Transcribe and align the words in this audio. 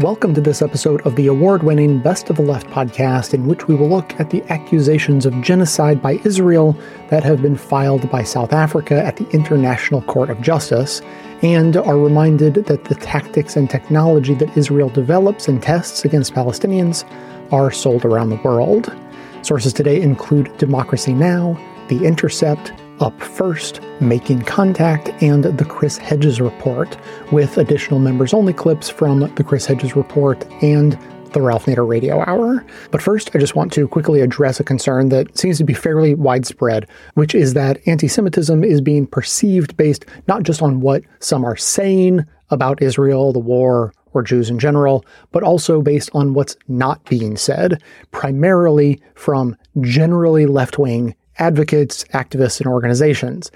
Welcome 0.00 0.34
to 0.34 0.42
this 0.42 0.60
episode 0.60 1.00
of 1.06 1.16
the 1.16 1.28
award 1.28 1.62
winning 1.62 2.00
Best 2.00 2.28
of 2.28 2.36
the 2.36 2.42
Left 2.42 2.66
podcast, 2.66 3.32
in 3.32 3.46
which 3.46 3.66
we 3.66 3.74
will 3.74 3.88
look 3.88 4.12
at 4.20 4.28
the 4.28 4.44
accusations 4.52 5.24
of 5.24 5.40
genocide 5.40 6.02
by 6.02 6.20
Israel 6.22 6.76
that 7.08 7.24
have 7.24 7.40
been 7.40 7.56
filed 7.56 8.10
by 8.10 8.22
South 8.22 8.52
Africa 8.52 9.02
at 9.02 9.16
the 9.16 9.26
International 9.30 10.02
Court 10.02 10.28
of 10.28 10.42
Justice, 10.42 11.00
and 11.40 11.78
are 11.78 11.96
reminded 11.96 12.56
that 12.66 12.84
the 12.84 12.94
tactics 12.96 13.56
and 13.56 13.70
technology 13.70 14.34
that 14.34 14.54
Israel 14.54 14.90
develops 14.90 15.48
and 15.48 15.62
tests 15.62 16.04
against 16.04 16.34
Palestinians 16.34 17.10
are 17.50 17.70
sold 17.70 18.04
around 18.04 18.28
the 18.28 18.40
world. 18.44 18.94
Sources 19.40 19.72
today 19.72 20.02
include 20.02 20.54
Democracy 20.58 21.14
Now!, 21.14 21.58
The 21.88 22.04
Intercept, 22.04 22.70
up 23.00 23.20
First, 23.20 23.80
Making 24.00 24.42
Contact, 24.42 25.10
and 25.22 25.44
The 25.44 25.64
Chris 25.64 25.98
Hedges 25.98 26.40
Report, 26.40 26.96
with 27.32 27.58
additional 27.58 28.00
members 28.00 28.32
only 28.32 28.52
clips 28.52 28.88
from 28.88 29.20
The 29.34 29.44
Chris 29.44 29.66
Hedges 29.66 29.96
Report 29.96 30.44
and 30.62 30.98
the 31.32 31.42
Ralph 31.42 31.66
Nader 31.66 31.86
Radio 31.86 32.24
Hour. 32.26 32.64
But 32.90 33.02
first, 33.02 33.30
I 33.34 33.38
just 33.38 33.54
want 33.54 33.72
to 33.74 33.86
quickly 33.86 34.20
address 34.20 34.58
a 34.58 34.64
concern 34.64 35.10
that 35.10 35.36
seems 35.36 35.58
to 35.58 35.64
be 35.64 35.74
fairly 35.74 36.14
widespread, 36.14 36.88
which 37.14 37.34
is 37.34 37.54
that 37.54 37.78
anti 37.86 38.08
Semitism 38.08 38.64
is 38.64 38.80
being 38.80 39.06
perceived 39.06 39.76
based 39.76 40.06
not 40.28 40.44
just 40.44 40.62
on 40.62 40.80
what 40.80 41.02
some 41.20 41.44
are 41.44 41.56
saying 41.56 42.24
about 42.50 42.80
Israel, 42.80 43.32
the 43.32 43.38
war, 43.38 43.92
or 44.14 44.22
Jews 44.22 44.48
in 44.48 44.58
general, 44.58 45.04
but 45.30 45.42
also 45.42 45.82
based 45.82 46.08
on 46.14 46.32
what's 46.32 46.56
not 46.68 47.04
being 47.04 47.36
said, 47.36 47.82
primarily 48.12 49.00
from 49.14 49.56
generally 49.82 50.46
left 50.46 50.78
wing 50.78 51.14
advocates, 51.38 52.04
activists, 52.12 52.60
and 52.60 52.68
organizations. 52.68 53.50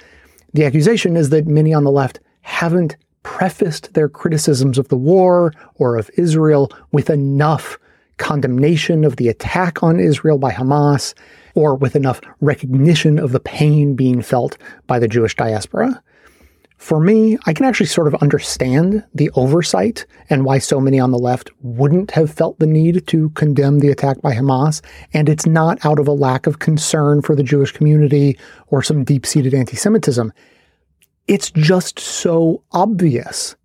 The 0.52 0.64
accusation 0.64 1.16
is 1.16 1.30
that 1.30 1.46
many 1.46 1.72
on 1.72 1.84
the 1.84 1.90
left 1.90 2.20
haven't 2.42 2.96
prefaced 3.22 3.92
their 3.94 4.08
criticisms 4.08 4.78
of 4.78 4.88
the 4.88 4.96
war 4.96 5.52
or 5.76 5.96
of 5.96 6.10
Israel 6.16 6.70
with 6.92 7.10
enough 7.10 7.78
condemnation 8.16 9.04
of 9.04 9.16
the 9.16 9.28
attack 9.28 9.82
on 9.82 9.98
Israel 9.98 10.38
by 10.38 10.52
Hamas 10.52 11.14
or 11.54 11.74
with 11.74 11.96
enough 11.96 12.20
recognition 12.40 13.18
of 13.18 13.32
the 13.32 13.40
pain 13.40 13.94
being 13.94 14.22
felt 14.22 14.56
by 14.86 14.98
the 14.98 15.08
Jewish 15.08 15.34
diaspora. 15.34 16.02
For 16.80 16.98
me, 16.98 17.36
I 17.44 17.52
can 17.52 17.66
actually 17.66 17.86
sort 17.86 18.06
of 18.06 18.14
understand 18.22 19.04
the 19.14 19.30
oversight 19.34 20.06
and 20.30 20.46
why 20.46 20.58
so 20.58 20.80
many 20.80 20.98
on 20.98 21.10
the 21.10 21.18
left 21.18 21.50
wouldn't 21.60 22.10
have 22.12 22.32
felt 22.32 22.58
the 22.58 22.66
need 22.66 23.06
to 23.08 23.28
condemn 23.30 23.80
the 23.80 23.90
attack 23.90 24.22
by 24.22 24.32
Hamas. 24.34 24.80
And 25.12 25.28
it's 25.28 25.44
not 25.44 25.84
out 25.84 25.98
of 25.98 26.08
a 26.08 26.12
lack 26.12 26.46
of 26.46 26.58
concern 26.58 27.20
for 27.20 27.36
the 27.36 27.42
Jewish 27.42 27.70
community 27.70 28.38
or 28.68 28.82
some 28.82 29.04
deep 29.04 29.26
seated 29.26 29.52
anti 29.52 29.76
Semitism. 29.76 30.32
It's 31.28 31.50
just 31.50 31.98
so 31.98 32.64
obvious. 32.72 33.56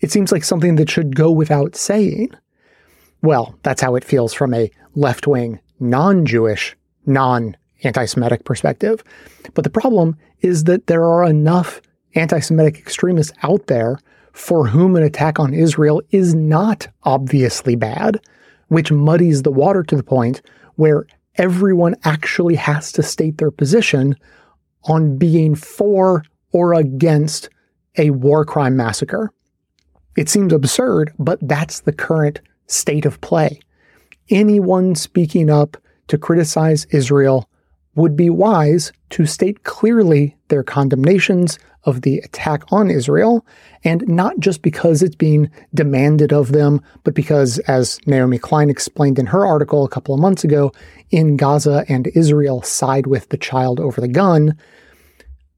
It 0.00 0.10
seems 0.10 0.32
like 0.32 0.42
something 0.42 0.74
that 0.74 0.90
should 0.90 1.14
go 1.14 1.30
without 1.30 1.76
saying. 1.76 2.30
Well, 3.22 3.56
that's 3.62 3.80
how 3.80 3.94
it 3.94 4.04
feels 4.04 4.34
from 4.34 4.52
a 4.52 4.72
left 4.96 5.28
wing, 5.28 5.60
non 5.78 6.26
Jewish, 6.26 6.76
non 7.06 7.56
anti 7.84 8.06
Semitic 8.06 8.44
perspective. 8.44 9.04
But 9.54 9.62
the 9.62 9.70
problem 9.70 10.16
is 10.40 10.64
that 10.64 10.88
there 10.88 11.04
are 11.04 11.24
enough 11.24 11.80
anti 12.16 12.40
Semitic 12.40 12.78
extremists 12.78 13.36
out 13.42 13.66
there 13.66 13.98
for 14.32 14.66
whom 14.66 14.96
an 14.96 15.02
attack 15.02 15.38
on 15.38 15.54
Israel 15.54 16.02
is 16.10 16.34
not 16.34 16.88
obviously 17.04 17.74
bad, 17.74 18.20
which 18.68 18.92
muddies 18.92 19.42
the 19.42 19.50
water 19.50 19.82
to 19.82 19.96
the 19.96 20.02
point 20.02 20.42
where 20.74 21.06
everyone 21.36 21.94
actually 22.04 22.54
has 22.54 22.92
to 22.92 23.02
state 23.02 23.38
their 23.38 23.50
position 23.50 24.14
on 24.84 25.16
being 25.16 25.54
for 25.54 26.22
or 26.52 26.74
against 26.74 27.48
a 27.98 28.10
war 28.10 28.44
crime 28.44 28.76
massacre. 28.76 29.32
It 30.16 30.28
seems 30.28 30.52
absurd, 30.52 31.12
but 31.18 31.38
that's 31.42 31.80
the 31.80 31.92
current 31.92 32.40
state 32.66 33.06
of 33.06 33.20
play. 33.20 33.60
Anyone 34.30 34.94
speaking 34.94 35.50
up 35.50 35.76
to 36.08 36.18
criticize 36.18 36.86
Israel 36.86 37.48
would 37.96 38.16
be 38.16 38.30
wise 38.30 38.92
to 39.10 39.26
state 39.26 39.64
clearly 39.64 40.36
their 40.48 40.62
condemnations 40.62 41.58
of 41.84 42.02
the 42.02 42.18
attack 42.18 42.64
on 42.72 42.90
Israel, 42.90 43.46
and 43.84 44.06
not 44.08 44.38
just 44.40 44.60
because 44.60 45.02
it's 45.02 45.14
being 45.14 45.48
demanded 45.72 46.32
of 46.32 46.52
them, 46.52 46.80
but 47.04 47.14
because, 47.14 47.58
as 47.60 47.98
Naomi 48.06 48.38
Klein 48.38 48.68
explained 48.68 49.18
in 49.18 49.26
her 49.26 49.46
article 49.46 49.84
a 49.84 49.88
couple 49.88 50.14
of 50.14 50.20
months 50.20 50.44
ago, 50.44 50.72
in 51.10 51.36
Gaza 51.36 51.84
and 51.88 52.08
Israel 52.14 52.62
side 52.62 53.06
with 53.06 53.28
the 53.28 53.38
child 53.38 53.78
over 53.80 54.00
the 54.00 54.08
gun, 54.08 54.56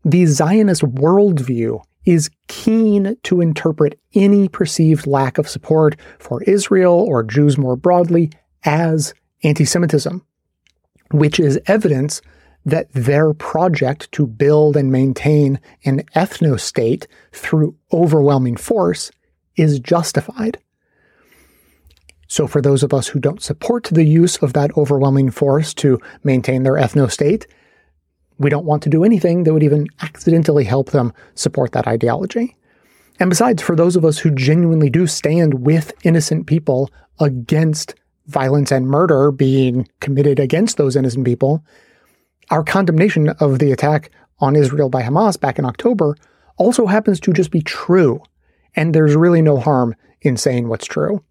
the 0.04 0.27
Zionist 0.27 0.82
worldview 0.82 1.82
is 2.04 2.31
keen 2.47 3.16
to 3.22 3.41
interpret 3.41 3.98
any 4.15 4.48
perceived 4.48 5.06
lack 5.06 5.38
of 5.38 5.48
support 5.48 5.97
for 6.19 6.43
Israel 6.44 7.04
or 7.09 7.22
Jews 7.22 7.59
more 7.59 7.77
broadly 7.77 8.31
as 8.65 9.15
anti 9.43 9.65
Semitism, 9.65 10.22
which 11.10 11.41
is 11.41 11.60
evidence 11.66 12.20
that 12.64 12.92
their 12.92 13.32
project 13.32 14.10
to 14.12 14.26
build 14.26 14.76
and 14.76 14.92
maintain 14.92 15.58
an 15.84 16.02
ethno 16.14 16.58
state 16.58 17.06
through 17.32 17.74
overwhelming 17.92 18.56
force 18.56 19.10
is 19.56 19.80
justified. 19.80 20.58
So, 22.26 22.47
for 22.47 22.60
those 22.60 22.82
of 22.82 22.92
us 22.92 23.08
who 23.08 23.20
don't 23.20 23.42
support 23.42 23.84
the 23.84 24.04
use 24.04 24.36
of 24.38 24.52
that 24.52 24.76
overwhelming 24.76 25.30
force 25.30 25.72
to 25.74 25.98
maintain 26.24 26.62
their 26.62 26.74
ethno 26.74 27.10
state, 27.10 27.47
we 28.38 28.50
don't 28.50 28.66
want 28.66 28.82
to 28.82 28.91
do 28.91 29.02
anything 29.02 29.44
that 29.44 29.52
would 29.52 29.62
even 29.62 29.86
accidentally 30.02 30.64
help 30.64 30.91
them 30.91 31.12
support 31.34 31.72
that 31.72 31.88
ideology. 31.88 32.54
And 33.18 33.30
besides, 33.30 33.62
for 33.62 33.74
those 33.74 33.97
of 33.97 34.04
us 34.04 34.18
who 34.18 34.30
genuinely 34.30 34.91
do 34.91 35.06
stand 35.06 35.64
with 35.64 35.92
innocent 36.04 36.47
people 36.47 36.91
against 37.18 37.94
violence 38.28 38.71
and 38.71 38.87
murder 38.87 39.31
being 39.31 39.89
committed 40.00 40.39
against 40.39 40.77
those 40.77 40.97
innocent 40.97 41.25
people, 41.25 41.65
our 42.50 42.62
condemnation 42.62 43.31
of 43.41 43.59
the 43.59 43.72
attack 43.72 44.11
on 44.39 44.55
Israel 44.55 44.89
by 44.89 45.03
Hamas 45.03 45.39
back 45.39 45.59
in 45.59 45.65
October 45.65 46.16
also 46.56 46.87
happens 46.87 47.21
to 47.21 47.33
just 47.33 47.50
be 47.50 47.61
true. 47.61 48.22
And 48.77 48.94
there's 48.94 49.16
really 49.16 49.43
no 49.43 49.59
harm 49.59 49.94
in 50.22 50.37
saying 50.37 50.69
what's 50.69 50.87
true. 50.87 51.22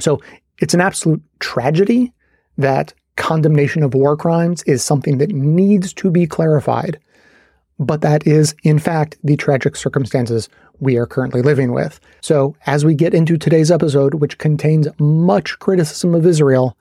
So 0.00 0.20
it's 0.58 0.74
an 0.74 0.80
absolute 0.80 1.22
tragedy 1.40 2.12
that 2.56 2.94
condemnation 3.16 3.82
of 3.82 3.94
war 3.94 4.16
crimes 4.16 4.62
is 4.64 4.82
something 4.82 5.18
that 5.18 5.30
needs 5.30 5.92
to 5.94 6.10
be 6.10 6.26
clarified. 6.26 6.98
But 7.78 8.00
that 8.02 8.26
is, 8.26 8.54
in 8.62 8.78
fact, 8.78 9.16
the 9.22 9.36
tragic 9.36 9.76
circumstances 9.76 10.48
we 10.80 10.96
are 10.96 11.06
currently 11.06 11.42
living 11.42 11.72
with. 11.72 12.00
So, 12.20 12.56
as 12.66 12.84
we 12.84 12.94
get 12.94 13.14
into 13.14 13.36
today's 13.36 13.70
episode, 13.70 14.14
which 14.14 14.38
contains 14.38 14.88
much 14.98 15.58
criticism 15.58 16.14
of 16.14 16.26
Israel, 16.26 16.76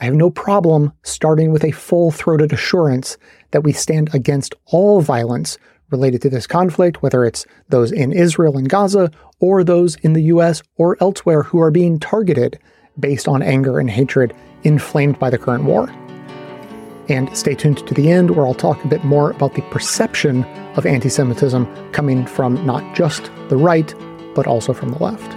I 0.00 0.04
have 0.04 0.14
no 0.14 0.30
problem 0.30 0.92
starting 1.02 1.52
with 1.52 1.64
a 1.64 1.72
full 1.72 2.10
throated 2.10 2.52
assurance 2.52 3.18
that 3.50 3.64
we 3.64 3.72
stand 3.72 4.14
against 4.14 4.54
all 4.66 5.00
violence 5.00 5.58
related 5.90 6.22
to 6.22 6.30
this 6.30 6.46
conflict, 6.46 7.02
whether 7.02 7.24
it's 7.24 7.44
those 7.68 7.92
in 7.92 8.12
Israel 8.12 8.56
and 8.56 8.68
Gaza 8.68 9.10
or 9.40 9.62
those 9.62 9.96
in 9.96 10.12
the 10.12 10.22
US 10.24 10.62
or 10.76 10.96
elsewhere 11.00 11.42
who 11.42 11.60
are 11.60 11.70
being 11.70 11.98
targeted 11.98 12.58
based 12.98 13.28
on 13.28 13.42
anger 13.42 13.78
and 13.78 13.90
hatred 13.90 14.34
inflamed 14.62 15.18
by 15.18 15.30
the 15.30 15.38
current 15.38 15.64
war. 15.64 15.92
And 17.10 17.36
stay 17.36 17.56
tuned 17.56 17.84
to 17.88 17.92
the 17.92 18.08
end 18.08 18.30
where 18.30 18.46
I'll 18.46 18.54
talk 18.54 18.84
a 18.84 18.88
bit 18.88 19.02
more 19.02 19.32
about 19.32 19.54
the 19.54 19.62
perception 19.62 20.44
of 20.76 20.86
anti 20.86 21.08
Semitism 21.08 21.90
coming 21.90 22.24
from 22.24 22.64
not 22.64 22.94
just 22.94 23.32
the 23.48 23.56
right, 23.56 23.92
but 24.36 24.46
also 24.46 24.72
from 24.72 24.90
the 24.90 24.98
left. 25.02 25.36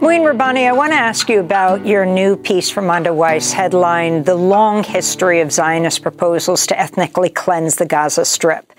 Mouin 0.00 0.24
Rabbani, 0.24 0.66
I 0.66 0.72
want 0.72 0.90
to 0.90 0.98
ask 0.98 1.28
you 1.28 1.38
about 1.38 1.86
your 1.86 2.04
new 2.04 2.36
piece 2.36 2.68
from 2.68 2.86
Mondoweiss, 2.86 3.52
headline 3.52 4.24
The 4.24 4.34
Long 4.34 4.82
History 4.82 5.40
of 5.40 5.52
Zionist 5.52 6.02
Proposals 6.02 6.66
to 6.66 6.80
Ethnically 6.80 7.28
Cleanse 7.28 7.76
the 7.76 7.86
Gaza 7.86 8.24
Strip. 8.24 8.72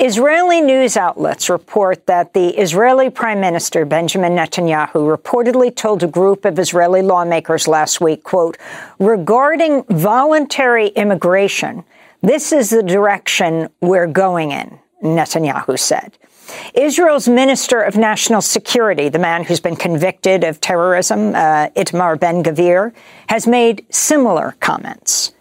Israeli 0.00 0.60
news 0.60 0.96
outlets 0.96 1.50
report 1.50 2.06
that 2.06 2.32
the 2.32 2.50
Israeli 2.50 3.10
Prime 3.10 3.40
Minister 3.40 3.84
Benjamin 3.84 4.32
Netanyahu 4.32 5.16
reportedly 5.16 5.74
told 5.74 6.04
a 6.04 6.06
group 6.06 6.44
of 6.44 6.56
Israeli 6.60 7.02
lawmakers 7.02 7.66
last 7.66 8.00
week, 8.00 8.22
quote, 8.22 8.56
regarding 9.00 9.82
voluntary 9.90 10.88
immigration, 10.88 11.82
this 12.22 12.52
is 12.52 12.70
the 12.70 12.84
direction 12.84 13.70
we're 13.80 14.06
going 14.06 14.52
in, 14.52 14.78
Netanyahu 15.02 15.76
said. 15.76 16.16
Israel's 16.74 17.26
Minister 17.26 17.82
of 17.82 17.96
National 17.96 18.40
Security, 18.40 19.08
the 19.08 19.18
man 19.18 19.42
who's 19.42 19.60
been 19.60 19.76
convicted 19.76 20.44
of 20.44 20.60
terrorism, 20.60 21.34
uh, 21.34 21.70
Itamar 21.70 22.20
Ben 22.20 22.44
Gvir, 22.44 22.92
has 23.28 23.48
made 23.48 23.84
similar 23.90 24.54
comments. 24.60 25.32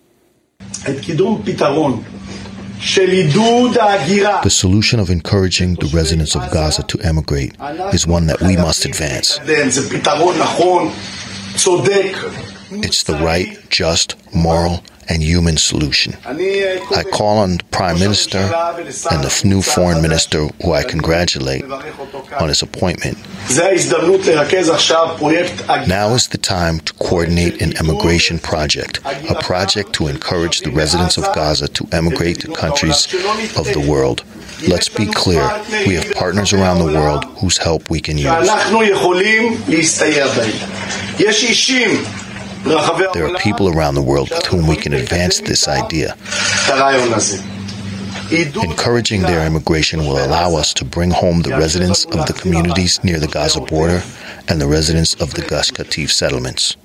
The 4.43 4.49
solution 4.49 4.99
of 4.99 5.09
encouraging 5.09 5.75
the 5.75 5.87
residents 5.93 6.35
of 6.35 6.49
Gaza 6.51 6.83
to 6.83 6.99
emigrate 7.01 7.55
is 7.93 8.05
one 8.07 8.27
that 8.27 8.39
we 8.41 8.55
must 8.55 8.85
advance. 8.85 9.39
It's 12.69 13.03
the 13.03 13.13
right, 13.15 13.57
just, 13.69 14.15
moral, 14.33 14.83
and 15.09 15.23
human 15.23 15.57
solution. 15.57 16.13
I 16.25 17.03
call 17.11 17.37
on 17.37 17.57
the 17.57 17.63
Prime 17.71 17.99
Minister 17.99 18.39
and 18.39 19.23
the 19.23 19.41
new 19.45 19.61
Foreign 19.61 20.01
Minister, 20.01 20.47
who 20.63 20.73
I 20.73 20.83
congratulate 20.83 21.63
on 22.39 22.47
his 22.49 22.61
appointment. 22.61 23.17
Now 25.87 26.13
is 26.15 26.27
the 26.27 26.37
time 26.37 26.79
to 26.81 26.93
coordinate 26.93 27.61
an 27.61 27.77
emigration 27.77 28.39
project, 28.39 28.99
a 29.29 29.35
project 29.41 29.93
to 29.93 30.07
encourage 30.07 30.61
the 30.61 30.71
residents 30.71 31.17
of 31.17 31.23
Gaza 31.33 31.67
to 31.69 31.87
emigrate 31.91 32.39
to 32.41 32.51
countries 32.53 33.07
of 33.57 33.65
the 33.73 33.79
world. 33.89 34.23
Let's 34.67 34.89
be 34.89 35.05
clear, 35.05 35.43
we 35.85 35.93
have 35.95 36.11
partners 36.15 36.51
around 36.51 36.79
the 36.79 36.91
world 36.99 37.23
whose 37.39 37.57
help 37.57 37.89
we 37.91 37.99
can 37.99 38.17
use. 38.17 38.47
There 43.13 43.25
are 43.27 43.37
people 43.39 43.69
around 43.69 43.95
the 43.95 44.01
world 44.01 44.29
with 44.29 44.45
whom 44.45 44.67
we 44.67 44.75
can 44.75 44.93
advance 44.93 45.39
this 45.41 45.67
idea. 45.67 46.15
Encouraging 48.31 49.21
their 49.21 49.45
immigration 49.47 50.01
will 50.01 50.23
allow 50.25 50.55
us 50.55 50.73
to 50.73 50.85
bring 50.85 51.11
home 51.11 51.43
the 51.43 51.51
residents 51.51 52.03
of 52.05 52.25
the 52.25 52.33
communities 52.33 53.01
near 53.03 53.19
the 53.19 53.27
Gaza 53.27 53.61
border 53.61 54.01
and 54.49 54.59
the 54.59 54.67
residents 54.67 55.13
of 55.15 55.33
the 55.33 55.41
Gush 55.43 55.71
Katif 55.71 56.09
settlements. 56.09 56.75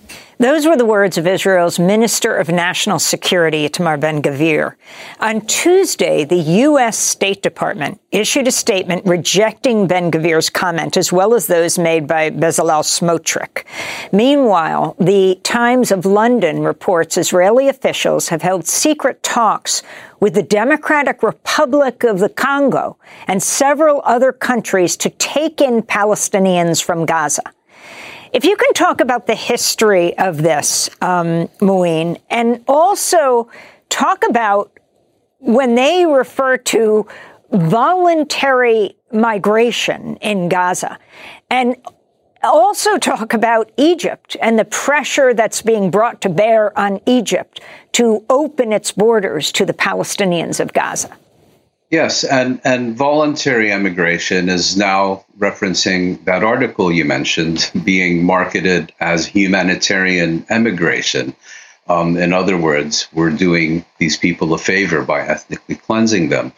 Those 0.43 0.67
were 0.67 0.77
the 0.77 0.85
words 0.85 1.19
of 1.19 1.29
Israel's 1.29 1.79
Minister 1.79 2.35
of 2.35 2.49
National 2.49 2.99
Security, 2.99 3.69
Itamar 3.69 4.01
Ben 4.01 4.21
Gvir. 4.21 4.75
On 5.21 5.41
Tuesday, 5.43 6.25
the 6.25 6.35
U.S. 6.65 6.99
State 6.99 7.43
Department 7.43 8.01
issued 8.11 8.49
a 8.49 8.51
statement 8.51 9.07
rejecting 9.07 9.87
Ben 9.87 10.11
Gvir's 10.11 10.51
comment, 10.51 10.97
as 10.97 11.13
well 11.13 11.35
as 11.35 11.47
those 11.47 11.79
made 11.79 12.09
by 12.09 12.29
Bezalel 12.31 12.83
Smotrich. 12.83 13.63
Meanwhile, 14.11 14.97
the 14.99 15.39
Times 15.45 15.93
of 15.93 16.05
London 16.05 16.65
reports 16.65 17.17
Israeli 17.17 17.69
officials 17.69 18.31
have 18.31 18.43
held 18.43 18.67
secret 18.67 19.23
talks 19.23 19.85
with 20.19 20.35
the 20.35 20.43
Democratic 20.43 21.23
Republic 21.23 22.03
of 22.03 22.19
the 22.19 22.29
Congo 22.29 22.99
and 23.29 23.41
several 23.41 24.03
other 24.05 24.33
countries 24.33 24.97
to 24.97 25.11
take 25.11 25.61
in 25.61 25.83
Palestinians 25.83 26.83
from 26.83 27.07
Gaza. 27.07 27.45
If 28.33 28.47
you 28.47 28.57
can 28.57 28.73
talk 28.73 29.03
about 29.03 29.27
the 29.27 29.35
history 29.35 30.17
of 30.17 30.39
this, 30.41 30.89
um, 31.03 31.51
and 32.31 32.65
also 32.67 33.51
talk 33.91 34.25
about 34.27 34.79
when 35.39 35.75
they 35.75 36.07
refer 36.07 36.57
to 36.57 37.07
voluntary 37.51 38.97
migration 39.13 40.17
in 40.17 40.49
Gaza, 40.49 40.99
and 41.51 41.77
also 42.43 42.97
talk 42.97 43.35
about 43.35 43.71
Egypt 43.77 44.39
and 44.41 44.59
the 44.59 44.65
pressure 44.65 45.35
that's 45.35 45.61
being 45.61 45.91
brought 45.91 46.23
to 46.23 46.31
bear 46.31 46.77
on 46.79 47.03
Egypt 47.05 47.61
to 47.93 48.25
open 48.31 48.73
its 48.73 48.93
borders 48.93 49.53
to 49.53 49.67
the 49.67 49.75
Palestinians 49.75 50.59
of 50.59 50.73
Gaza. 50.73 51.15
Yes, 51.93 52.25
and, 52.25 52.59
and 52.65 52.97
voluntary 52.97 53.71
emigration 53.71 54.49
is 54.49 54.79
now 54.79 55.27
referencing 55.39 56.25
that 56.25 56.43
article 56.43 56.91
you 56.91 57.05
mentioned 57.05 57.71
being 57.85 58.25
marketed 58.25 58.95
as 58.99 59.27
humanitarian 59.27 60.47
emigration. 60.49 61.37
Um, 61.89 62.17
in 62.17 62.33
other 62.33 62.57
words, 62.57 63.09
we're 63.13 63.29
doing 63.29 63.85
these 63.99 64.17
people 64.17 64.55
a 64.55 64.59
favor 64.59 65.03
by 65.03 65.21
ethnically 65.21 65.75
cleansing 65.75 66.31
them. 66.31 66.55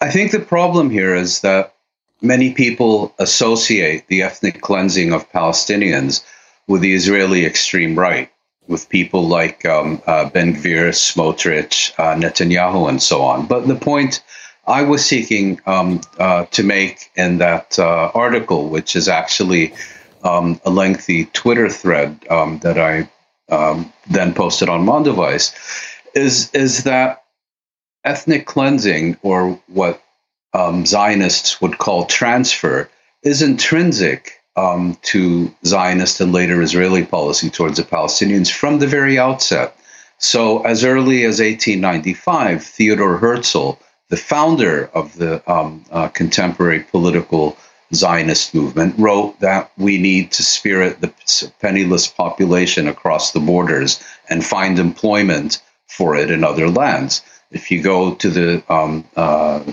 I 0.00 0.10
think 0.10 0.32
the 0.32 0.40
problem 0.40 0.88
here 0.88 1.14
is 1.14 1.42
that 1.42 1.74
many 2.22 2.54
people 2.54 3.14
associate 3.18 4.06
the 4.06 4.22
ethnic 4.22 4.62
cleansing 4.62 5.12
of 5.12 5.30
Palestinians 5.30 6.24
with 6.66 6.80
the 6.80 6.94
Israeli 6.94 7.44
extreme 7.44 7.94
right, 7.94 8.30
with 8.68 8.88
people 8.88 9.28
like 9.28 9.66
um, 9.66 10.00
uh, 10.06 10.30
Ben 10.30 10.54
Gvir, 10.54 10.94
Smotrich, 10.94 11.92
uh, 11.98 12.14
Netanyahu, 12.14 12.88
and 12.88 13.02
so 13.02 13.20
on. 13.20 13.44
But 13.44 13.68
the 13.68 13.74
point 13.76 14.22
I 14.68 14.82
was 14.82 15.04
seeking 15.04 15.60
um, 15.64 16.02
uh, 16.18 16.44
to 16.44 16.62
make 16.62 17.10
in 17.16 17.38
that 17.38 17.78
uh, 17.78 18.10
article, 18.14 18.68
which 18.68 18.94
is 18.94 19.08
actually 19.08 19.72
um, 20.22 20.60
a 20.64 20.70
lengthy 20.70 21.24
Twitter 21.26 21.70
thread 21.70 22.22
um, 22.28 22.58
that 22.58 22.78
I 22.78 23.08
um, 23.50 23.90
then 24.10 24.34
posted 24.34 24.68
on 24.68 24.84
Mondoweiss, 24.84 25.54
is 26.14 26.50
is 26.52 26.84
that 26.84 27.24
ethnic 28.04 28.46
cleansing, 28.46 29.16
or 29.22 29.58
what 29.68 30.02
um, 30.52 30.84
Zionists 30.84 31.62
would 31.62 31.78
call 31.78 32.04
transfer, 32.04 32.90
is 33.22 33.40
intrinsic 33.40 34.34
um, 34.56 34.98
to 35.02 35.54
Zionist 35.64 36.20
and 36.20 36.32
later 36.32 36.60
Israeli 36.60 37.06
policy 37.06 37.48
towards 37.48 37.78
the 37.78 37.84
Palestinians 37.84 38.50
from 38.50 38.80
the 38.80 38.86
very 38.86 39.18
outset. 39.18 39.74
So, 40.18 40.62
as 40.64 40.84
early 40.84 41.24
as 41.24 41.40
1895, 41.40 42.62
Theodore 42.62 43.16
Herzl 43.16 43.78
the 44.08 44.16
founder 44.16 44.90
of 44.94 45.16
the 45.16 45.42
um, 45.50 45.84
uh, 45.90 46.08
contemporary 46.08 46.80
political 46.80 47.56
Zionist 47.94 48.54
movement, 48.54 48.94
wrote 48.98 49.40
that 49.40 49.70
we 49.78 49.96
need 49.96 50.30
to 50.32 50.42
spirit 50.42 51.00
the 51.00 51.12
penniless 51.58 52.06
population 52.06 52.86
across 52.86 53.32
the 53.32 53.40
borders 53.40 54.02
and 54.28 54.44
find 54.44 54.78
employment 54.78 55.62
for 55.86 56.14
it 56.14 56.30
in 56.30 56.44
other 56.44 56.68
lands. 56.68 57.22
If 57.50 57.70
you 57.70 57.82
go 57.82 58.14
to 58.14 58.28
the 58.28 58.62
um, 58.72 59.04
uh, 59.16 59.64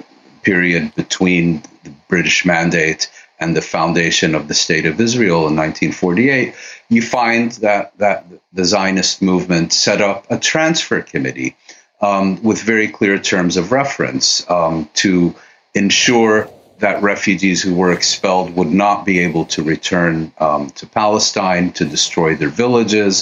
period 0.43 0.95
between 0.95 1.61
the 1.83 1.89
British 2.07 2.45
Mandate 2.45 3.11
and 3.39 3.53
the 3.53 3.61
foundation 3.61 4.33
of 4.33 4.47
the 4.47 4.53
State 4.53 4.85
of 4.85 5.01
Israel 5.01 5.47
in 5.47 5.57
1948, 5.57 6.55
you 6.87 7.01
find 7.01 7.51
that, 7.53 7.97
that 7.97 8.25
the 8.53 8.63
Zionist 8.63 9.21
movement 9.21 9.73
set 9.73 9.99
up 9.99 10.25
a 10.29 10.39
transfer 10.39 11.01
committee 11.01 11.57
um, 12.05 12.41
with 12.43 12.61
very 12.61 12.87
clear 12.87 13.17
terms 13.17 13.57
of 13.57 13.71
reference 13.71 14.47
um, 14.49 14.87
to 14.93 15.33
ensure 15.73 16.47
that 16.77 17.01
refugees 17.01 17.63
who 17.63 17.73
were 17.73 17.91
expelled 17.91 18.55
would 18.55 18.71
not 18.71 19.05
be 19.05 19.17
able 19.19 19.45
to 19.45 19.63
return 19.63 20.31
um, 20.39 20.69
to 20.71 20.85
Palestine, 20.85 21.71
to 21.71 21.85
destroy 21.85 22.35
their 22.35 22.49
villages, 22.49 23.15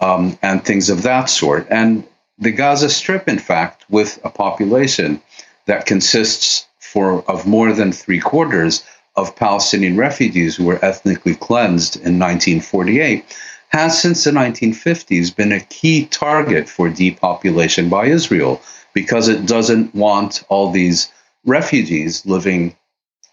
um, 0.00 0.36
and 0.42 0.64
things 0.64 0.90
of 0.90 1.02
that 1.02 1.26
sort. 1.26 1.66
And 1.70 2.04
the 2.38 2.50
Gaza 2.50 2.90
Strip, 2.90 3.28
in 3.28 3.38
fact, 3.38 3.84
with 3.88 4.18
a 4.24 4.30
population 4.30 5.22
that 5.66 5.86
consists 5.86 6.66
for 6.80 7.22
of 7.30 7.46
more 7.46 7.72
than 7.72 7.92
three 7.92 8.20
quarters 8.20 8.84
of 9.16 9.36
Palestinian 9.36 9.96
refugees 9.96 10.56
who 10.56 10.64
were 10.64 10.84
ethnically 10.84 11.36
cleansed 11.36 11.96
in 11.96 12.18
1948, 12.18 13.24
has 13.74 14.00
since 14.00 14.22
the 14.22 14.30
1950s 14.30 15.34
been 15.34 15.50
a 15.50 15.58
key 15.58 16.06
target 16.06 16.68
for 16.68 16.88
depopulation 16.88 17.88
by 17.88 18.06
Israel 18.06 18.62
because 18.92 19.26
it 19.26 19.46
doesn't 19.46 19.92
want 19.92 20.44
all 20.48 20.70
these 20.70 21.10
refugees 21.44 22.24
living 22.24 22.76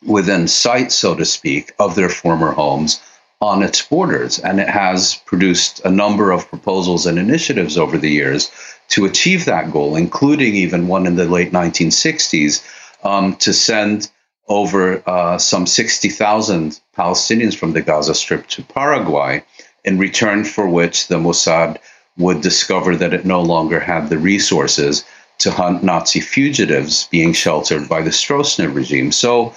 within 0.04 0.48
sight, 0.48 0.92
so 0.92 1.14
to 1.14 1.26
speak, 1.26 1.74
of 1.78 1.94
their 1.94 2.10
former 2.10 2.54
homes 2.54 3.00
on 3.40 3.62
its 3.62 3.84
borders. 3.84 4.40
And 4.40 4.60
it 4.60 4.68
has 4.68 5.14
produced 5.28 5.80
a 5.86 5.92
number 5.92 6.32
of 6.32 6.50
proposals 6.50 7.06
and 7.06 7.20
initiatives 7.20 7.78
over 7.78 8.00
the 8.00 8.10
years 8.10 8.50
to 8.90 9.06
achieve 9.06 9.46
that 9.46 9.72
goal, 9.72 9.96
including 9.96 10.56
even 10.56 10.88
one 10.88 11.06
in 11.06 11.18
the 11.18 11.26
late 11.26 11.52
1960s 11.52 12.66
um, 13.04 13.36
to 13.36 13.54
send 13.54 14.10
over 14.48 15.08
uh, 15.08 15.38
some 15.38 15.68
60,000 15.68 16.82
Palestinians 16.98 17.56
from 17.56 17.74
the 17.74 17.82
Gaza 17.84 18.16
Strip 18.16 18.48
to 18.48 18.64
Paraguay 18.64 19.44
in 19.84 19.98
return 19.98 20.44
for 20.44 20.68
which 20.68 21.08
the 21.08 21.18
Mossad 21.18 21.78
would 22.18 22.42
discover 22.42 22.96
that 22.96 23.14
it 23.14 23.26
no 23.26 23.42
longer 23.42 23.80
had 23.80 24.10
the 24.10 24.18
resources 24.18 25.04
to 25.40 25.52
hunt 25.52 25.84
Nazi 25.84 26.20
fugitives 26.20 27.08
being 27.08 27.34
sheltered 27.34 27.90
by 27.90 28.02
the 28.02 28.12
Stroessner 28.12 28.74
regime. 28.74 29.12
So, 29.12 29.56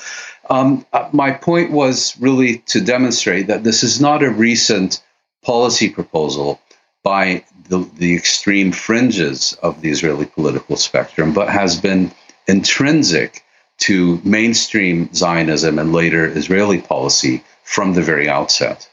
um, 0.50 0.84
uh, 0.92 1.08
my 1.12 1.30
point 1.30 1.72
was 1.72 2.16
really 2.20 2.58
to 2.66 2.80
demonstrate 2.80 3.46
that 3.46 3.64
this 3.64 3.82
is 3.82 4.00
not 4.00 4.22
a 4.22 4.30
recent 4.30 5.02
policy 5.42 5.88
proposal 5.88 6.60
by 7.02 7.44
the, 7.68 7.88
the 7.98 8.14
extreme 8.14 8.72
fringes 8.72 9.56
of 9.62 9.80
the 9.80 9.90
Israeli 9.90 10.26
political 10.26 10.76
spectrum, 10.76 11.32
but 11.32 11.48
has 11.48 11.80
been 11.80 12.12
intrinsic 12.46 13.42
to 13.78 14.20
mainstream 14.24 15.12
Zionism 15.12 15.78
and 15.78 15.92
later 15.92 16.26
Israeli 16.26 16.80
policy 16.80 17.42
from 17.64 17.94
the 17.94 18.02
very 18.02 18.28
outset. 18.28 18.88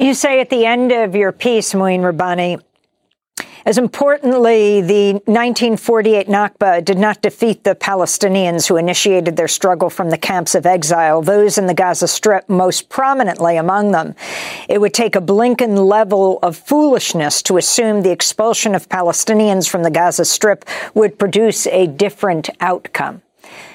You 0.00 0.14
say 0.14 0.40
at 0.40 0.48
the 0.48 0.64
end 0.64 0.92
of 0.92 1.16
your 1.16 1.32
piece, 1.32 1.74
Mouin 1.74 2.04
Rabbani, 2.04 2.58
as 3.66 3.78
importantly, 3.78 4.80
the 4.80 5.14
1948 5.24 6.28
Nakba 6.28 6.84
did 6.84 6.98
not 6.98 7.20
defeat 7.20 7.64
the 7.64 7.74
Palestinians 7.74 8.68
who 8.68 8.76
initiated 8.76 9.36
their 9.36 9.48
struggle 9.48 9.90
from 9.90 10.10
the 10.10 10.16
camps 10.16 10.54
of 10.54 10.66
exile, 10.66 11.20
those 11.20 11.58
in 11.58 11.66
the 11.66 11.74
Gaza 11.74 12.06
Strip 12.06 12.48
most 12.48 12.88
prominently 12.88 13.56
among 13.56 13.90
them. 13.90 14.14
It 14.68 14.80
would 14.80 14.94
take 14.94 15.16
a 15.16 15.20
Blinken 15.20 15.88
level 15.88 16.38
of 16.44 16.56
foolishness 16.56 17.42
to 17.42 17.56
assume 17.56 18.02
the 18.02 18.12
expulsion 18.12 18.76
of 18.76 18.88
Palestinians 18.88 19.68
from 19.68 19.82
the 19.82 19.90
Gaza 19.90 20.24
Strip 20.24 20.64
would 20.94 21.18
produce 21.18 21.66
a 21.66 21.88
different 21.88 22.50
outcome. 22.60 23.22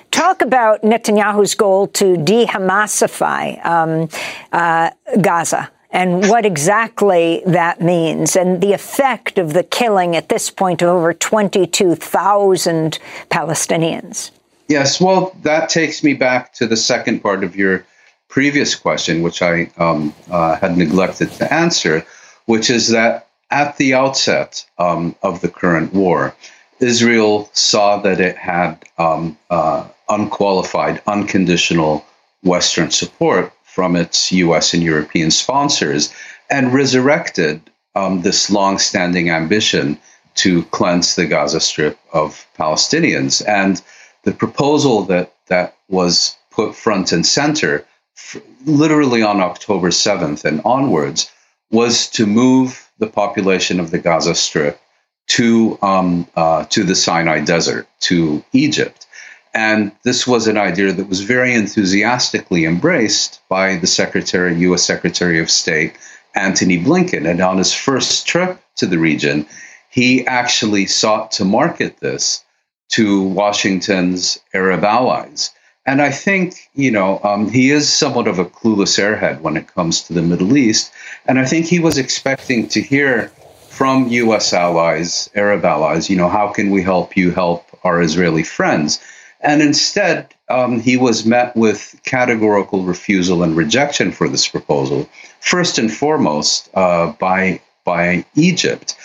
Talk 0.10 0.42
about 0.42 0.84
Netanyahu's 0.84 1.54
goal 1.54 1.88
to 1.88 2.16
de 2.16 2.46
Hamasify 2.46 3.66
um, 3.66 4.08
uh, 4.54 4.92
Gaza 5.20 5.70
and 5.94 6.28
what 6.28 6.46
exactly 6.46 7.44
that 7.46 7.80
means 7.80 8.36
and 8.36 8.62
the 8.62 8.74
effect 8.74 9.38
of 9.38 9.54
the 9.54 9.64
killing 9.64 10.16
at 10.16 10.28
this 10.28 10.50
point 10.50 10.82
of 10.82 10.90
over 10.90 11.14
22,000 11.14 13.00
Palestinians. 13.30 14.32
Yes, 14.68 15.00
well, 15.00 15.36
that 15.44 15.70
takes 15.70 16.04
me 16.04 16.14
back 16.14 16.52
to 16.54 16.66
the 16.66 16.76
second 16.76 17.20
part 17.20 17.44
of 17.44 17.56
your 17.56 17.86
previous 18.28 18.74
question, 18.74 19.22
which 19.22 19.44
I 19.44 19.70
um, 19.78 20.16
uh, 20.32 20.56
had 20.56 20.78
neglected 20.78 21.32
to 21.34 21.54
answer, 21.54 22.04
which 22.46 22.72
is 22.72 22.90
that 22.90 23.28
at 23.52 23.78
the 23.78 23.94
outset 23.94 24.66
um, 24.80 25.16
of 25.22 25.42
the 25.42 25.50
current 25.50 25.94
war, 25.94 26.36
Israel 26.80 27.52
saw 27.54 27.98
that 27.98 28.20
it 28.20 28.36
had 28.36 28.84
um, 28.98 29.38
uh, 29.52 29.88
unqualified, 30.10 31.04
unconditional 31.06 32.04
Western 32.42 32.90
support 32.90 33.54
from 33.74 33.96
its 33.96 34.32
US 34.32 34.74
and 34.74 34.84
European 34.84 35.32
sponsors 35.32 36.14
and 36.50 36.74
resurrected 36.74 37.60
um, 37.96 38.22
this 38.22 38.52
long 38.52 38.78
standing 38.78 39.30
ambition 39.30 39.98
to 40.36 40.64
cleanse 40.66 41.16
the 41.16 41.26
Gaza 41.26 41.60
Strip 41.60 41.98
of 42.12 42.46
Palestinians. 42.58 43.44
And 43.48 43.82
the 44.24 44.32
proposal 44.32 45.04
that, 45.04 45.34
that 45.48 45.76
was 45.90 46.38
put 46.52 46.76
front 46.76 47.12
and 47.12 47.26
center, 47.26 47.86
f- 48.16 48.42
literally 48.66 49.24
on 49.24 49.42
October 49.42 49.90
7th 49.90 50.46
and 50.46 50.62
onwards, 50.66 51.32
was 51.72 52.08
to 52.10 52.26
move 52.28 52.92
the 53.00 53.08
population 53.08 53.80
of 53.80 53.90
the 53.90 54.00
Gaza 54.00 54.36
Strip 54.36 54.80
to 55.26 55.80
um, 55.82 56.28
uh, 56.36 56.66
to 56.66 56.84
the 56.84 56.96
Sinai 56.96 57.40
Desert, 57.40 57.88
to 58.02 58.44
Egypt. 58.52 59.08
And 59.54 59.92
this 60.04 60.26
was 60.26 60.48
an 60.48 60.58
idea 60.58 60.92
that 60.92 61.10
was 61.10 61.22
very 61.22 61.54
enthusiastically 61.54 62.66
embraced 62.66 63.42
by 63.50 63.78
the 63.78 63.88
Secretary, 63.88 64.56
U.S. 64.62 64.84
Secretary 64.84 65.40
of 65.40 65.52
State 65.52 65.94
Antony 66.36 66.84
Blinken. 66.84 67.30
And 67.30 67.40
on 67.40 67.60
his 67.60 67.74
first 67.74 68.26
trip 68.26 68.60
to 68.78 68.88
the 68.88 68.98
region, 68.98 69.46
he 69.90 70.26
actually 70.26 70.88
sought 70.88 71.32
to 71.34 71.46
market 71.46 72.00
this 72.00 72.44
to 72.90 73.24
Washington's 73.24 74.40
Arab 74.54 74.84
allies. 74.84 75.52
And 75.86 76.02
I 76.02 76.12
think, 76.12 76.70
you 76.74 76.90
know, 76.90 77.20
um, 77.24 77.50
he 77.50 77.70
is 77.70 77.92
somewhat 77.92 78.28
of 78.28 78.40
a 78.40 78.46
clueless 78.46 78.98
airhead 78.98 79.42
when 79.42 79.58
it 79.58 79.74
comes 79.74 80.02
to 80.04 80.14
the 80.14 80.22
Middle 80.22 80.56
East. 80.58 80.92
And 81.28 81.40
I 81.40 81.46
think 81.46 81.66
he 81.66 81.80
was 81.80 81.98
expecting 81.98 82.68
to 82.70 82.82
hear 82.82 83.28
from 83.68 84.08
U.S. 84.08 84.54
allies, 84.54 85.30
Arab 85.36 85.66
allies, 85.66 86.10
you 86.10 86.16
know, 86.16 86.30
how 86.30 86.48
can 86.48 86.70
we 86.72 86.82
help 86.82 87.18
you 87.18 87.32
help 87.32 87.66
our 87.84 88.02
Israeli 88.02 88.44
friends? 88.44 89.00
And 89.44 89.62
instead, 89.62 90.34
um, 90.48 90.80
he 90.80 90.96
was 90.96 91.26
met 91.26 91.54
with 91.56 92.00
categorical 92.06 92.84
refusal 92.84 93.44
and 93.44 93.58
rejection 93.58 94.14
for 94.14 94.30
this 94.30 94.48
proposal, 94.48 95.10
first 95.42 95.78
and 95.78 95.92
foremost 95.92 96.70
uh, 96.74 97.12
by, 97.20 97.60
by 97.84 98.26
Egypt. 98.36 98.96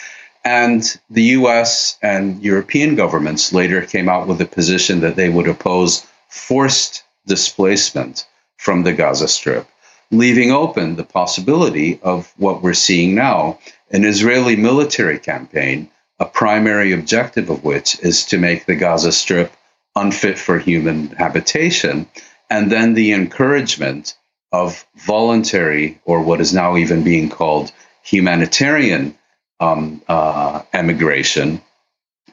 And 0.44 0.96
the 1.10 1.24
US 1.38 1.98
and 2.02 2.40
European 2.40 2.94
governments 2.94 3.52
later 3.52 3.82
came 3.82 4.08
out 4.08 4.28
with 4.28 4.40
a 4.40 4.46
position 4.46 5.00
that 5.00 5.16
they 5.16 5.28
would 5.28 5.48
oppose 5.48 6.06
forced 6.28 7.02
displacement 7.26 8.24
from 8.56 8.84
the 8.84 8.92
Gaza 8.92 9.26
Strip, 9.26 9.66
leaving 10.12 10.52
open 10.52 10.94
the 10.94 11.04
possibility 11.04 11.98
of 12.02 12.32
what 12.36 12.62
we're 12.62 12.74
seeing 12.74 13.14
now 13.14 13.58
an 13.90 14.04
Israeli 14.04 14.54
military 14.54 15.18
campaign, 15.18 15.90
a 16.20 16.26
primary 16.26 16.92
objective 16.92 17.50
of 17.50 17.64
which 17.64 17.98
is 18.00 18.24
to 18.26 18.38
make 18.38 18.66
the 18.66 18.76
Gaza 18.76 19.10
Strip 19.10 19.52
unfit 20.00 20.38
for 20.38 20.58
human 20.58 21.08
habitation, 21.08 22.06
and 22.48 22.70
then 22.72 22.94
the 22.94 23.12
encouragement 23.12 24.16
of 24.52 24.86
voluntary, 24.96 26.00
or 26.04 26.22
what 26.22 26.40
is 26.40 26.52
now 26.52 26.76
even 26.76 27.04
being 27.04 27.28
called 27.28 27.70
humanitarian 28.02 29.16
um, 29.60 30.00
uh, 30.08 30.62
emigration 30.72 31.60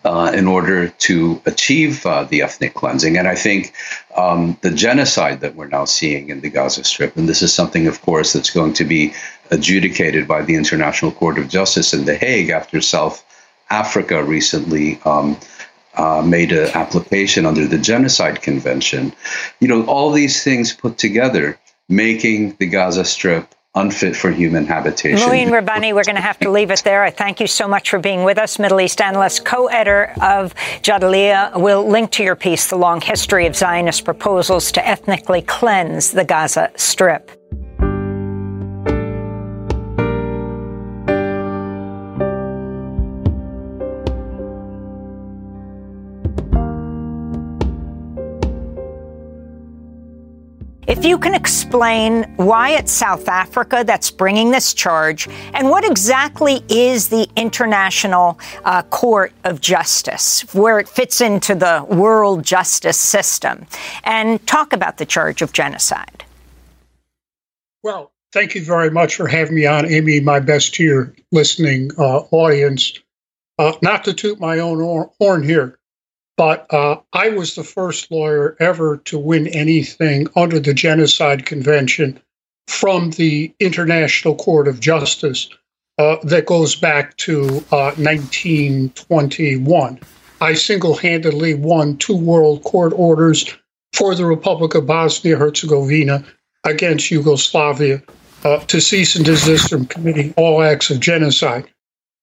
uh, 0.05 0.31
in 0.33 0.47
order 0.47 0.89
to 0.89 1.41
achieve 1.45 2.05
uh, 2.05 2.23
the 2.25 2.43
ethnic 2.43 2.73
cleansing. 2.75 3.17
And 3.17 3.27
I 3.27 3.35
think 3.35 3.73
um, 4.15 4.57
the 4.61 4.71
genocide 4.71 5.41
that 5.41 5.55
we're 5.55 5.67
now 5.67 5.85
seeing 5.85 6.29
in 6.29 6.41
the 6.41 6.49
Gaza 6.49 6.83
Strip, 6.83 7.17
and 7.17 7.27
this 7.27 7.41
is 7.41 7.51
something, 7.51 7.87
of 7.87 8.01
course, 8.01 8.33
that's 8.33 8.51
going 8.51 8.73
to 8.73 8.85
be 8.85 9.13
adjudicated 9.49 10.27
by 10.27 10.43
the 10.43 10.55
International 10.55 11.11
Court 11.11 11.39
of 11.39 11.49
Justice 11.49 11.93
in 11.93 12.05
The 12.05 12.15
Hague 12.15 12.51
after 12.51 12.81
South 12.81 13.25
Africa 13.69 14.23
recently. 14.23 14.99
Um, 15.05 15.37
uh, 15.97 16.21
made 16.21 16.51
an 16.51 16.69
application 16.73 17.45
under 17.45 17.65
the 17.67 17.77
Genocide 17.77 18.41
Convention. 18.41 19.13
You 19.59 19.67
know, 19.67 19.85
all 19.85 20.11
these 20.11 20.43
things 20.43 20.73
put 20.73 20.97
together, 20.97 21.59
making 21.89 22.55
the 22.59 22.67
Gaza 22.67 23.05
Strip 23.05 23.53
unfit 23.75 24.15
for 24.15 24.31
human 24.31 24.65
habitation. 24.65 25.27
Mouin 25.27 25.51
Rabbani, 25.51 25.93
we're 25.93 26.05
going 26.05 26.15
to 26.15 26.21
have 26.21 26.39
to 26.39 26.49
leave 26.49 26.71
it 26.71 26.81
there. 26.83 27.03
I 27.03 27.11
thank 27.11 27.39
you 27.39 27.47
so 27.47 27.67
much 27.67 27.89
for 27.89 27.99
being 27.99 28.23
with 28.23 28.37
us, 28.37 28.57
Middle 28.57 28.79
East 28.79 29.01
analyst, 29.01 29.43
co-editor 29.45 30.13
of 30.21 30.55
Jadaliyya. 30.81 31.59
We'll 31.59 31.87
link 31.87 32.11
to 32.11 32.23
your 32.23 32.37
piece, 32.37 32.67
The 32.67 32.77
Long 32.77 33.01
History 33.01 33.45
of 33.45 33.55
Zionist 33.55 34.05
Proposals 34.05 34.71
to 34.73 34.87
Ethnically 34.87 35.41
Cleanse 35.41 36.11
the 36.11 36.23
Gaza 36.23 36.71
Strip. 36.77 37.31
If 50.87 51.03
you 51.03 51.17
can 51.17 51.33
explain 51.33 52.23
why 52.35 52.69
it's 52.71 52.91
South 52.91 53.27
Africa 53.27 53.83
that's 53.83 54.11
bringing 54.11 54.51
this 54.51 54.71
charge 54.71 55.27
and 55.55 55.67
what 55.67 55.83
exactly 55.83 56.63
is 56.69 57.07
the 57.07 57.27
International 57.35 58.39
uh, 58.65 58.83
Court 58.83 59.33
of 59.45 59.61
Justice, 59.61 60.41
where 60.53 60.77
it 60.77 60.87
fits 60.87 61.21
into 61.21 61.55
the 61.55 61.83
world 61.89 62.43
justice 62.43 62.99
system, 62.99 63.65
and 64.03 64.45
talk 64.45 64.73
about 64.73 64.97
the 64.97 65.07
charge 65.07 65.41
of 65.41 65.53
genocide. 65.53 66.23
Well, 67.81 68.11
thank 68.31 68.53
you 68.53 68.63
very 68.63 68.91
much 68.91 69.15
for 69.15 69.27
having 69.27 69.55
me 69.55 69.65
on, 69.65 69.87
Amy. 69.87 70.19
My 70.19 70.39
best 70.39 70.75
to 70.75 70.83
your 70.83 71.15
listening 71.31 71.89
uh, 71.97 72.19
audience. 72.29 72.93
Uh, 73.57 73.73
not 73.81 74.03
to 74.03 74.13
toot 74.13 74.39
my 74.39 74.59
own 74.59 75.09
horn 75.19 75.41
here, 75.41 75.79
but 76.37 76.71
uh, 76.73 76.97
I 77.13 77.29
was 77.29 77.55
the 77.55 77.63
first 77.63 78.11
lawyer 78.11 78.57
ever 78.59 78.97
to 79.05 79.17
win 79.17 79.47
anything 79.47 80.27
under 80.35 80.59
the 80.59 80.73
Genocide 80.73 81.45
Convention 81.45 82.19
from 82.67 83.11
the 83.11 83.53
International 83.59 84.35
Court 84.35 84.67
of 84.67 84.79
Justice 84.79 85.49
uh, 85.97 86.17
that 86.23 86.45
goes 86.45 86.75
back 86.75 87.15
to 87.17 87.63
uh, 87.71 87.93
1921. 87.95 89.99
I 90.41 90.53
single 90.53 90.95
handedly 90.95 91.53
won 91.53 91.97
two 91.97 92.17
world 92.17 92.63
court 92.63 92.91
orders 92.95 93.55
for 93.93 94.13
the 94.13 94.25
Republic 94.25 94.75
of 94.75 94.85
Bosnia 94.85 95.37
Herzegovina 95.37 96.25
against 96.65 97.11
Yugoslavia 97.11 98.03
uh, 98.43 98.57
to 98.65 98.81
cease 98.81 99.15
and 99.15 99.23
desist 99.23 99.69
from 99.69 99.85
committing 99.85 100.33
all 100.35 100.61
acts 100.61 100.89
of 100.89 100.99
genocide. 100.99 101.65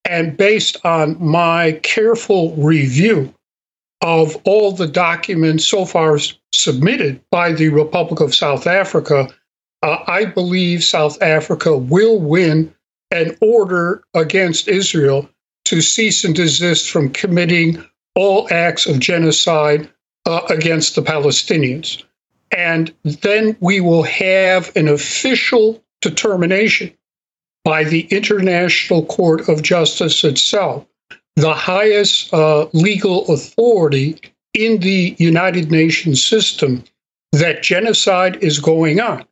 And 0.05 0.37
based 0.37 0.77
on 0.85 1.17
my 1.25 1.81
careful 1.83 2.55
review 2.57 3.33
of 4.03 4.37
all 4.45 4.73
the 4.73 4.87
documents 4.89 5.65
so 5.65 5.85
far 5.85 6.19
submitted 6.53 7.21
by 7.31 7.53
the 7.53 7.69
Republic 7.69 8.21
of 8.21 8.35
South 8.35 8.67
Africa, 8.67 9.29
uh, 9.83 9.99
I 10.07 10.25
believe 10.25 10.85
South 10.85 11.21
Africa 11.23 11.77
will 11.77 12.21
win 12.21 12.75
an 13.13 13.37
order 13.41 14.03
against 14.15 14.69
Israel 14.69 15.29
to 15.67 15.81
cease 15.81 16.25
and 16.25 16.35
desist 16.35 16.91
from 16.91 17.11
committing 17.11 17.83
all 18.15 18.49
acts 18.51 18.87
of 18.87 18.99
genocide 18.99 19.89
uh, 20.27 20.43
against 20.51 20.95
the 20.95 21.03
Palestinians. 21.03 22.03
And 22.51 22.93
then 23.05 23.57
we 23.61 23.81
will 23.81 24.03
have 24.03 24.75
an 24.77 24.89
official 24.89 25.83
determination 26.01 26.93
by 27.65 27.85
the 27.85 28.03
International 28.11 29.07
Court 29.07 29.49
of 29.49 29.63
Justice 29.63 30.25
itself 30.25 30.85
the 31.37 31.55
highest 31.55 32.33
uh, 32.35 32.67
legal 32.73 33.27
authority 33.33 34.19
in 34.55 34.81
the 34.81 35.17
United 35.19 35.71
Nations 35.71 36.25
system 36.25 36.85
that 37.33 37.63
genocide 37.63 38.37
is 38.43 38.59
going 38.59 39.01
on. 39.01 39.25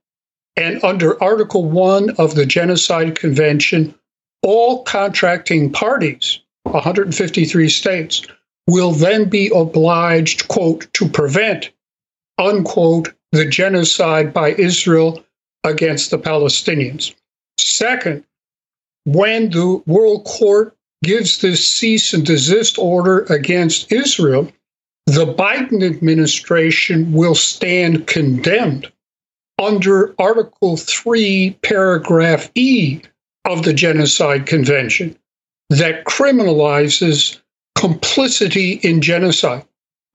And 0.57 0.83
under 0.83 1.23
Article 1.23 1.65
1 1.65 2.11
of 2.19 2.35
the 2.35 2.47
Genocide 2.47 3.19
Convention, 3.19 3.95
all 4.43 4.83
contracting 4.85 5.71
parties, 5.71 6.41
153 6.65 7.69
states, 7.69 8.23
will 8.67 8.93
then 8.93 9.29
be 9.29 9.51
obliged, 9.55 10.49
quote, 10.49 10.93
to 10.95 11.09
prevent, 11.09 11.71
unquote, 12.39 13.13
the 13.33 13.45
genocide 13.45 14.33
by 14.33 14.53
Israel 14.53 15.23
against 15.65 16.11
the 16.11 16.19
Palestinians. 16.19 17.15
Second, 17.59 18.25
when 19.05 19.51
the 19.51 19.83
World 19.87 20.25
Court 20.25 20.77
gives 21.03 21.41
this 21.41 21.67
cease 21.67 22.13
and 22.13 22.27
desist 22.27 22.79
order 22.79 23.21
against 23.31 23.91
Israel, 23.93 24.51
the 25.07 25.27
Biden 25.27 25.83
administration 25.83 27.13
will 27.13 27.35
stand 27.35 28.07
condemned 28.07 28.93
under 29.59 30.15
Article 30.19 30.77
3, 30.77 31.59
Paragraph 31.63 32.51
E 32.55 33.01
of 33.45 33.63
the 33.63 33.73
Genocide 33.73 34.47
Convention 34.47 35.17
that 35.71 36.05
criminalizes 36.05 37.39
complicity 37.77 38.73
in 38.83 39.01
genocide. 39.01 39.65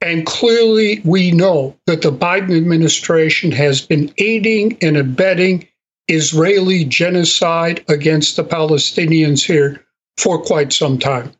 And 0.02 0.26
clearly, 0.26 1.02
we 1.04 1.32
know 1.32 1.76
that 1.88 2.02
the 2.02 2.12
Biden 2.12 2.56
administration 2.56 3.52
has 3.52 3.82
been 3.82 4.14
aiding 4.18 4.78
and 4.82 4.98
abetting 4.98 5.68
Israeli 6.08 6.86
genocide 6.86 7.84
against 7.88 8.36
the 8.36 8.44
Palestinians 8.44 9.44
here 9.44 9.85
for 10.18 10.42
quite 10.42 10.74
some 10.74 10.98
time. 10.98 11.32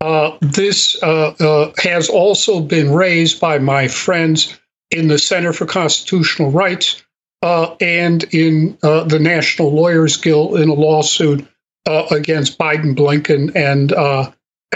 Uh, 0.00 0.36
this 0.40 1.00
uh, 1.02 1.34
uh, 1.40 1.72
has 1.78 2.08
also 2.08 2.60
been 2.60 2.92
raised 2.92 3.40
by 3.40 3.58
my 3.58 3.88
friends 3.88 4.58
in 4.90 5.08
the 5.08 5.18
Center 5.18 5.52
for 5.52 5.66
Constitutional 5.66 6.52
Rights 6.52 7.02
uh, 7.42 7.74
and 7.80 8.24
in 8.32 8.78
uh, 8.82 9.04
the 9.04 9.18
National 9.18 9.72
Lawyers 9.72 10.16
Guild 10.16 10.58
in 10.60 10.68
a 10.68 10.74
lawsuit 10.74 11.46
uh, 11.86 12.06
against 12.10 12.58
Biden, 12.58 12.94
Blinken, 12.94 13.54
and 13.56 13.92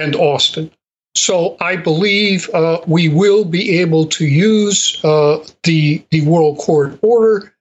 and 0.00 0.16
Austin. 0.16 0.70
So 1.14 1.56
I 1.60 1.76
believe 1.76 2.48
we 2.86 3.08
will 3.08 3.44
be 3.44 3.78
able 3.78 4.06
to 4.06 4.26
use 4.26 5.00
the 5.02 6.04
the 6.10 6.22
World 6.26 6.58
Court 6.58 6.98
Order. 7.02 7.54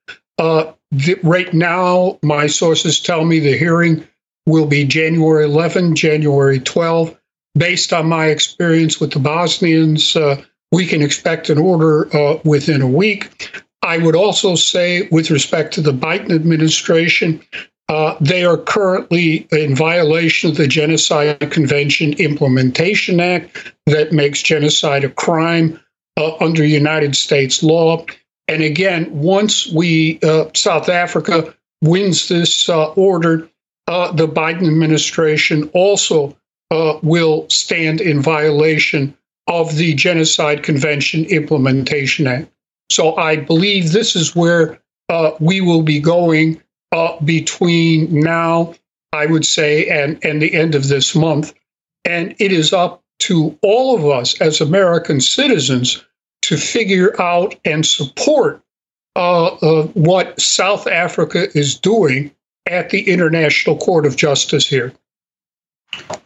The, 0.94 1.18
right 1.24 1.54
now, 1.54 2.20
my 2.22 2.48
sources 2.48 3.00
tell 3.00 3.24
me 3.24 3.40
the 3.40 3.58
hearing 3.58 4.06
will 4.46 4.66
be 4.66 4.86
January 4.86 5.46
11, 5.46 5.96
January 5.96 6.60
12. 6.60 7.18
Based 7.58 7.92
on 7.92 8.08
my 8.08 8.28
experience 8.28 9.00
with 9.00 9.12
the 9.12 9.20
Bosnians, 9.20 10.16
uh, 10.16 10.42
we 10.72 10.86
can 10.86 11.02
expect 11.02 11.50
an 11.50 11.58
order 11.58 12.16
uh, 12.16 12.40
within 12.46 12.82
a 12.82 12.88
week. 12.88 13.62
I 13.84 13.98
would 13.98 14.16
also 14.16 14.56
say, 14.56 15.08
with 15.12 15.32
respect 15.32 15.74
to 15.74 15.82
the 15.82 15.92
Biden 15.92 16.34
administration, 16.34 17.42
uh, 17.90 18.16
they 18.22 18.46
are 18.46 18.58
currently 18.58 19.48
in 19.52 19.76
violation 19.76 20.50
of 20.50 20.56
the 20.56 20.68
Genocide 20.68 21.52
Convention 21.52 22.14
Implementation 22.14 23.20
Act 23.20 23.74
that 23.86 24.14
makes 24.14 24.42
genocide 24.42 25.04
a 25.04 25.10
crime 25.10 25.78
uh, 26.16 26.38
under 26.38 26.64
United 26.64 27.18
States 27.18 27.62
law. 27.62 28.06
And 28.48 28.64
again, 28.64 29.10
once 29.12 29.70
we 29.74 30.20
uh, 30.24 30.46
South 30.54 30.88
Africa 30.88 31.54
wins 31.82 32.30
this 32.30 32.70
uh, 32.70 32.92
order, 32.92 33.50
uh, 33.88 34.12
the 34.12 34.28
Biden 34.28 34.68
administration 34.68 35.70
also 35.74 36.38
uh, 36.72 37.00
will 37.04 37.50
stand 37.50 38.02
in 38.02 38.22
violation 38.22 39.16
of 39.48 39.76
the 39.76 39.94
Genocide 39.94 40.64
Convention 40.64 41.26
Implementation 41.26 42.28
Act. 42.28 42.48
So 42.90 43.16
I 43.16 43.36
believe 43.36 43.92
this 43.92 44.16
is 44.16 44.36
where 44.36 44.80
uh, 45.10 45.32
we 45.40 45.62
will 45.62 45.82
be 45.82 46.00
going 46.00 46.62
uh, 46.92 47.20
between 47.22 48.20
now, 48.20 48.74
I 49.14 49.26
would 49.26 49.46
say, 49.46 49.88
and, 49.88 50.24
and 50.24 50.42
the 50.42 50.54
end 50.54 50.76
of 50.76 50.88
this 50.88 51.16
month. 51.16 51.54
And 52.06 52.36
it 52.40 52.52
is 52.52 52.74
up 52.74 53.04
to 53.20 53.58
all 53.62 53.96
of 53.96 54.06
us 54.06 54.40
as 54.42 54.62
American 54.62 55.22
citizens 55.22 56.04
to 56.44 56.58
figure 56.58 57.20
out 57.22 57.56
and 57.66 57.86
support 57.86 58.62
uh, 59.16 59.48
uh, 59.48 59.84
what 59.88 60.40
South 60.40 60.88
Africa 60.88 61.48
is 61.58 61.78
doing 61.78 62.32
at 62.66 62.90
the 62.90 63.10
International 63.10 63.78
Court 63.78 64.06
of 64.06 64.16
Justice 64.16 64.68
here. 64.68 64.94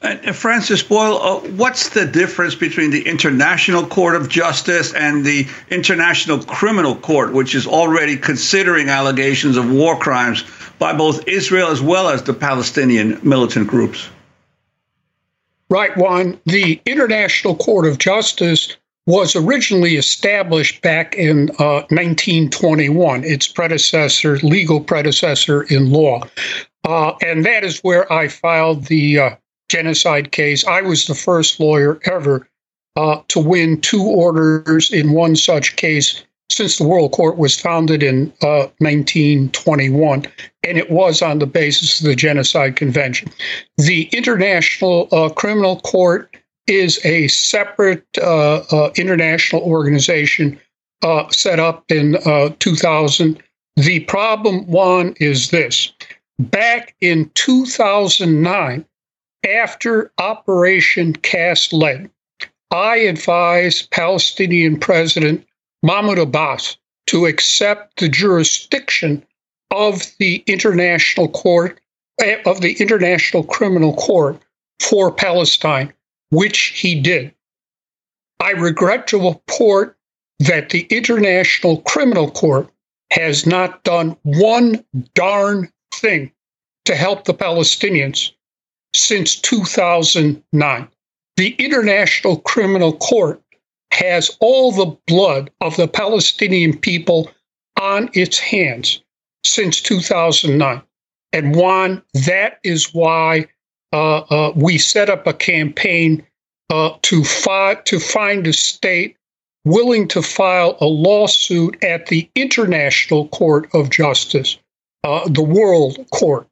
And 0.02 0.36
Francis 0.36 0.84
Boyle, 0.84 1.18
uh, 1.18 1.40
what's 1.52 1.90
the 1.90 2.06
difference 2.06 2.54
between 2.54 2.92
the 2.92 3.02
International 3.02 3.86
Court 3.86 4.16
of 4.16 4.30
Justice 4.30 4.94
and 4.94 5.26
the 5.26 5.48
International 5.72 6.38
Criminal 6.44 6.96
Court, 6.96 7.34
which 7.34 7.56
is 7.56 7.66
already 7.66 8.16
considering 8.16 8.90
allegations 8.90 9.58
of 9.58 9.72
war 9.72 9.98
crimes 9.98 10.44
by 10.78 10.94
both 10.94 11.28
Israel 11.28 11.70
as 11.70 11.82
well 11.82 12.10
as 12.10 12.22
the 12.24 12.34
Palestinian 12.34 13.20
militant 13.24 13.68
groups? 13.68 14.08
Right, 15.70 15.98
Juan. 15.98 16.40
The 16.46 16.80
International 16.86 17.56
Court 17.56 17.88
of 17.88 17.98
Justice 17.98 18.78
was 19.08 19.36
originally 19.36 19.98
established 19.98 20.82
back 20.82 21.16
in 21.16 21.50
uh, 21.60 21.86
1921, 21.90 23.24
its 23.24 23.48
predecessor, 23.48 24.38
legal 24.38 24.82
predecessor 24.82 25.64
in 25.64 25.92
law. 25.92 26.22
Uh, 26.88 27.14
and 27.22 27.46
that 27.46 27.64
is 27.64 27.80
where 27.80 28.12
I 28.12 28.28
filed 28.28 28.86
the 28.86 29.20
uh, 29.20 29.36
genocide 29.70 30.32
case. 30.32 30.66
I 30.66 30.82
was 30.82 31.06
the 31.06 31.16
first 31.16 31.60
lawyer 31.60 32.00
ever 32.06 32.48
uh, 32.96 33.22
to 33.28 33.40
win 33.40 33.82
two 33.82 34.04
orders 34.04 34.92
in 34.92 35.12
one 35.12 35.36
such 35.36 35.76
case 35.76 36.24
since 36.52 36.78
the 36.78 36.88
World 36.88 37.12
Court 37.12 37.38
was 37.38 37.60
founded 37.60 38.04
in 38.04 38.32
1921, 38.40 40.26
uh, 40.26 40.30
and 40.64 40.78
it 40.78 40.92
was 40.92 41.22
on 41.22 41.40
the 41.40 41.48
basis 41.48 42.00
of 42.00 42.06
the 42.06 42.16
Genocide 42.16 42.76
Convention. 42.76 43.32
The 43.78 44.04
International 44.14 45.08
uh, 45.12 45.30
Criminal 45.30 45.80
Court 45.82 46.38
is 46.68 47.04
a 47.06 47.28
separate 47.28 48.06
uh, 48.18 48.64
uh, 48.72 48.92
international 48.96 49.62
organization 49.62 50.60
uh, 51.04 51.30
set 51.30 51.60
up 51.60 51.92
in 51.92 52.16
uh, 52.26 52.50
2000. 52.60 53.42
The 53.76 54.00
problem, 54.02 54.66
Juan, 54.68 55.16
is 55.20 55.52
this. 55.52 55.92
Back 56.40 56.96
in 57.02 57.30
2009, 57.36 58.86
after 59.48 60.12
Operation 60.18 61.14
Cast 61.14 61.72
Lead, 61.74 62.10
I 62.72 62.98
advised 62.98 63.92
Palestinian 63.92 64.80
President 64.80 65.46
Mahmoud 65.84 66.18
Abbas 66.18 66.78
to 67.08 67.28
accept 67.28 68.00
the 68.00 68.10
jurisdiction 68.10 69.24
of 69.72 70.02
the 70.20 70.44
International 70.48 71.28
Court, 71.30 71.80
eh, 72.22 72.42
of 72.46 72.62
the 72.62 72.74
International 72.80 73.44
Criminal 73.44 73.94
Court 73.94 74.42
for 74.80 75.12
Palestine 75.12 75.94
which 76.36 76.60
he 76.80 77.00
did. 77.00 77.34
I 78.40 78.52
regret 78.52 79.08
to 79.08 79.32
report 79.32 79.98
that 80.40 80.70
the 80.70 80.82
International 80.90 81.82
Criminal 81.82 82.30
Court 82.30 82.70
has 83.12 83.46
not 83.46 83.84
done 83.84 84.18
one 84.24 84.84
darn 85.14 85.72
thing 85.94 86.32
to 86.86 86.96
help 86.96 87.26
the 87.26 87.34
Palestinians 87.34 88.32
since 88.94 89.36
2009. 89.36 90.88
The 91.38 91.56
International 91.58 92.38
Criminal 92.38 92.94
Court 92.98 93.42
has 93.92 94.36
all 94.40 94.72
the 94.72 94.98
blood 95.08 95.52
of 95.62 95.76
the 95.78 95.88
Palestinian 95.88 96.78
people 96.78 97.32
on 97.80 98.10
its 98.14 98.40
hands 98.40 99.02
since 99.46 99.82
2009. 99.82 100.82
And 101.34 101.56
Juan, 101.56 102.04
that 102.14 102.60
is 102.64 102.94
why 102.94 103.48
we 104.56 104.78
set 104.78 105.10
up 105.10 105.28
a 105.28 105.34
campaign 105.34 106.26
uh, 106.70 106.92
to, 107.04 107.24
fi- 107.24 107.76
to 107.86 108.00
find 108.00 108.48
a 108.48 108.54
state 108.54 109.16
willing 109.66 110.08
to 110.08 110.22
file 110.22 110.78
a 110.80 110.86
lawsuit 110.86 111.84
at 111.84 112.08
the 112.08 112.30
International 112.36 113.28
Court 113.30 113.68
of 113.74 113.90
Justice, 113.90 114.58
uh, 115.04 115.28
the 115.28 115.44
World 115.44 115.98
Court. 116.12 116.48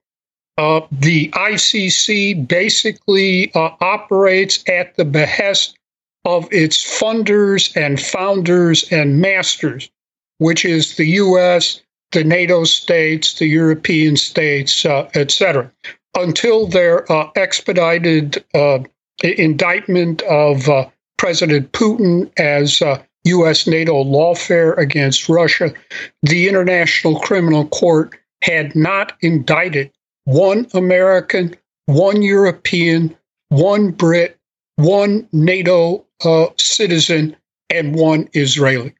Uh, 0.57 0.81
the 0.91 1.29
ICC 1.29 2.47
basically 2.47 3.51
uh, 3.55 3.71
operates 3.81 4.63
at 4.67 4.95
the 4.97 5.05
behest 5.05 5.77
of 6.25 6.47
its 6.51 6.77
funders 6.99 7.75
and 7.75 7.99
founders 7.99 8.83
and 8.91 9.19
masters, 9.19 9.89
which 10.37 10.63
is 10.63 10.95
the 10.95 11.05
U.S., 11.05 11.81
the 12.11 12.23
NATO 12.23 12.63
states, 12.63 13.39
the 13.39 13.47
European 13.47 14.15
states, 14.15 14.85
uh, 14.85 15.09
etc 15.15 15.71
until 16.15 16.67
their 16.67 17.11
uh, 17.11 17.29
expedited 17.35 18.43
uh, 18.53 18.79
indictment 19.23 20.21
of 20.23 20.69
uh, 20.69 20.85
President 21.17 21.71
Putin 21.71 22.31
as 22.37 22.81
U.S. 23.25 23.67
NATO 23.67 24.03
lawfare 24.03 24.77
against 24.77 25.29
Russia, 25.29 25.73
the 26.21 26.49
International 26.49 27.19
Criminal 27.19 27.67
Court 27.67 28.15
had 28.41 28.75
not 28.75 29.13
indicted 29.21 29.91
one 30.25 30.67
American, 30.73 31.55
one 31.85 32.21
European, 32.21 33.15
one 33.49 33.91
Brit, 33.91 34.37
one 34.75 35.27
NATO 35.31 36.05
uh, 36.25 36.47
citizen, 36.57 37.35
and 37.69 37.95
one 37.95 38.29
Israeli, 38.33 38.93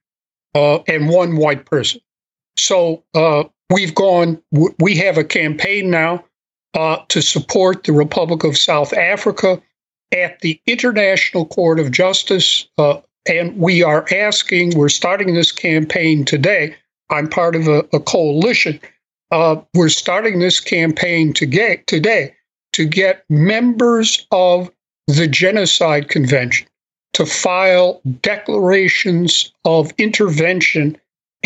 uh, 0.55 0.79
and 0.87 1.09
one 1.09 1.35
white 1.35 1.65
person. 1.65 2.01
So 2.57 3.03
uh, 3.13 3.43
we've 3.69 3.95
gone, 3.95 4.41
we 4.79 4.95
have 4.97 5.17
a 5.17 5.23
campaign 5.23 5.89
now 5.89 6.23
uh, 6.73 6.97
to 7.09 7.21
support 7.21 7.83
the 7.83 7.93
Republic 7.93 8.43
of 8.43 8.57
South 8.57 8.93
Africa 8.93 9.61
at 10.11 10.39
the 10.41 10.59
International 10.65 11.45
Court 11.45 11.79
of 11.79 11.91
Justice. 11.91 12.67
Uh, 12.77 12.99
and 13.27 13.57
we 13.57 13.83
are 13.83 14.05
asking, 14.13 14.77
we're 14.77 14.89
starting 14.89 15.33
this 15.33 15.51
campaign 15.51 16.25
today. 16.25 16.75
I'm 17.09 17.29
part 17.29 17.55
of 17.55 17.67
a, 17.67 17.79
a 17.93 17.99
coalition. 17.99 18.79
Uh, 19.31 19.61
we're 19.73 19.89
starting 19.89 20.39
this 20.39 20.59
campaign 20.59 21.33
to 21.33 21.45
get, 21.45 21.87
today 21.87 22.35
to 22.73 22.85
get 22.85 23.23
members 23.29 24.27
of 24.31 24.69
the 25.07 25.27
Genocide 25.27 26.09
Convention 26.09 26.67
to 27.13 27.25
file 27.25 28.01
declarations 28.21 29.53
of 29.65 29.91
intervention 29.97 30.97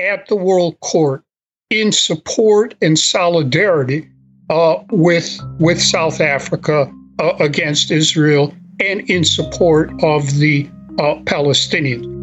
at 0.02 0.28
the 0.28 0.36
World 0.36 0.80
Court 0.80 1.24
in 1.70 1.92
support 1.92 2.76
and 2.82 2.98
solidarity 2.98 4.10
uh, 4.50 4.84
with 4.92 5.40
with 5.60 5.82
South 5.82 6.22
Africa 6.22 6.92
uh, 7.20 7.34
against 7.40 7.92
Israel 7.92 8.54
and 8.80 9.02
in 9.10 9.24
support 9.24 9.92
of 10.04 10.38
the 10.38 10.70
uh, 11.00 11.16
Palestinians. 11.26 12.14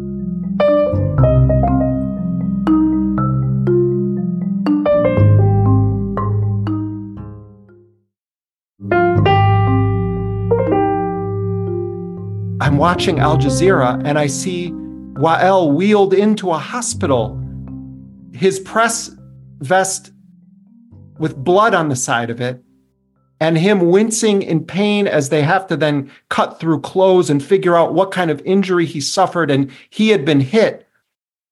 I'm 12.61 12.77
watching 12.77 13.19
Al 13.19 13.37
Jazeera 13.37 14.01
and 14.05 14.17
I 14.17 14.27
see 14.27 14.71
Wael 14.71 15.73
wheeled 15.73 16.13
into 16.13 16.51
a 16.51 16.57
hospital, 16.57 17.39
his 18.33 18.59
press 18.59 19.11
vest 19.59 20.11
with 21.17 21.35
blood 21.35 21.73
on 21.73 21.89
the 21.89 21.95
side 21.95 22.29
of 22.29 22.41
it, 22.41 22.63
and 23.39 23.57
him 23.57 23.89
wincing 23.89 24.41
in 24.41 24.65
pain 24.65 25.07
as 25.07 25.29
they 25.29 25.41
have 25.41 25.67
to 25.67 25.77
then 25.77 26.11
cut 26.29 26.59
through 26.59 26.81
clothes 26.81 27.29
and 27.29 27.43
figure 27.43 27.75
out 27.75 27.93
what 27.93 28.11
kind 28.11 28.31
of 28.31 28.41
injury 28.45 28.85
he 28.85 29.01
suffered. 29.01 29.51
And 29.51 29.71
he 29.89 30.09
had 30.09 30.23
been 30.23 30.39
hit 30.39 30.87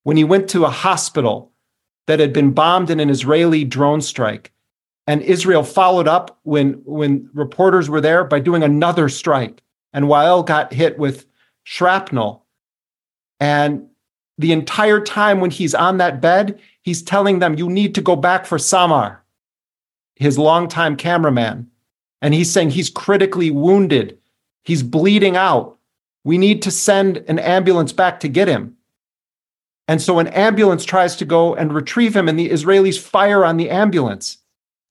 when 0.03 0.17
he 0.17 0.23
went 0.23 0.49
to 0.49 0.65
a 0.65 0.69
hospital 0.69 1.51
that 2.07 2.19
had 2.19 2.33
been 2.33 2.51
bombed 2.51 2.89
in 2.89 2.99
an 2.99 3.09
Israeli 3.09 3.63
drone 3.63 4.01
strike. 4.01 4.51
And 5.07 5.21
Israel 5.21 5.63
followed 5.63 6.07
up 6.07 6.39
when, 6.43 6.73
when 6.85 7.29
reporters 7.33 7.89
were 7.89 8.01
there 8.01 8.23
by 8.23 8.39
doing 8.39 8.63
another 8.63 9.09
strike. 9.09 9.61
And 9.91 10.05
Wael 10.05 10.45
got 10.45 10.73
hit 10.73 10.97
with 10.97 11.25
shrapnel. 11.63 12.45
And 13.39 13.87
the 14.37 14.53
entire 14.53 15.01
time 15.01 15.41
when 15.41 15.51
he's 15.51 15.75
on 15.75 15.97
that 15.97 16.21
bed, 16.21 16.59
he's 16.81 17.03
telling 17.03 17.39
them, 17.39 17.57
You 17.57 17.69
need 17.69 17.95
to 17.95 18.01
go 18.01 18.15
back 18.15 18.45
for 18.45 18.57
Samer, 18.57 19.22
his 20.15 20.37
longtime 20.37 20.95
cameraman. 20.95 21.69
And 22.21 22.33
he's 22.33 22.51
saying 22.51 22.71
he's 22.71 22.89
critically 22.89 23.51
wounded. 23.51 24.17
He's 24.63 24.83
bleeding 24.83 25.35
out. 25.35 25.77
We 26.23 26.37
need 26.37 26.61
to 26.61 26.71
send 26.71 27.17
an 27.17 27.39
ambulance 27.39 27.91
back 27.91 28.19
to 28.21 28.29
get 28.29 28.47
him. 28.47 28.77
And 29.87 30.01
so 30.01 30.19
an 30.19 30.27
ambulance 30.27 30.85
tries 30.85 31.17
to 31.17 31.25
go 31.25 31.53
and 31.53 31.73
retrieve 31.73 32.15
him, 32.15 32.29
and 32.29 32.39
the 32.39 32.49
Israelis 32.49 32.97
fire 32.97 33.43
on 33.43 33.57
the 33.57 33.69
ambulance 33.69 34.37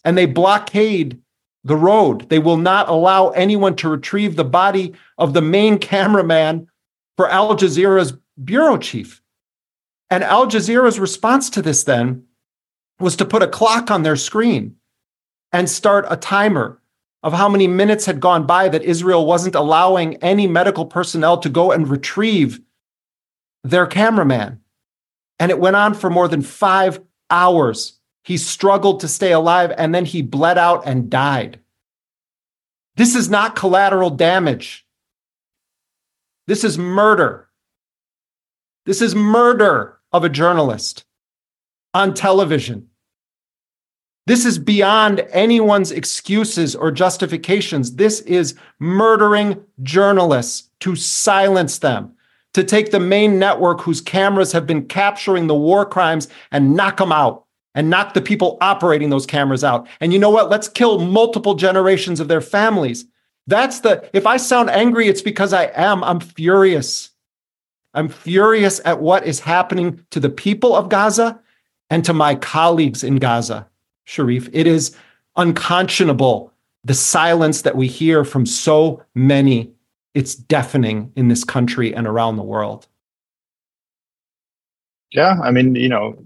and 0.04 0.16
they 0.16 0.26
blockade 0.26 1.20
the 1.64 1.76
road. 1.76 2.28
They 2.28 2.38
will 2.38 2.56
not 2.56 2.88
allow 2.88 3.30
anyone 3.30 3.76
to 3.76 3.88
retrieve 3.88 4.37
the 4.37 4.44
body 4.44 4.94
of 5.18 5.32
the 5.32 5.42
main 5.42 5.78
cameraman 5.78 6.68
for 7.16 7.30
Al 7.30 7.56
Jazeera's 7.56 8.14
bureau 8.42 8.78
chief. 8.78 9.22
And 10.11 10.24
Al 10.24 10.46
Jazeera's 10.46 10.98
response 10.98 11.50
to 11.50 11.62
this 11.62 11.85
then 11.85 12.24
was 12.98 13.16
to 13.16 13.24
put 13.24 13.42
a 13.42 13.48
clock 13.48 13.90
on 13.90 14.02
their 14.02 14.16
screen 14.16 14.76
and 15.52 15.68
start 15.68 16.06
a 16.08 16.16
timer 16.16 16.80
of 17.22 17.32
how 17.32 17.48
many 17.48 17.68
minutes 17.68 18.06
had 18.06 18.20
gone 18.20 18.46
by 18.46 18.68
that 18.68 18.82
Israel 18.82 19.26
wasn't 19.26 19.54
allowing 19.54 20.16
any 20.16 20.46
medical 20.46 20.86
personnel 20.86 21.38
to 21.38 21.48
go 21.48 21.70
and 21.70 21.88
retrieve 21.88 22.60
their 23.62 23.86
cameraman. 23.86 24.60
And 25.38 25.50
it 25.50 25.60
went 25.60 25.76
on 25.76 25.94
for 25.94 26.10
more 26.10 26.28
than 26.28 26.42
five 26.42 27.00
hours. 27.30 27.98
He 28.24 28.36
struggled 28.36 29.00
to 29.00 29.08
stay 29.08 29.32
alive 29.32 29.72
and 29.76 29.94
then 29.94 30.04
he 30.04 30.22
bled 30.22 30.58
out 30.58 30.86
and 30.86 31.10
died. 31.10 31.60
This 32.96 33.14
is 33.14 33.30
not 33.30 33.56
collateral 33.56 34.10
damage. 34.10 34.86
This 36.46 36.64
is 36.64 36.76
murder. 36.76 37.48
This 38.84 39.00
is 39.00 39.14
murder 39.14 39.98
of 40.12 40.24
a 40.24 40.28
journalist 40.28 41.04
on 41.94 42.14
television. 42.14 42.88
This 44.26 44.44
is 44.44 44.58
beyond 44.58 45.26
anyone's 45.30 45.90
excuses 45.90 46.76
or 46.76 46.92
justifications. 46.92 47.96
This 47.96 48.20
is 48.20 48.54
murdering 48.78 49.61
journalists 49.82 50.70
to 50.80 50.94
silence 50.94 51.78
them, 51.78 52.12
to 52.54 52.62
take 52.62 52.90
the 52.90 53.00
main 53.00 53.38
network 53.38 53.80
whose 53.80 54.00
cameras 54.00 54.52
have 54.52 54.66
been 54.66 54.87
capturing 54.87 55.46
the 55.46 55.54
war 55.54 55.85
crimes 55.85 56.28
and 56.52 56.76
knock 56.76 56.98
them 56.98 57.11
out 57.11 57.46
and 57.74 57.90
knock 57.90 58.14
the 58.14 58.20
people 58.20 58.58
operating 58.61 59.11
those 59.11 59.26
cameras 59.26 59.64
out. 59.64 59.88
And 60.00 60.12
you 60.12 60.18
know 60.18 60.30
what? 60.30 60.50
Let's 60.50 60.68
kill 60.68 61.00
multiple 61.00 61.54
generations 61.54 62.20
of 62.20 62.28
their 62.28 62.40
families. 62.40 63.06
That's 63.46 63.80
the, 63.80 64.08
if 64.12 64.26
I 64.26 64.37
sound 64.37 64.70
angry, 64.70 65.08
it's 65.08 65.22
because 65.22 65.52
I 65.52 65.64
am. 65.74 66.04
I'm 66.04 66.20
furious. 66.20 67.11
I'm 67.94 68.08
furious 68.08 68.80
at 68.85 69.00
what 69.00 69.26
is 69.26 69.40
happening 69.40 70.04
to 70.11 70.20
the 70.20 70.30
people 70.30 70.76
of 70.76 70.88
Gaza 70.88 71.40
and 71.90 72.04
to 72.04 72.12
my 72.12 72.35
colleagues 72.35 73.02
in 73.02 73.16
Gaza, 73.16 73.68
Sharif. 74.04 74.48
It 74.52 74.66
is 74.66 74.96
unconscionable 75.36 76.52
the 76.84 76.94
silence 76.94 77.62
that 77.62 77.76
we 77.76 77.86
hear 77.86 78.24
from 78.24 78.46
so 78.46 79.02
many. 79.14 79.72
It's 80.14 80.34
deafening 80.34 81.12
in 81.16 81.28
this 81.28 81.44
country 81.44 81.94
and 81.94 82.06
around 82.06 82.36
the 82.36 82.42
world. 82.42 82.86
Yeah, 85.12 85.36
I 85.42 85.50
mean, 85.50 85.74
you 85.74 85.90
know, 85.90 86.16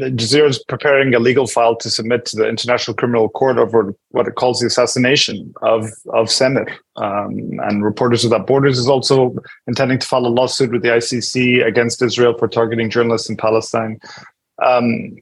Jazeera 0.00 0.48
is 0.48 0.62
preparing 0.64 1.14
a 1.14 1.20
legal 1.20 1.46
file 1.46 1.76
to 1.76 1.88
submit 1.88 2.26
to 2.26 2.36
the 2.36 2.48
International 2.48 2.96
Criminal 2.96 3.28
Court 3.28 3.58
over 3.58 3.94
what 4.10 4.26
it 4.26 4.34
calls 4.34 4.58
the 4.58 4.66
assassination 4.66 5.54
of 5.62 5.88
of 6.12 6.28
Samer. 6.28 6.66
Um, 6.96 7.60
and 7.62 7.84
Reporters 7.84 8.24
Without 8.24 8.48
Borders 8.48 8.76
is 8.76 8.88
also 8.88 9.36
intending 9.68 10.00
to 10.00 10.06
file 10.06 10.26
a 10.26 10.28
lawsuit 10.28 10.72
with 10.72 10.82
the 10.82 10.88
ICC 10.88 11.64
against 11.64 12.02
Israel 12.02 12.36
for 12.36 12.48
targeting 12.48 12.90
journalists 12.90 13.30
in 13.30 13.36
Palestine. 13.36 14.00
Um, 14.64 15.16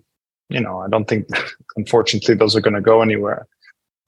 you 0.53 0.61
know, 0.61 0.79
I 0.81 0.89
don't 0.89 1.07
think, 1.09 1.29
unfortunately, 1.77 2.35
those 2.35 2.57
are 2.57 2.61
going 2.61 2.75
to 2.75 2.81
go 2.81 3.03
anywhere. 3.03 3.47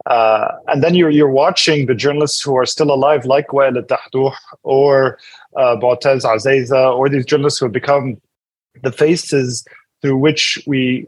Uh, 0.07 0.49
and 0.67 0.83
then 0.83 0.95
you're 0.95 1.09
you're 1.09 1.31
watching 1.31 1.87
the 1.87 1.95
journalists 1.95 2.43
who 2.43 2.55
are 2.57 2.67
still 2.67 2.93
alive, 2.93 3.25
like 3.25 3.49
Wael 3.49 3.77
al 3.79 4.35
or 4.63 5.19
uh, 5.57 5.77
Mu'taz 5.77 6.25
Azeiza, 6.25 6.95
or 6.95 7.09
these 7.09 7.25
journalists 7.25 7.59
who 7.59 7.65
have 7.67 7.73
become 7.73 8.21
the 8.83 8.93
faces 8.93 9.65
through 10.03 10.19
which 10.19 10.63
we 10.67 11.07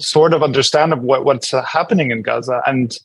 sort 0.00 0.34
of 0.34 0.42
understand 0.42 1.00
what, 1.02 1.24
what's 1.24 1.52
happening 1.52 2.10
in 2.10 2.22
Gaza. 2.22 2.60
And 2.66 2.98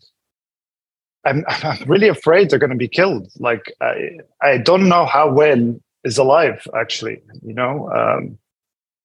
I'm, 1.26 1.45
I'm 1.47 1.84
really 1.86 2.08
afraid 2.08 2.50
they're 2.50 2.60
going 2.60 2.71
to 2.71 2.76
be 2.76 2.88
killed. 2.88 3.30
Like, 3.38 3.71
I, 3.82 4.17
I 4.41 4.58
don't 4.58 4.89
know 4.89 5.06
how 5.06 5.30
Wael 5.30 5.80
is 6.04 6.17
alive, 6.17 6.67
actually. 6.76 7.21
You 7.43 7.54
know, 7.54 7.91
um, 7.91 8.39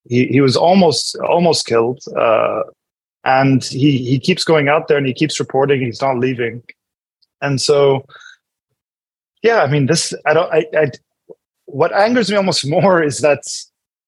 he, 0.08 0.26
he 0.26 0.40
was 0.40 0.56
almost 0.56 1.16
almost 1.16 1.66
killed. 1.66 2.00
Uh, 2.16 2.62
and 3.24 3.64
he, 3.64 3.98
he 3.98 4.18
keeps 4.18 4.44
going 4.44 4.68
out 4.68 4.88
there 4.88 4.98
and 4.98 5.06
he 5.06 5.14
keeps 5.14 5.38
reporting. 5.38 5.80
He's 5.80 6.02
not 6.02 6.18
leaving. 6.18 6.62
And 7.40 7.60
so, 7.60 8.04
yeah, 9.42 9.62
I 9.62 9.68
mean, 9.68 9.86
this, 9.86 10.12
I 10.26 10.34
don't, 10.34 10.52
I, 10.52 10.66
I 10.76 10.90
what 11.66 11.92
angers 11.92 12.30
me 12.30 12.36
almost 12.36 12.66
more 12.68 13.02
is 13.02 13.18
that 13.20 13.42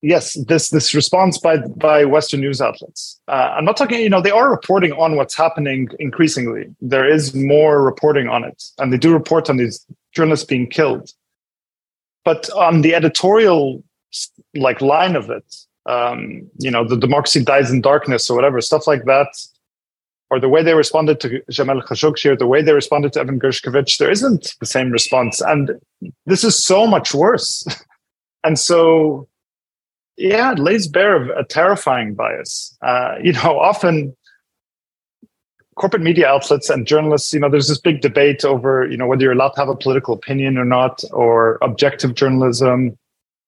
yes, 0.03 0.35
this 0.47 0.71
this 0.71 0.95
response 0.95 1.39
by 1.39 1.59
by 1.59 2.05
Western 2.05 2.41
news 2.41 2.61
outlets. 2.61 3.21
Uh, 3.29 3.55
I'm 3.57 3.65
not 3.65 3.77
talking. 3.77 4.01
You 4.01 4.11
know, 4.11 4.21
they 4.21 4.31
are 4.31 4.51
reporting 4.51 4.93
on 4.93 5.17
what's 5.17 5.35
happening 5.35 5.89
increasingly. 5.99 6.67
There 6.81 7.09
is 7.09 7.35
more 7.35 7.83
reporting 7.83 8.29
on 8.29 8.45
it, 8.45 8.63
and 8.79 8.93
they 8.93 8.99
do 8.99 9.13
report 9.13 9.49
on 9.49 9.57
these 9.57 9.85
journalists 10.13 10.47
being 10.47 10.69
killed. 10.69 11.11
But 12.25 12.51
on 12.51 12.83
the 12.83 12.95
editorial 12.95 13.83
like 14.55 14.81
line 14.81 15.17
of 15.17 15.31
it, 15.31 15.45
um, 15.87 16.49
you 16.59 16.71
know, 16.71 16.87
the 16.87 16.97
democracy 16.97 17.43
dies 17.43 17.71
in 17.71 17.81
darkness 17.81 18.31
or 18.31 18.37
whatever 18.37 18.61
stuff 18.61 18.87
like 18.87 19.05
that, 19.05 19.29
or 20.31 20.41
the 20.41 20.49
way 20.49 20.63
they 20.63 20.75
responded 20.75 21.21
to 21.21 21.43
Jamal 21.51 21.83
Khashoggi 21.83 22.31
or 22.31 22.37
the 22.37 22.47
way 22.47 22.63
they 22.63 22.73
responded 22.73 23.13
to 23.13 23.21
Evan 23.21 23.39
Gershkovich, 23.39 23.99
there 23.99 24.11
isn't 24.11 24.55
the 24.61 24.67
same 24.67 24.91
response, 24.91 25.41
and 25.41 25.73
this 26.27 26.45
is 26.45 26.63
so 26.63 26.87
much 26.87 27.15
worse. 27.15 27.67
and 28.45 28.59
so 28.59 29.29
yeah, 30.17 30.53
it 30.53 30.59
lays 30.59 30.87
bare 30.87 31.31
a 31.33 31.45
terrifying 31.45 32.15
bias. 32.15 32.77
Uh, 32.83 33.17
you 33.23 33.33
know, 33.33 33.59
often 33.59 34.17
corporate 35.77 36.03
media 36.03 36.29
outlets 36.29 36.71
and 36.71 36.87
journalists, 36.87 37.33
you 37.33 37.41
know, 37.41 37.51
there's 37.51 37.69
this 37.69 37.81
big 37.81 38.01
debate 38.01 38.45
over, 38.45 38.87
you 38.87 38.97
know, 38.97 39.07
whether 39.07 39.23
you're 39.23 39.33
allowed 39.33 39.51
to 39.51 39.61
have 39.61 39.69
a 39.69 39.77
political 39.77 40.15
opinion 40.15 40.57
or 40.57 40.65
not, 40.65 41.03
or 41.13 41.59
objective 41.63 42.15
journalism. 42.15 42.97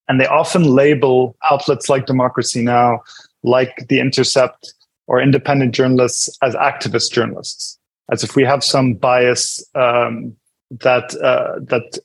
And 0.08 0.20
they 0.20 0.26
often 0.26 0.64
label 0.64 1.36
outlets 1.50 1.88
like 1.88 2.06
Democracy 2.06 2.62
Now, 2.62 3.02
like 3.42 3.88
The 3.88 4.00
Intercept, 4.00 4.72
or 5.08 5.20
independent 5.20 5.74
journalists 5.74 6.36
as 6.42 6.54
activist 6.54 7.12
journalists, 7.12 7.78
as 8.10 8.24
if 8.24 8.34
we 8.34 8.42
have 8.42 8.64
some 8.64 8.94
bias 8.94 9.64
um, 9.74 10.36
that 10.70 11.14
uh, 11.22 11.60
that 11.60 11.98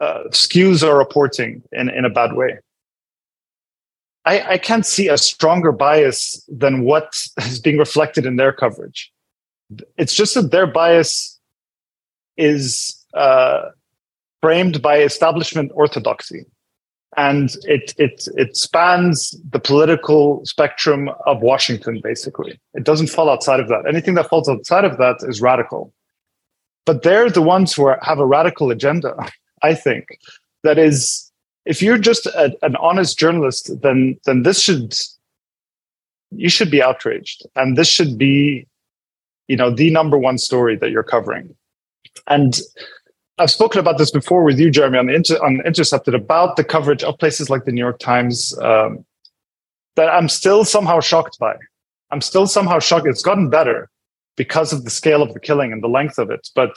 uh, 0.00 0.22
skews 0.30 0.86
our 0.86 0.96
reporting 0.96 1.62
in, 1.72 1.90
in 1.90 2.04
a 2.04 2.10
bad 2.10 2.34
way. 2.34 2.58
I, 4.24 4.52
I 4.52 4.58
can't 4.58 4.86
see 4.86 5.08
a 5.08 5.18
stronger 5.18 5.72
bias 5.72 6.44
than 6.48 6.82
what 6.82 7.12
is 7.38 7.60
being 7.60 7.78
reflected 7.78 8.26
in 8.26 8.36
their 8.36 8.52
coverage. 8.52 9.10
It's 9.96 10.14
just 10.14 10.34
that 10.34 10.50
their 10.50 10.66
bias 10.66 11.38
is 12.36 13.04
uh, 13.14 13.70
framed 14.40 14.80
by 14.80 14.98
establishment 14.98 15.72
orthodoxy. 15.74 16.46
And 17.16 17.56
it 17.64 17.94
it 17.98 18.28
it 18.36 18.56
spans 18.56 19.34
the 19.50 19.58
political 19.58 20.44
spectrum 20.44 21.10
of 21.26 21.40
Washington. 21.40 22.00
Basically, 22.02 22.60
it 22.74 22.84
doesn't 22.84 23.08
fall 23.08 23.30
outside 23.30 23.60
of 23.60 23.68
that. 23.68 23.86
Anything 23.88 24.14
that 24.14 24.28
falls 24.28 24.48
outside 24.48 24.84
of 24.84 24.98
that 24.98 25.16
is 25.22 25.40
radical. 25.40 25.92
But 26.84 27.02
they're 27.02 27.30
the 27.30 27.42
ones 27.42 27.74
who 27.74 27.84
are, 27.84 27.98
have 28.02 28.18
a 28.18 28.26
radical 28.26 28.70
agenda. 28.70 29.14
I 29.62 29.74
think 29.74 30.18
that 30.62 30.78
is, 30.78 31.30
if 31.66 31.82
you're 31.82 31.98
just 31.98 32.26
a, 32.26 32.56
an 32.62 32.76
honest 32.76 33.18
journalist, 33.18 33.70
then 33.82 34.18
then 34.24 34.42
this 34.42 34.60
should 34.60 34.94
you 36.30 36.50
should 36.50 36.70
be 36.70 36.82
outraged, 36.82 37.46
and 37.56 37.76
this 37.76 37.88
should 37.88 38.18
be, 38.18 38.66
you 39.48 39.56
know, 39.56 39.70
the 39.70 39.90
number 39.90 40.18
one 40.18 40.38
story 40.38 40.76
that 40.76 40.90
you're 40.90 41.02
covering. 41.02 41.54
And 42.26 42.60
I've 43.38 43.50
spoken 43.50 43.80
about 43.80 43.98
this 43.98 44.10
before 44.10 44.42
with 44.42 44.58
you, 44.58 44.70
Jeremy, 44.70 44.98
on 44.98 45.08
inter- 45.08 45.42
on 45.44 45.60
Intercepted 45.64 46.14
about 46.14 46.56
the 46.56 46.64
coverage 46.64 47.04
of 47.04 47.18
places 47.18 47.48
like 47.48 47.64
the 47.64 47.72
New 47.72 47.80
York 47.80 47.98
Times 47.98 48.58
um, 48.58 49.04
that 49.96 50.08
I'm 50.08 50.28
still 50.28 50.64
somehow 50.64 51.00
shocked 51.00 51.38
by. 51.38 51.54
I'm 52.10 52.20
still 52.20 52.46
somehow 52.46 52.78
shocked. 52.78 53.06
It's 53.06 53.22
gotten 53.22 53.50
better 53.50 53.88
because 54.36 54.72
of 54.72 54.84
the 54.84 54.90
scale 54.90 55.22
of 55.22 55.34
the 55.34 55.40
killing 55.40 55.72
and 55.72 55.82
the 55.82 55.88
length 55.88 56.18
of 56.18 56.30
it, 56.30 56.48
but 56.54 56.76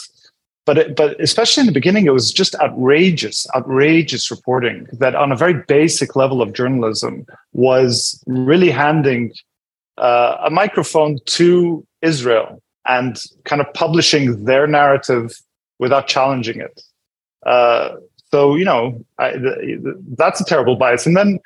but 0.66 0.78
it, 0.78 0.96
but 0.96 1.20
especially 1.20 1.62
in 1.62 1.68
the 1.68 1.74
beginning, 1.74 2.06
it 2.06 2.14
was 2.14 2.32
just 2.32 2.54
outrageous, 2.56 3.48
outrageous 3.56 4.30
reporting 4.30 4.88
that 4.94 5.16
on 5.16 5.32
a 5.32 5.36
very 5.36 5.56
basic 5.68 6.16
level 6.16 6.42
of 6.42 6.54
journalism 6.54 7.26
was 7.54 8.22
really 8.28 8.70
handing 8.70 9.34
uh, 9.98 10.38
a 10.46 10.52
microphone 10.52 11.18
to 11.26 11.86
Israel 12.02 12.62
and 12.88 13.24
kind 13.44 13.62
of 13.62 13.74
publishing 13.74 14.46
their 14.46 14.68
narrative 14.68 15.34
without 15.82 16.08
challenging 16.08 16.62
it. 16.62 16.82
Uh, 17.46 17.96
so 18.32 18.56
you 18.56 18.64
know 18.64 19.04
I, 19.20 19.34
that's 20.16 20.40
a 20.40 20.46
terrible 20.46 20.78
bias. 20.78 21.06
And 21.06 21.18
then, 21.18 21.40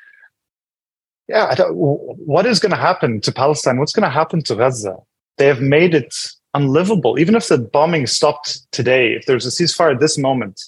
yeah, 1.26 1.56
what 1.70 2.46
is 2.46 2.60
going 2.60 2.70
to 2.70 2.76
happen 2.76 3.20
to 3.22 3.32
Palestine? 3.32 3.78
What's 3.78 3.92
going 3.92 4.04
to 4.04 4.10
happen 4.10 4.42
to 4.42 4.54
Gaza? 4.54 4.96
They 5.38 5.46
have 5.46 5.60
made 5.60 5.94
it 5.94 6.14
unlivable. 6.54 7.18
Even 7.18 7.34
if 7.34 7.48
the 7.48 7.58
bombing 7.58 8.06
stopped 8.06 8.70
today, 8.70 9.12
if 9.12 9.26
there's 9.26 9.46
a 9.46 9.50
ceasefire 9.50 9.94
at 9.94 10.00
this 10.00 10.16
moment, 10.16 10.62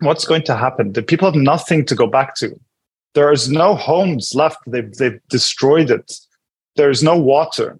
what's 0.00 0.26
going 0.26 0.42
to 0.42 0.56
happen? 0.56 0.92
The 0.92 1.02
people 1.02 1.26
have 1.26 1.40
nothing 1.40 1.86
to 1.86 1.94
go 1.94 2.06
back 2.06 2.34
to. 2.36 2.54
There 3.14 3.32
is 3.32 3.48
no 3.48 3.74
homes 3.74 4.34
left. 4.34 4.58
They've 4.66 4.92
they've 4.94 5.20
destroyed 5.30 5.90
it. 5.90 6.12
There's 6.76 7.02
no 7.02 7.16
water. 7.16 7.78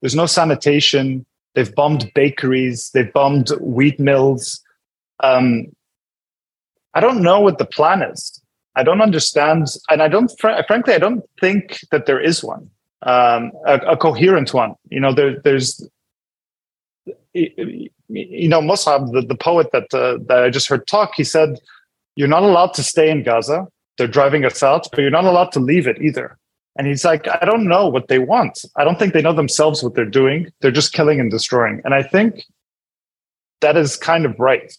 There's 0.00 0.14
no 0.14 0.26
sanitation. 0.26 1.26
They've 1.54 1.74
bombed 1.74 2.10
bakeries. 2.14 2.90
They've 2.90 3.12
bombed 3.12 3.50
wheat 3.60 3.98
mills. 3.98 4.62
Um, 5.20 5.66
I 6.94 7.00
don't 7.00 7.22
know 7.22 7.40
what 7.40 7.58
the 7.58 7.64
plan 7.64 8.02
is. 8.02 8.40
I 8.78 8.84
don't 8.84 9.00
understand, 9.00 9.66
and 9.90 10.02
I 10.02 10.08
don't. 10.08 10.30
Fr- 10.38 10.62
frankly, 10.66 10.94
I 10.94 10.98
don't 10.98 11.24
think 11.40 11.80
that 11.90 12.06
there 12.06 12.20
is 12.20 12.44
one, 12.44 12.70
um, 13.02 13.50
a, 13.66 13.78
a, 13.78 13.96
coherent 13.96 14.54
one. 14.54 14.74
You 14.88 15.00
know, 15.00 15.12
there, 15.12 15.40
there's, 15.40 15.84
you 17.34 18.48
know, 18.48 18.60
Musab, 18.60 19.12
the, 19.12 19.22
the 19.22 19.34
poet 19.34 19.72
that 19.72 19.92
uh, 19.92 20.18
that 20.28 20.44
I 20.44 20.50
just 20.50 20.68
heard 20.68 20.86
talk, 20.86 21.14
he 21.16 21.24
said, 21.24 21.58
"You're 22.14 22.28
not 22.28 22.44
allowed 22.44 22.72
to 22.74 22.84
stay 22.84 23.10
in 23.10 23.24
Gaza. 23.24 23.66
They're 23.96 24.06
driving 24.06 24.44
us 24.44 24.62
out, 24.62 24.86
but 24.92 25.00
you're 25.00 25.10
not 25.10 25.24
allowed 25.24 25.50
to 25.52 25.60
leave 25.60 25.88
it 25.88 26.00
either." 26.00 26.38
And 26.78 26.86
he's 26.86 27.04
like, 27.04 27.26
I 27.28 27.44
don't 27.44 27.64
know 27.64 27.88
what 27.88 28.06
they 28.06 28.20
want. 28.20 28.64
I 28.76 28.84
don't 28.84 28.98
think 29.00 29.12
they 29.12 29.20
know 29.20 29.32
themselves 29.32 29.82
what 29.82 29.94
they're 29.94 30.04
doing. 30.04 30.50
They're 30.60 30.70
just 30.70 30.92
killing 30.92 31.18
and 31.18 31.28
destroying. 31.28 31.82
And 31.84 31.92
I 31.92 32.04
think 32.04 32.44
that 33.60 33.76
is 33.76 33.96
kind 33.96 34.24
of 34.24 34.38
right. 34.38 34.72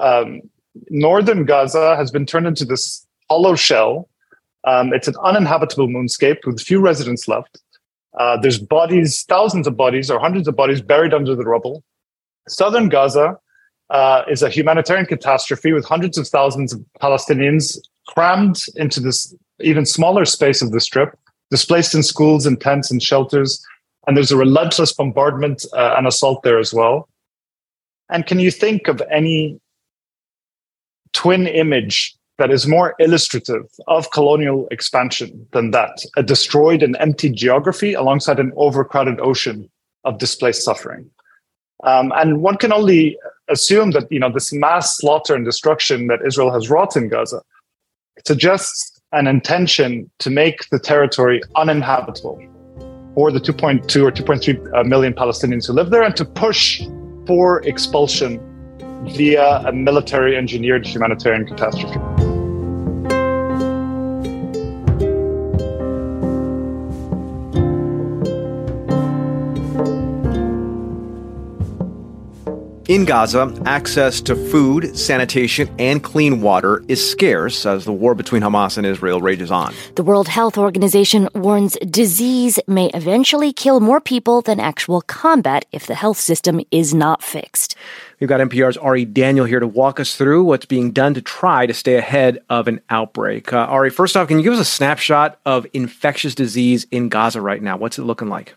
Um, 0.00 0.42
northern 0.90 1.44
Gaza 1.44 1.96
has 1.96 2.12
been 2.12 2.24
turned 2.24 2.46
into 2.46 2.64
this 2.64 3.04
hollow 3.28 3.56
shell. 3.56 4.08
Um, 4.62 4.94
it's 4.94 5.08
an 5.08 5.16
uninhabitable 5.24 5.88
moonscape 5.88 6.38
with 6.46 6.60
few 6.60 6.80
residents 6.80 7.26
left. 7.26 7.58
Uh, 8.16 8.36
there's 8.36 8.60
bodies, 8.60 9.24
thousands 9.24 9.66
of 9.66 9.76
bodies 9.76 10.12
or 10.12 10.20
hundreds 10.20 10.46
of 10.46 10.54
bodies 10.54 10.80
buried 10.80 11.12
under 11.12 11.34
the 11.34 11.42
rubble. 11.42 11.82
Southern 12.46 12.88
Gaza 12.88 13.36
uh, 13.90 14.22
is 14.30 14.44
a 14.44 14.48
humanitarian 14.48 15.06
catastrophe 15.06 15.72
with 15.72 15.84
hundreds 15.84 16.16
of 16.16 16.28
thousands 16.28 16.72
of 16.72 16.80
Palestinians 17.02 17.76
crammed 18.06 18.60
into 18.76 19.00
this 19.00 19.34
even 19.60 19.84
smaller 19.84 20.24
space 20.24 20.62
of 20.62 20.70
the 20.70 20.80
strip 20.80 21.18
displaced 21.50 21.94
in 21.94 22.02
schools 22.02 22.46
and 22.46 22.60
tents 22.60 22.90
and 22.90 23.02
shelters. 23.02 23.64
And 24.06 24.16
there's 24.16 24.32
a 24.32 24.36
relentless 24.36 24.92
bombardment 24.92 25.64
uh, 25.74 25.94
and 25.96 26.06
assault 26.06 26.42
there 26.42 26.58
as 26.58 26.74
well. 26.74 27.08
And 28.10 28.26
can 28.26 28.38
you 28.38 28.50
think 28.50 28.88
of 28.88 29.02
any 29.10 29.58
twin 31.12 31.46
image 31.46 32.14
that 32.36 32.50
is 32.50 32.66
more 32.66 32.94
illustrative 32.98 33.64
of 33.86 34.10
colonial 34.10 34.68
expansion 34.70 35.46
than 35.52 35.70
that? 35.70 36.04
A 36.16 36.22
destroyed 36.22 36.82
and 36.82 36.96
empty 37.00 37.30
geography 37.30 37.94
alongside 37.94 38.38
an 38.38 38.52
overcrowded 38.56 39.20
ocean 39.20 39.70
of 40.04 40.18
displaced 40.18 40.64
suffering. 40.64 41.10
Um, 41.82 42.12
and 42.16 42.42
one 42.42 42.56
can 42.56 42.72
only 42.72 43.18
assume 43.48 43.90
that 43.92 44.10
you 44.10 44.18
know 44.18 44.32
this 44.32 44.52
mass 44.52 44.96
slaughter 44.96 45.34
and 45.34 45.44
destruction 45.44 46.06
that 46.06 46.24
Israel 46.26 46.52
has 46.52 46.70
wrought 46.70 46.96
in 46.96 47.08
Gaza 47.08 47.42
suggests 48.26 48.93
an 49.14 49.26
intention 49.26 50.10
to 50.18 50.30
make 50.30 50.68
the 50.70 50.78
territory 50.78 51.40
uninhabitable 51.56 52.38
for 53.14 53.30
the 53.30 53.38
2.2 53.38 54.02
or 54.02 54.10
2.3 54.10 54.74
uh, 54.74 54.82
Palestinians 55.14 55.66
who 55.66 55.72
live 55.72 55.90
there 55.90 56.02
and 56.02 56.16
to 56.16 56.24
push 56.24 56.82
for 57.26 57.62
expulsion 57.62 58.40
via 59.16 59.58
a 59.66 59.72
military 59.72 60.36
engineered 60.36 60.84
humanitarian 60.84 61.46
catastrophe. 61.46 62.33
In 72.86 73.06
Gaza, 73.06 73.50
access 73.64 74.20
to 74.20 74.36
food, 74.36 74.94
sanitation, 74.94 75.74
and 75.78 76.04
clean 76.04 76.42
water 76.42 76.84
is 76.86 77.10
scarce 77.10 77.64
as 77.64 77.86
the 77.86 77.94
war 77.94 78.14
between 78.14 78.42
Hamas 78.42 78.76
and 78.76 78.86
Israel 78.86 79.22
rages 79.22 79.50
on. 79.50 79.72
The 79.94 80.02
World 80.02 80.28
Health 80.28 80.58
Organization 80.58 81.30
warns 81.34 81.78
disease 81.88 82.58
may 82.66 82.90
eventually 82.92 83.54
kill 83.54 83.80
more 83.80 84.02
people 84.02 84.42
than 84.42 84.60
actual 84.60 85.00
combat 85.00 85.64
if 85.72 85.86
the 85.86 85.94
health 85.94 86.18
system 86.18 86.60
is 86.70 86.92
not 86.92 87.22
fixed. 87.22 87.74
We've 88.20 88.28
got 88.28 88.40
NPR's 88.40 88.76
Ari 88.76 89.06
Daniel 89.06 89.46
here 89.46 89.60
to 89.60 89.66
walk 89.66 89.98
us 89.98 90.14
through 90.14 90.44
what's 90.44 90.66
being 90.66 90.92
done 90.92 91.14
to 91.14 91.22
try 91.22 91.64
to 91.64 91.72
stay 91.72 91.96
ahead 91.96 92.40
of 92.50 92.68
an 92.68 92.82
outbreak. 92.90 93.50
Uh, 93.50 93.60
Ari, 93.60 93.88
first 93.88 94.14
off, 94.14 94.28
can 94.28 94.36
you 94.36 94.44
give 94.44 94.52
us 94.52 94.60
a 94.60 94.64
snapshot 94.64 95.40
of 95.46 95.66
infectious 95.72 96.34
disease 96.34 96.86
in 96.90 97.08
Gaza 97.08 97.40
right 97.40 97.62
now? 97.62 97.78
What's 97.78 97.98
it 97.98 98.02
looking 98.02 98.28
like? 98.28 98.56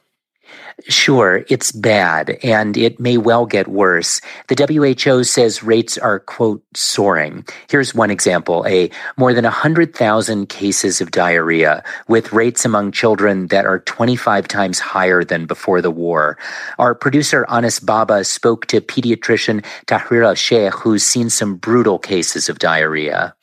Sure, 0.88 1.43
it's 1.49 1.71
bad 1.71 2.38
and 2.43 2.77
it 2.77 2.99
may 2.99 3.17
well 3.17 3.47
get 3.47 3.67
worse. 3.67 4.21
The 4.47 4.55
WHO 4.55 5.23
says 5.23 5.63
rates 5.63 5.97
are, 5.97 6.19
quote, 6.19 6.63
soaring. 6.75 7.45
Here's 7.67 7.95
one 7.95 8.12
example 8.12 8.63
a 8.67 8.91
more 9.17 9.33
than 9.33 9.43
100,000 9.43 10.49
cases 10.49 11.01
of 11.01 11.10
diarrhea, 11.10 11.83
with 12.07 12.31
rates 12.31 12.63
among 12.63 12.91
children 12.91 13.47
that 13.47 13.65
are 13.65 13.79
25 13.79 14.47
times 14.47 14.77
higher 14.77 15.23
than 15.23 15.47
before 15.47 15.81
the 15.81 15.89
war. 15.89 16.38
Our 16.77 16.93
producer, 16.93 17.45
Anas 17.49 17.79
Baba, 17.79 18.23
spoke 18.23 18.67
to 18.67 18.79
pediatrician 18.79 19.65
Tahrira 19.88 20.36
Sheikh, 20.38 20.73
who's 20.75 21.03
seen 21.03 21.31
some 21.31 21.55
brutal 21.55 21.97
cases 21.97 22.49
of 22.49 22.60
diarrhea. 22.60 23.33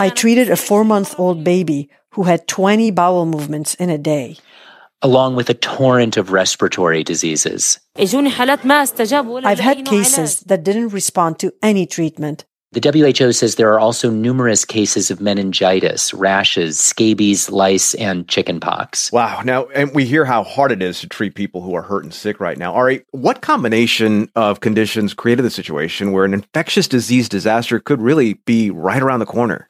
I 0.00 0.08
treated 0.10 0.50
a 0.50 0.56
four 0.56 0.84
month 0.84 1.14
old 1.16 1.44
baby 1.44 1.90
who 2.10 2.24
had 2.24 2.48
20 2.48 2.90
bowel 2.90 3.24
movements 3.24 3.74
in 3.74 3.88
a 3.88 3.98
day 3.98 4.36
along 5.02 5.36
with 5.36 5.50
a 5.50 5.54
torrent 5.54 6.16
of 6.16 6.32
respiratory 6.32 7.04
diseases. 7.04 7.78
I've 9.46 9.58
had 9.60 9.84
cases 9.86 10.40
that 10.40 10.62
didn't 10.64 10.88
respond 10.88 11.38
to 11.40 11.52
any 11.62 11.86
treatment. 11.86 12.44
The 12.76 13.14
WHO 13.16 13.32
says 13.32 13.54
there 13.54 13.72
are 13.72 13.80
also 13.80 14.10
numerous 14.10 14.66
cases 14.66 15.10
of 15.10 15.18
meningitis, 15.18 16.12
rashes, 16.12 16.78
scabies, 16.78 17.48
lice, 17.48 17.94
and 17.94 18.28
chickenpox. 18.28 19.10
Wow. 19.12 19.40
Now, 19.42 19.64
and 19.68 19.94
we 19.94 20.04
hear 20.04 20.26
how 20.26 20.42
hard 20.42 20.72
it 20.72 20.82
is 20.82 21.00
to 21.00 21.08
treat 21.08 21.34
people 21.34 21.62
who 21.62 21.74
are 21.74 21.80
hurt 21.80 22.04
and 22.04 22.12
sick 22.12 22.38
right 22.38 22.58
now. 22.58 22.74
Ari, 22.74 23.02
what 23.12 23.40
combination 23.40 24.30
of 24.36 24.60
conditions 24.60 25.14
created 25.14 25.40
the 25.40 25.48
situation 25.48 26.12
where 26.12 26.26
an 26.26 26.34
infectious 26.34 26.86
disease 26.86 27.30
disaster 27.30 27.80
could 27.80 28.02
really 28.02 28.34
be 28.44 28.68
right 28.70 29.02
around 29.02 29.20
the 29.20 29.26
corner? 29.26 29.66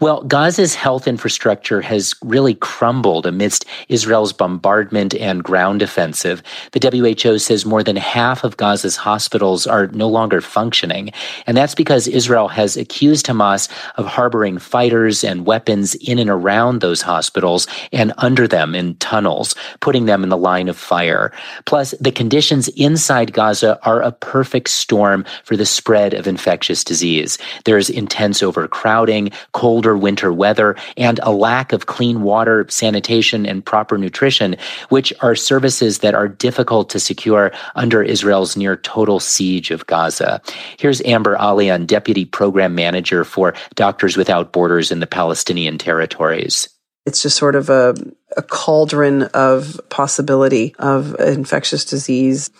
Well, 0.00 0.24
Gaza's 0.24 0.74
health 0.74 1.06
infrastructure 1.06 1.80
has 1.80 2.16
really 2.24 2.54
crumbled 2.54 3.26
amidst 3.26 3.64
Israel's 3.88 4.32
bombardment 4.32 5.14
and 5.14 5.44
ground 5.44 5.82
offensive. 5.82 6.42
The 6.72 7.14
WHO 7.22 7.38
says 7.38 7.64
more 7.64 7.84
than 7.84 7.94
half 7.94 8.42
of 8.42 8.56
Gaza's 8.56 8.96
hospitals 8.96 9.68
are 9.68 9.86
no 9.92 10.08
longer 10.08 10.40
functioning, 10.40 11.12
and 11.46 11.56
that's 11.56 11.76
because 11.76 12.08
Israel 12.08 12.39
Israel 12.40 12.48
has 12.48 12.76
accused 12.76 13.26
Hamas 13.26 13.68
of 13.96 14.06
harboring 14.06 14.58
fighters 14.58 15.22
and 15.24 15.44
weapons 15.44 15.94
in 15.96 16.18
and 16.18 16.30
around 16.30 16.80
those 16.80 17.02
hospitals 17.02 17.66
and 17.92 18.14
under 18.16 18.48
them 18.48 18.74
in 18.74 18.94
tunnels, 18.96 19.54
putting 19.80 20.06
them 20.06 20.22
in 20.22 20.30
the 20.30 20.38
line 20.38 20.68
of 20.68 20.76
fire. 20.76 21.32
Plus, 21.66 21.94
the 22.00 22.10
conditions 22.10 22.68
inside 22.68 23.34
Gaza 23.34 23.78
are 23.82 24.00
a 24.00 24.12
perfect 24.12 24.70
storm 24.70 25.26
for 25.44 25.54
the 25.54 25.66
spread 25.66 26.14
of 26.14 26.26
infectious 26.26 26.82
disease. 26.82 27.36
There's 27.66 27.90
intense 27.90 28.42
overcrowding, 28.42 29.32
colder 29.52 29.96
winter 29.98 30.32
weather, 30.32 30.76
and 30.96 31.20
a 31.22 31.32
lack 31.32 31.74
of 31.74 31.86
clean 31.86 32.22
water, 32.22 32.64
sanitation, 32.70 33.44
and 33.44 33.64
proper 33.64 33.98
nutrition, 33.98 34.56
which 34.88 35.12
are 35.20 35.36
services 35.36 35.98
that 35.98 36.14
are 36.14 36.28
difficult 36.28 36.88
to 36.90 37.00
secure 37.00 37.52
under 37.74 38.02
Israel's 38.02 38.56
near 38.56 38.76
total 38.76 39.20
siege 39.20 39.70
of 39.70 39.86
Gaza. 39.86 40.40
Here's 40.78 41.02
Amber 41.04 41.36
Alayyan, 41.36 41.86
Deputy 41.86 42.29
Program 42.30 42.74
Manager 42.74 43.24
for 43.24 43.54
Doctors 43.74 44.16
Without 44.16 44.52
Borders 44.52 44.90
in 44.90 45.00
the 45.00 45.06
Palestinian 45.06 45.78
territories. 45.78 46.68
It's 47.06 47.22
just 47.22 47.36
sort 47.36 47.56
of 47.56 47.70
a, 47.70 47.94
a 48.36 48.42
cauldron 48.42 49.24
of 49.34 49.80
possibility 49.88 50.74
of 50.78 51.18
infectious 51.18 51.84
disease. 51.84 52.50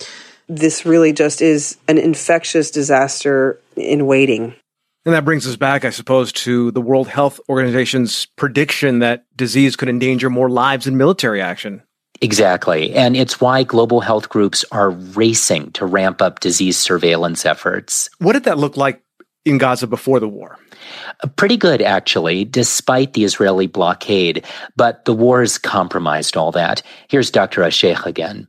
This 0.49 0.85
really 0.85 1.13
just 1.13 1.43
is 1.43 1.77
an 1.89 1.99
infectious 1.99 2.71
disaster 2.71 3.61
in 3.77 4.07
waiting. 4.07 4.55
And 5.07 5.15
that 5.15 5.25
brings 5.25 5.47
us 5.47 5.57
back, 5.57 5.85
I 5.85 5.91
suppose, 5.91 6.33
to 6.33 6.71
the 6.73 6.81
World 6.81 7.09
Health 7.09 7.41
Organization's 7.49 8.27
prediction 8.37 8.99
that 8.99 9.25
disease 9.35 9.77
could 9.77 9.89
endanger 9.89 10.29
more 10.29 10.51
lives 10.51 10.85
than 10.85 10.97
military 10.97 11.41
action. 11.41 11.83
Exactly. 12.21 12.95
And 12.95 13.17
it's 13.17 13.41
why 13.41 13.63
global 13.63 14.01
health 14.01 14.29
groups 14.29 14.65
are 14.71 14.91
racing 14.91 15.73
to 15.73 15.87
ramp 15.87 16.21
up 16.21 16.41
disease 16.41 16.77
surveillance 16.77 17.47
efforts. 17.47 18.11
What 18.19 18.35
did 18.35 18.45
that 18.45 18.59
look 18.59 18.77
like 18.77 19.03
in 19.45 19.59
Gaza 19.59 19.87
before 19.87 20.21
the 20.21 20.29
war? 20.29 20.59
Pretty 21.37 21.57
good, 21.57 21.83
actually, 21.83 22.45
despite 22.45 23.13
the 23.13 23.25
Israeli 23.25 23.67
blockade. 23.67 24.45
But 24.77 25.05
the 25.05 25.15
wars 25.15 25.59
compromised 25.59 26.37
all 26.37 26.53
that. 26.53 26.83
Here's 27.09 27.31
Dr. 27.31 27.63
Asheikh 27.63 28.07
again. 28.07 28.49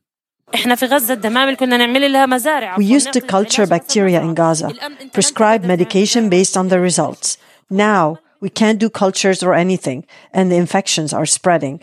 We 2.77 2.86
used 2.86 3.13
to 3.13 3.21
culture 3.21 3.65
bacteria 3.67 4.21
in 4.21 4.34
Gaza, 4.34 4.73
prescribe 5.13 5.63
medication 5.63 6.30
based 6.30 6.58
on 6.58 6.67
the 6.67 6.80
results. 6.80 7.38
Now, 7.69 8.19
we 8.41 8.49
can't 8.49 8.80
do 8.80 8.89
cultures 8.89 9.43
or 9.43 9.54
anything, 9.54 10.06
and 10.34 10.51
the 10.51 10.58
infections 10.58 11.13
are 11.13 11.25
spreading. 11.25 11.82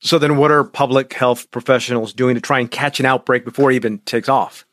So, 0.00 0.18
then 0.18 0.36
what 0.36 0.50
are 0.50 0.64
public 0.64 1.12
health 1.12 1.50
professionals 1.50 2.12
doing 2.12 2.34
to 2.34 2.40
try 2.40 2.58
and 2.58 2.70
catch 2.70 2.98
an 2.98 3.06
outbreak 3.06 3.44
before 3.44 3.70
it 3.70 3.76
even 3.76 3.98
takes 3.98 4.28
off? 4.28 4.64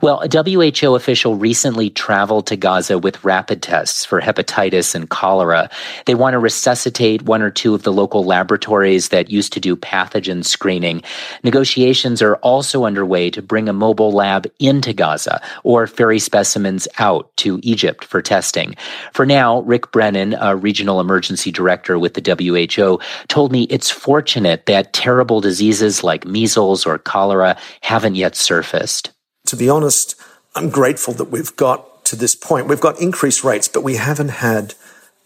Well, 0.00 0.22
a 0.22 0.28
WHO 0.28 0.94
official 0.94 1.36
recently 1.36 1.90
traveled 1.90 2.46
to 2.46 2.56
Gaza 2.56 2.98
with 2.98 3.22
rapid 3.22 3.60
tests 3.60 4.06
for 4.06 4.20
hepatitis 4.20 4.94
and 4.94 5.10
cholera. 5.10 5.68
They 6.06 6.14
want 6.14 6.32
to 6.32 6.38
resuscitate 6.38 7.22
one 7.22 7.42
or 7.42 7.50
two 7.50 7.74
of 7.74 7.82
the 7.82 7.92
local 7.92 8.24
laboratories 8.24 9.10
that 9.10 9.30
used 9.30 9.52
to 9.52 9.60
do 9.60 9.76
pathogen 9.76 10.44
screening. 10.46 11.02
Negotiations 11.44 12.22
are 12.22 12.36
also 12.36 12.86
underway 12.86 13.28
to 13.30 13.42
bring 13.42 13.68
a 13.68 13.74
mobile 13.74 14.12
lab 14.12 14.46
into 14.58 14.94
Gaza 14.94 15.42
or 15.62 15.86
ferry 15.86 16.18
specimens 16.18 16.88
out 16.98 17.30
to 17.36 17.60
Egypt 17.62 18.04
for 18.04 18.22
testing. 18.22 18.74
For 19.12 19.26
now, 19.26 19.60
Rick 19.60 19.92
Brennan, 19.92 20.36
a 20.40 20.56
regional 20.56 21.00
emergency 21.00 21.52
director 21.52 21.98
with 21.98 22.14
the 22.14 22.22
WHO, 22.22 22.98
told 23.28 23.52
me 23.52 23.64
it's 23.64 23.90
fortunate 23.90 24.64
that 24.66 24.94
terrible 24.94 25.42
diseases 25.42 26.02
like 26.02 26.24
measles 26.24 26.86
or 26.86 26.96
cholera 26.96 27.58
haven't 27.82 28.14
yet 28.14 28.34
surfaced 28.34 29.10
to 29.50 29.56
be 29.56 29.68
honest, 29.68 30.14
I'm 30.54 30.70
grateful 30.70 31.12
that 31.14 31.24
we've 31.24 31.54
got 31.56 32.04
to 32.04 32.14
this 32.14 32.36
point. 32.36 32.68
We've 32.68 32.80
got 32.80 33.00
increased 33.00 33.42
rates, 33.42 33.66
but 33.66 33.82
we 33.82 33.96
haven't 33.96 34.28
had 34.28 34.74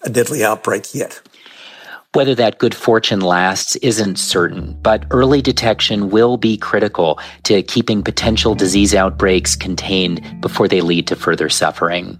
a 0.00 0.08
deadly 0.08 0.42
outbreak 0.42 0.94
yet. 0.94 1.20
Whether 2.14 2.34
that 2.36 2.58
good 2.58 2.74
fortune 2.74 3.20
lasts 3.20 3.76
isn't 3.76 4.18
certain, 4.18 4.78
but 4.80 5.04
early 5.10 5.42
detection 5.42 6.08
will 6.08 6.38
be 6.38 6.56
critical 6.56 7.18
to 7.42 7.62
keeping 7.62 8.02
potential 8.02 8.54
disease 8.54 8.94
outbreaks 8.94 9.56
contained 9.56 10.40
before 10.40 10.68
they 10.68 10.80
lead 10.80 11.06
to 11.08 11.16
further 11.16 11.50
suffering. 11.50 12.18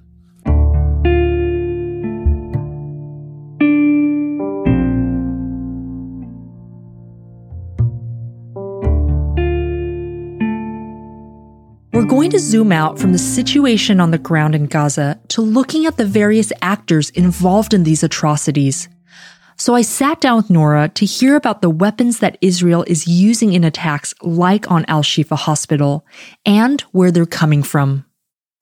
We're 11.94 12.04
going 12.04 12.32
to 12.32 12.40
zoom 12.40 12.72
out 12.72 12.98
from 12.98 13.12
the 13.12 13.18
situation 13.18 14.00
on 14.00 14.10
the 14.10 14.18
ground 14.18 14.56
in 14.56 14.66
Gaza 14.66 15.20
to 15.28 15.40
looking 15.40 15.86
at 15.86 15.96
the 15.96 16.04
various 16.04 16.52
actors 16.60 17.10
involved 17.10 17.72
in 17.72 17.84
these 17.84 18.02
atrocities. 18.02 18.88
So 19.56 19.76
I 19.76 19.82
sat 19.82 20.20
down 20.20 20.38
with 20.38 20.50
Nora 20.50 20.88
to 20.88 21.06
hear 21.06 21.36
about 21.36 21.62
the 21.62 21.70
weapons 21.70 22.18
that 22.18 22.36
Israel 22.40 22.84
is 22.88 23.06
using 23.06 23.52
in 23.52 23.62
attacks 23.62 24.12
like 24.22 24.68
on 24.72 24.84
Al 24.88 25.04
Shifa 25.04 25.36
Hospital 25.36 26.04
and 26.44 26.80
where 26.90 27.12
they're 27.12 27.26
coming 27.26 27.62
from. 27.62 28.04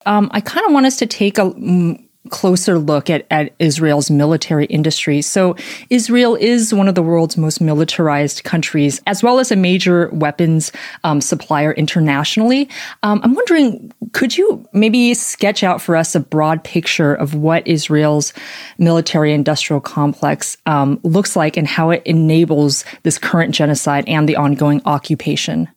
Um, 0.05 0.29
I 0.31 0.39
kind 0.39 0.67
of 0.67 0.71
want 0.71 0.85
us 0.85 0.97
to 0.97 1.07
take 1.07 1.39
a 1.39 1.49
mm, 1.49 2.07
closer 2.33 2.79
look 2.79 3.11
at, 3.11 3.27
at 3.29 3.53
Israel's 3.59 4.09
military 4.09 4.65
industry. 4.65 5.21
So, 5.21 5.55
Israel 5.91 6.35
is 6.35 6.73
one 6.73 6.87
of 6.87 6.95
the 6.95 7.03
world's 7.03 7.37
most 7.37 7.61
militarized 7.61 8.43
countries, 8.43 8.99
as 9.05 9.21
well 9.21 9.37
as 9.37 9.51
a 9.51 9.55
major 9.55 10.09
weapons 10.09 10.71
um, 11.03 11.21
supplier 11.21 11.73
internationally. 11.73 12.67
Um, 13.03 13.21
I'm 13.23 13.35
wondering, 13.35 13.93
could 14.13 14.35
you 14.35 14.67
maybe 14.73 15.13
sketch 15.13 15.63
out 15.63 15.79
for 15.79 15.95
us 15.95 16.15
a 16.15 16.19
broad 16.19 16.63
picture 16.63 17.13
of 17.13 17.35
what 17.35 17.67
Israel's 17.67 18.33
military 18.79 19.31
industrial 19.31 19.79
complex 19.79 20.57
um, 20.65 20.99
looks 21.03 21.35
like 21.35 21.55
and 21.55 21.67
how 21.67 21.91
it 21.91 22.01
enables 22.03 22.83
this 23.03 23.19
current 23.19 23.53
genocide 23.53 24.05
and 24.07 24.27
the 24.27 24.37
ongoing 24.37 24.81
occupation? 24.85 25.69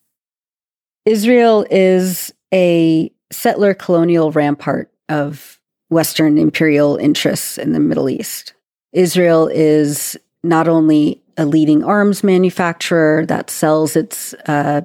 Israel 1.04 1.66
is 1.70 2.32
a 2.54 3.12
settler 3.30 3.74
colonial 3.74 4.32
rampart 4.32 4.90
of 5.10 5.55
Western 5.88 6.38
imperial 6.38 6.96
interests 6.96 7.58
in 7.58 7.72
the 7.72 7.80
Middle 7.80 8.10
East. 8.10 8.54
Israel 8.92 9.48
is 9.48 10.16
not 10.42 10.68
only 10.68 11.22
a 11.36 11.44
leading 11.44 11.84
arms 11.84 12.24
manufacturer 12.24 13.26
that 13.26 13.50
sells 13.50 13.94
its 13.96 14.34
uh, 14.46 14.80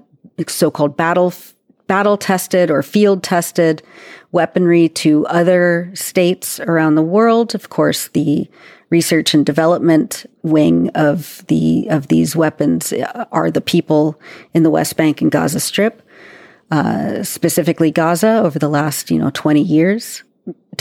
so-called 0.47 0.97
battle 0.97 1.33
battle 1.87 2.17
tested 2.17 2.71
or 2.71 2.81
field 2.81 3.21
tested 3.21 3.83
weaponry 4.31 4.87
to 4.87 5.25
other 5.27 5.91
states 5.93 6.57
around 6.61 6.95
the 6.95 7.01
world. 7.01 7.53
Of 7.53 7.69
course, 7.69 8.07
the 8.09 8.49
research 8.89 9.33
and 9.33 9.45
development 9.45 10.25
wing 10.41 10.89
of 10.89 11.43
the 11.47 11.87
of 11.89 12.07
these 12.07 12.35
weapons 12.35 12.93
uh, 12.93 13.25
are 13.31 13.51
the 13.51 13.61
people 13.61 14.19
in 14.53 14.63
the 14.63 14.69
West 14.69 14.95
Bank 14.95 15.21
and 15.21 15.31
Gaza 15.31 15.59
Strip, 15.59 16.01
uh, 16.69 17.23
specifically 17.23 17.91
Gaza, 17.91 18.41
over 18.43 18.59
the 18.59 18.69
last 18.69 19.11
you 19.11 19.19
know 19.19 19.31
twenty 19.31 19.61
years 19.61 20.23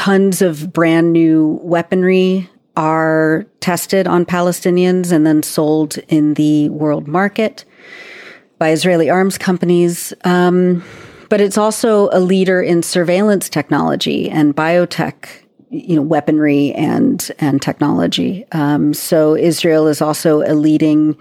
tons 0.01 0.41
of 0.41 0.73
brand 0.73 1.13
new 1.13 1.61
weaponry 1.63 2.49
are 2.75 3.45
tested 3.61 4.07
on 4.07 4.25
Palestinians 4.25 5.13
and 5.13 5.27
then 5.27 5.43
sold 5.43 5.99
in 6.09 6.33
the 6.35 6.71
world 6.71 7.07
market 7.07 7.67
by 8.57 8.71
Israeli 8.71 9.11
arms 9.11 9.37
companies. 9.37 10.15
Um, 10.25 10.83
but 11.29 11.43
it's 11.43 11.59
also 11.59 12.09
a 12.13 12.19
leader 12.19 12.63
in 12.63 12.83
surveillance 12.83 13.51
technology 13.51 14.31
and 14.31 14.57
biotech, 14.57 15.29
you 15.69 15.97
know, 15.97 16.03
weaponry 16.03 16.73
and 16.73 17.31
and 17.39 17.61
technology. 17.61 18.47
Um, 18.53 18.95
so 18.95 19.37
Israel 19.37 19.87
is 19.87 20.01
also 20.01 20.41
a 20.41 20.55
leading 20.55 21.15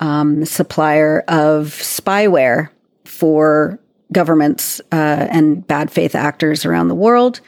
um, 0.00 0.44
supplier 0.44 1.20
of 1.26 1.68
spyware 1.68 2.68
for 3.06 3.80
governments 4.12 4.78
uh, 4.92 5.26
and 5.30 5.66
bad 5.66 5.90
faith 5.90 6.14
actors 6.14 6.66
around 6.66 6.88
the 6.88 6.94
world. 6.94 7.40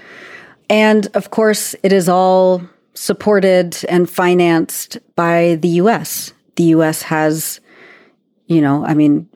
And 0.69 1.09
of 1.15 1.31
course, 1.31 1.75
it 1.83 1.93
is 1.93 2.09
all 2.09 2.63
supported 2.95 3.77
and 3.89 4.09
financed 4.09 4.99
by 5.17 5.59
the 5.61 5.69
US. 5.69 6.33
The 6.57 6.65
US 6.65 7.03
has, 7.03 7.61
you 8.47 8.61
know, 8.61 8.85
I 8.85 8.95
mean, 8.95 9.29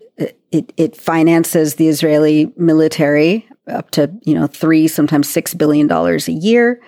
it, 0.53 0.73
it 0.77 0.97
finances 0.97 1.75
the 1.75 1.89
Israeli 1.89 2.53
military 2.57 3.47
up 3.67 3.91
to, 3.93 4.11
you 4.25 4.35
know, 4.35 4.47
three, 4.47 4.87
sometimes 4.89 5.29
six 5.29 5.55
billion 5.55 5.87
dollars 5.87 6.29
a 6.29 6.33
year. 6.33 6.81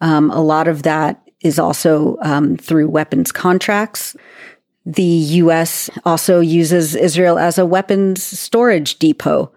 Um, 0.00 0.30
a 0.30 0.40
lot 0.40 0.68
of 0.68 0.82
that 0.82 1.20
is 1.40 1.58
also 1.58 2.16
um, 2.22 2.56
through 2.56 2.88
weapons 2.88 3.30
contracts. 3.30 4.16
The 4.86 5.02
US 5.02 5.88
also 6.04 6.40
uses 6.40 6.94
Israel 6.94 7.38
as 7.38 7.58
a 7.58 7.66
weapons 7.66 8.22
storage 8.22 8.98
depot 8.98 9.52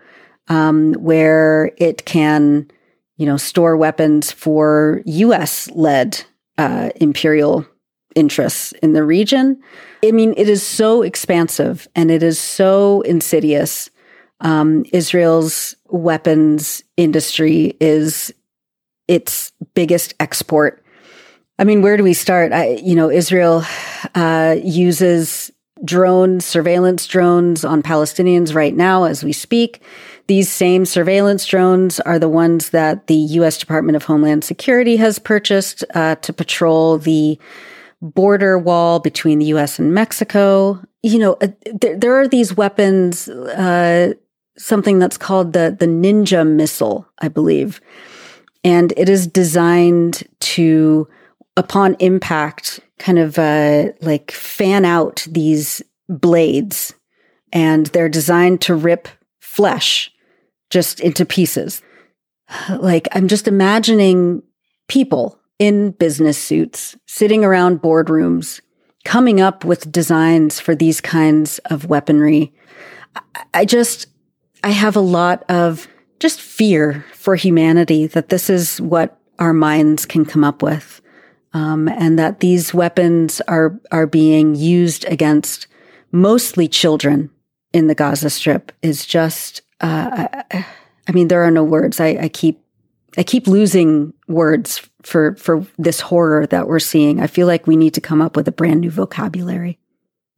um, 0.50 0.94
where 0.94 1.72
it 1.78 2.06
can 2.06 2.70
you 3.18 3.26
know, 3.26 3.38
store 3.38 3.76
weapons 3.76 4.32
for 4.32 5.02
U.S. 5.06 5.70
led 5.72 6.24
uh, 6.58 6.90
imperial 6.96 7.66
interests 8.16 8.72
in 8.84 8.94
the 8.94 9.04
region. 9.04 9.62
I 10.04 10.12
mean, 10.12 10.34
it 10.38 10.50
is 10.50 10.64
so 10.64 11.02
expansive 11.02 11.88
and 11.96 12.10
it 12.10 12.24
is 12.24 12.40
so 12.40 13.02
insidious. 13.02 13.90
Um, 14.40 14.86
Israel's 14.92 15.76
weapons 15.90 16.84
industry 16.96 17.76
is 17.80 18.34
its 19.08 19.52
biggest 19.74 20.14
export. 20.20 20.84
I 21.60 21.64
mean, 21.64 21.82
where 21.82 21.98
do 21.98 22.04
we 22.04 22.14
start? 22.14 22.52
I, 22.52 22.76
you 22.76 22.96
know, 22.96 23.10
Israel 23.10 23.64
uh, 24.14 24.56
uses 24.64 25.52
drones, 25.84 26.46
surveillance 26.46 27.08
drones 27.08 27.64
on 27.66 27.82
Palestinians 27.82 28.54
right 28.54 28.76
now 28.76 29.06
as 29.06 29.24
we 29.24 29.34
speak. 29.34 29.82
These 30.28 30.52
same 30.52 30.86
surveillance 30.86 31.46
drones 31.46 32.02
are 32.02 32.20
the 32.20 32.28
ones 32.28 32.72
that 32.72 33.08
the 33.08 33.16
U.S. 33.16 33.58
Department 33.58 33.96
of 33.96 34.04
Homeland 34.04 34.44
Security 34.44 34.98
has 34.98 35.20
purchased 35.20 35.86
uh, 35.94 36.16
to 36.16 36.34
patrol 36.34 36.98
the 36.98 37.40
border 38.02 38.60
wall 38.60 39.00
between 39.00 39.40
the 39.40 39.46
U.S. 39.46 39.80
and 39.80 39.94
Mexico. 39.94 40.82
You 41.02 41.20
know, 41.20 41.38
uh, 41.42 41.48
there, 41.74 41.98
there, 41.98 42.20
are 42.20 42.28
these 42.28 42.58
weapons, 42.58 43.30
uh, 43.30 44.14
something 44.58 45.00
that's 45.00 45.18
called 45.18 45.54
the 45.54 45.76
the 45.78 45.86
Ninja 45.86 46.46
missile, 46.46 47.08
I 47.20 47.30
believe, 47.30 47.80
and 48.66 48.94
it 48.98 49.08
is 49.08 49.28
designed 49.28 50.24
to, 50.40 51.08
upon 51.56 51.96
impact, 52.00 52.82
kind 53.00 53.18
of 53.18 53.40
uh, 53.40 53.94
like 54.02 54.32
fan 54.32 54.84
out 54.84 55.26
these 55.30 55.82
blades, 56.10 56.94
and 57.54 57.86
they're 57.88 58.10
designed 58.10 58.60
to 58.62 58.76
rip 58.76 59.08
flesh 59.40 60.12
just 60.70 61.00
into 61.00 61.26
pieces. 61.26 61.82
Like 62.70 63.08
I'm 63.12 63.28
just 63.28 63.48
imagining 63.48 64.44
people 64.88 65.40
in 65.60 65.92
business 65.92 66.38
suits 66.38 66.96
sitting 67.06 67.44
around 67.44 67.82
boardrooms 67.82 68.62
coming 69.06 69.42
up 69.42 69.64
with 69.64 69.92
designs 69.92 70.60
for 70.60 70.76
these 70.76 71.02
kinds 71.02 71.60
of 71.66 71.86
weaponry. 71.86 72.54
I 73.54 73.66
just, 73.66 74.08
I 74.64 74.72
have 74.72 74.96
a 74.96 75.02
lot 75.02 75.44
of 75.50 75.88
just 76.20 76.42
fear 76.42 77.06
for 77.14 77.36
humanity 77.36 78.08
that 78.08 78.30
this 78.30 78.50
is 78.50 78.82
what 78.82 79.20
our 79.40 79.54
minds 79.54 80.06
can 80.06 80.26
come 80.26 80.44
up 80.44 80.62
with. 80.62 81.02
Um, 81.54 81.88
and 81.88 82.20
that 82.20 82.42
these 82.42 82.74
weapons 82.74 83.42
are, 83.48 83.80
are 83.92 84.06
being 84.06 84.54
used 84.54 85.06
against 85.06 85.68
mostly 86.12 86.68
children 86.68 87.32
in 87.74 87.88
the 87.88 87.96
Gaza 87.96 88.30
Strip 88.30 88.72
is 88.82 89.06
just 89.06 89.62
uh, 89.82 90.28
I, 90.52 90.66
I, 91.08 91.12
mean, 91.12 91.28
there 91.28 91.44
are 91.44 91.52
no 91.52 91.64
words. 91.64 92.00
I, 92.00 92.18
I 92.22 92.30
keep 92.30 92.64
I 93.18 93.24
keep 93.24 93.48
losing 93.48 94.14
words 94.28 94.88
for 95.04 95.36
for 95.36 95.66
this 95.78 96.00
horror 96.00 96.46
that 96.48 96.68
we're 96.68 96.80
seeing. 96.80 97.20
I 97.20 97.28
feel 97.28 97.48
like 97.48 97.68
we 97.68 97.76
need 97.76 97.94
to 97.96 98.02
come 98.02 98.22
up 98.22 98.36
with 98.36 98.48
a 98.48 98.52
brand 98.52 98.82
new 98.82 98.92
vocabulary. 98.92 99.80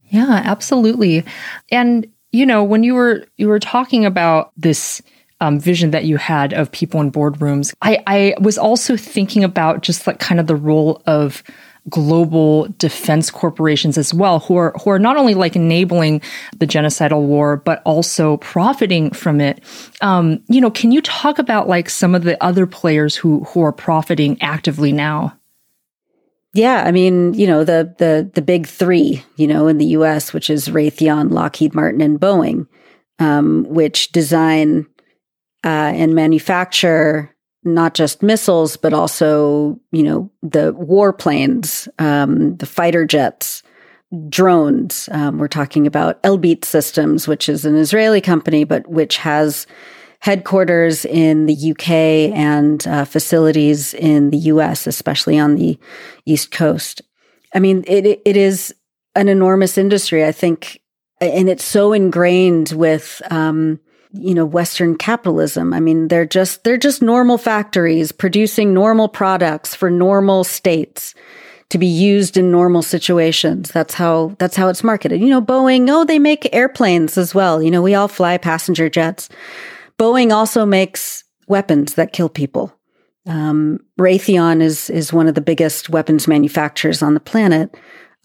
Yeah, 0.06 0.42
absolutely. 0.44 1.26
And 1.72 2.08
you 2.32 2.46
know, 2.46 2.64
when 2.64 2.84
you 2.84 2.96
were 2.96 3.26
you 3.38 3.48
were 3.48 3.60
talking 3.60 4.06
about 4.06 4.52
this 4.56 5.02
um, 5.42 5.60
vision 5.60 5.92
that 5.92 6.06
you 6.06 6.18
had 6.18 6.54
of 6.54 6.72
people 6.72 7.02
in 7.02 7.12
boardrooms, 7.12 7.74
I, 7.82 8.04
I 8.08 8.34
was 8.40 8.58
also 8.58 8.98
thinking 8.98 9.44
about 9.44 9.82
just 9.82 10.06
like 10.06 10.20
kind 10.20 10.40
of 10.40 10.48
the 10.48 10.56
role 10.56 11.02
of 11.06 11.44
global 11.90 12.68
defense 12.78 13.32
corporations 13.32 13.98
as 13.98 14.14
well 14.14 14.40
who 14.40 14.56
are 14.56 14.74
who 14.84 14.90
are 14.90 15.00
not 15.00 15.18
only 15.18 15.34
like 15.34 15.56
enabling 15.56 16.22
the 16.58 16.68
genocidal 16.68 17.22
war 17.22 17.58
but 17.58 17.82
also 17.86 18.38
profiting 18.38 19.12
from 19.12 19.42
it 19.42 19.64
um, 20.02 20.42
you 20.48 20.62
know 20.62 20.72
can 20.72 20.92
you 20.92 21.02
talk 21.02 21.40
about 21.40 21.68
like 21.68 21.90
some 21.90 22.16
of 22.16 22.24
the 22.24 22.42
other 22.44 22.66
players 22.66 23.16
who 23.16 23.44
who 23.46 23.62
are 23.62 23.74
profiting 23.74 24.42
actively 24.42 24.92
now 24.92 25.36
yeah, 26.54 26.84
I 26.84 26.92
mean, 26.92 27.36
you 27.36 27.46
know, 27.46 27.64
the 27.64 27.94
the 28.00 28.32
the 28.34 28.42
big 28.42 28.66
three, 28.66 29.24
you 29.36 29.46
know, 29.46 29.68
in 29.68 29.78
the 29.78 29.86
U.S., 29.86 30.34
which 30.34 30.50
is 30.50 30.68
Raytheon, 30.68 31.32
Lockheed 31.32 31.76
Martin, 31.76 32.02
and 32.02 32.20
Boeing, 32.20 32.68
um, 33.20 33.66
which 33.70 34.12
design 34.12 34.88
uh, 35.64 35.94
and 35.94 36.16
manufacture 36.16 37.36
not 37.64 37.94
just 37.94 38.24
missiles, 38.24 38.78
but 38.78 38.94
also, 38.94 39.80
you 39.92 40.04
know, 40.04 40.32
the 40.42 40.74
warplanes, 40.74 41.88
um, 42.00 42.56
the 42.58 42.66
fighter 42.66 43.06
jets, 43.06 43.64
drones. 44.30 45.10
Um, 45.12 45.38
we're 45.38 45.48
talking 45.48 45.86
about 45.86 46.22
Elbit 46.24 46.66
Systems, 46.66 47.28
which 47.28 47.50
is 47.50 47.66
an 47.66 47.76
Israeli 47.76 48.22
company, 48.22 48.64
but 48.64 48.88
which 48.90 49.18
has 49.18 49.68
headquarters 50.20 51.06
in 51.06 51.46
the 51.46 51.72
UK 51.72 51.90
and 52.36 52.86
uh, 52.88 53.06
facilities 53.06 53.94
in 53.94 54.32
the 54.32 54.38
US, 54.38 54.88
especially 54.88 55.38
on 55.38 55.56
the 55.56 55.78
East 56.26 56.52
Coast. 56.52 57.02
I 57.54 57.60
mean, 57.60 57.84
it 57.88 58.22
it 58.26 58.38
is 58.38 58.74
an 59.16 59.28
enormous 59.28 59.78
industry. 59.78 60.26
I 60.26 60.32
think, 60.32 60.82
and 61.22 61.50
it's 61.50 61.64
so 61.64 61.94
ingrained 61.94 62.72
with. 62.72 63.22
Um, 63.30 63.80
you 64.12 64.34
know 64.34 64.46
western 64.46 64.98
capitalism. 64.98 65.74
I 65.74 65.80
mean 65.80 66.08
they're 66.08 66.26
just 66.26 66.64
they're 66.64 66.78
just 66.78 67.02
normal 67.02 67.38
factories 67.38 68.12
producing 68.12 68.74
normal 68.74 69.08
products 69.08 69.76
for 69.76 69.90
normal 69.90 70.44
states 70.44 71.14
to 71.70 71.78
be 71.78 71.88
used 71.88 72.36
in 72.36 72.52
normal 72.52 72.82
situations. 72.82 73.72
That's 73.72 73.94
how 73.94 74.36
that's 74.40 74.56
how 74.56 74.70
it's 74.70 74.84
marketed. 74.84 75.22
You 75.22 75.28
know 75.28 75.42
boeing 75.42 75.88
oh 75.90 76.06
they 76.06 76.20
make 76.20 76.54
airplanes 76.54 77.18
as 77.18 77.36
well. 77.36 77.62
You 77.62 77.72
know 77.72 77.82
we 77.82 77.96
all 77.96 78.08
fly 78.08 78.38
passenger 78.38 78.90
jets. 78.90 79.30
Boeing 80.00 80.32
also 80.32 80.66
makes 80.66 81.24
weapons 81.48 81.96
that 81.96 82.14
kill 82.14 82.30
people. 82.30 82.74
Um, 83.28 83.80
raytheon 84.00 84.62
is 84.62 84.90
is 84.90 85.14
one 85.14 85.28
of 85.28 85.36
the 85.36 85.42
biggest 85.42 85.90
weapons 85.90 86.28
manufacturers 86.28 87.04
on 87.04 87.14
the 87.14 87.20
planet 87.20 87.76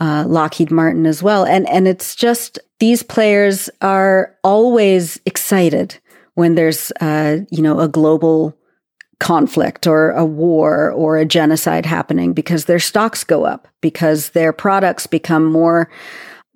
uh, 0.00 0.24
Lockheed 0.26 0.70
Martin 0.70 1.06
as 1.06 1.22
well. 1.22 1.44
And, 1.44 1.68
and 1.68 1.86
it's 1.86 2.14
just 2.14 2.58
these 2.80 3.02
players 3.02 3.70
are 3.80 4.36
always 4.42 5.20
excited 5.26 5.98
when 6.34 6.54
there's, 6.54 6.90
uh, 7.00 7.38
you 7.50 7.62
know, 7.62 7.80
a 7.80 7.88
global 7.88 8.56
conflict 9.20 9.86
or 9.86 10.10
a 10.10 10.24
war 10.24 10.90
or 10.90 11.16
a 11.16 11.24
genocide 11.24 11.86
happening 11.86 12.32
because 12.32 12.64
their 12.64 12.80
stocks 12.80 13.24
go 13.24 13.44
up 13.44 13.68
because 13.80 14.30
their 14.30 14.52
products 14.52 15.06
become 15.06 15.44
more, 15.44 15.88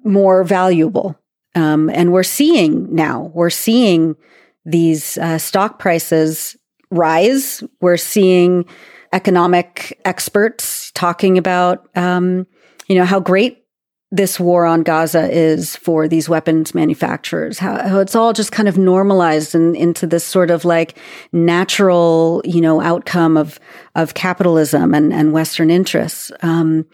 more 0.05 0.43
valuable. 0.45 1.19
Um, 1.55 1.89
and 1.91 2.13
we're 2.13 2.23
seeing 2.25 2.95
now, 2.95 3.31
we're 3.35 3.51
seeing 3.51 4.17
these 4.65 5.17
uh, 5.19 5.39
stock 5.39 5.79
prices 5.79 6.57
rise. 6.91 7.63
We're 7.81 7.97
seeing 7.97 8.67
economic 9.13 9.99
experts 10.05 10.91
talking 10.93 11.39
about 11.39 11.89
um, 11.97 12.47
you 12.89 12.97
know, 12.97 13.05
how 13.05 13.21
great 13.21 13.65
this 14.11 14.41
war 14.41 14.65
on 14.65 14.83
Gaza 14.83 15.31
is 15.31 15.77
for 15.77 16.09
these 16.09 16.31
weapons 16.31 16.75
manufacturers, 16.75 17.59
how, 17.59 17.87
how 17.87 17.99
it's 17.99 18.17
all 18.17 18.33
just 18.33 18.53
kind 18.53 18.69
of 18.69 18.79
normalized 18.79 19.55
and 19.55 19.77
into 19.77 20.07
this 20.07 20.25
sort 20.25 20.51
of 20.51 20.65
like 20.65 20.97
natural, 21.33 22.41
you 22.45 22.63
know, 22.63 22.81
outcome 22.81 23.37
of, 23.37 23.61
of 23.95 24.15
capitalism 24.15 24.95
and, 24.95 25.13
and 25.13 25.35
Western 25.35 25.71
interests. 25.71 26.33
Um, 26.41 26.87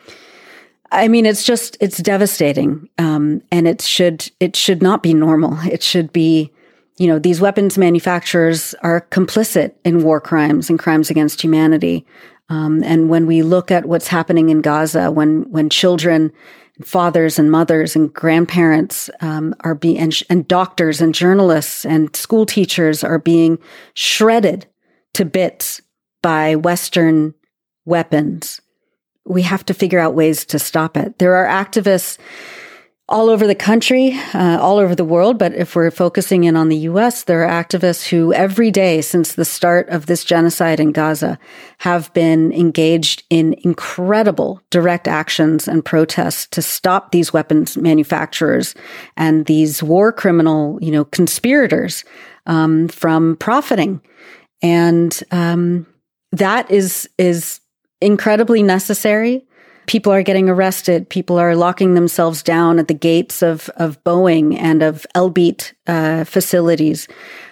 I 0.90 1.07
mean, 1.07 1.24
it's 1.24 1.45
just, 1.45 1.76
it's 1.80 1.99
devastating. 1.99 2.88
Um, 2.99 3.42
and 3.53 3.68
it 3.68 3.80
should, 3.80 4.28
it 4.40 4.57
should 4.57 4.82
not 4.82 5.03
be 5.03 5.14
normal. 5.14 5.57
It 5.70 5.84
should 5.84 6.12
be, 6.12 6.53
you 6.99 7.07
know, 7.07 7.20
these 7.20 7.40
weapons 7.40 7.78
manufacturers 7.78 8.74
are 8.82 9.07
complicit 9.11 9.74
in 9.84 10.03
war 10.03 10.20
crimes 10.20 10.68
and 10.68 10.78
crimes 10.80 11.11
against 11.11 11.42
humanity. 11.42 12.05
Um, 12.49 12.82
and 12.84 13.09
when 13.09 13.26
we 13.26 13.42
look 13.42 13.70
at 13.70 13.86
what's 13.86 14.09
happening 14.09 14.51
in 14.51 14.61
Gaza, 14.61 15.11
when 15.11 15.51
when 15.51 15.70
children, 15.70 16.32
fathers 16.82 17.38
and 17.38 17.51
mothers 17.51 17.97
and 17.97 18.12
grandparents 18.12 19.09
um, 19.20 19.55
are 19.61 19.74
being 19.74 19.99
and, 19.99 20.22
and 20.28 20.47
doctors 20.47 21.01
and 21.01 21.14
journalists 21.14 21.86
and 21.86 22.14
school 22.14 22.45
teachers 22.45 23.03
are 23.03 23.18
being 23.18 23.59
shredded 23.95 24.66
to 25.14 25.24
bits 25.24 25.80
by 26.22 26.57
Western 26.57 27.34
weapons, 27.84 28.61
we 29.24 29.42
have 29.42 29.64
to 29.66 29.74
figure 29.74 30.01
out 30.01 30.14
ways 30.14 30.45
to 30.47 30.59
stop 30.59 30.97
it. 30.97 31.18
There 31.18 31.36
are 31.36 31.47
activists 31.47 32.18
all 33.07 33.28
over 33.28 33.46
the 33.46 33.55
country, 33.55 34.18
uh, 34.32 34.59
all 34.59 34.78
over 34.78 34.94
the 34.94 35.05
world. 35.05 35.38
But 35.38 35.52
if 35.55 35.76
we're 35.76 35.90
focusing 35.90 36.44
in 36.44 36.57
on 36.57 36.70
the 36.70 36.78
US, 36.78 37.24
there 37.24 37.46
are 37.46 37.64
activists 37.64 38.09
who 38.09 38.32
every 38.32 38.70
day 38.70 39.02
since 39.02 39.34
the 39.34 39.44
start 39.44 39.88
of 39.90 40.07
this 40.07 40.24
genocide 40.24 40.80
in 40.80 40.90
Gaza 40.90 41.38
have 41.78 42.12
been 42.14 42.50
engaged 42.52 43.22
in 43.28 43.57
incredible 43.62 44.62
direct 44.70 45.07
actions 45.07 45.68
and 45.68 45.84
protests 45.84 46.46
to 46.48 46.62
stop 46.62 47.12
these 47.12 47.30
weapons 47.30 47.76
manufacturers 47.76 48.74
and 49.18 49.44
these 49.46 49.82
war 49.82 50.11
criminal, 50.11 50.78
you 50.80 50.90
know, 50.90 51.05
conspirators 51.05 52.05
um, 52.46 52.88
from 52.88 53.36
profiting. 53.36 54.00
And 54.62 55.22
um, 55.30 55.86
that 56.32 56.70
is 56.70 57.09
is 57.18 57.61
incredibly 58.00 58.62
necessary 58.62 59.46
people 59.87 60.12
are 60.12 60.22
getting 60.22 60.49
arrested. 60.49 61.09
People 61.09 61.39
are 61.39 61.57
locking 61.57 61.95
themselves 61.95 62.43
down 62.43 62.78
at 62.78 62.89
the 62.89 62.95
gates 62.95 63.43
of, 63.43 63.68
of 63.76 64.03
Boeing 64.05 64.59
and 64.59 64.82
of 64.82 65.07
Elbit 65.14 65.72
uh, 65.87 66.24
facilities 66.24 67.09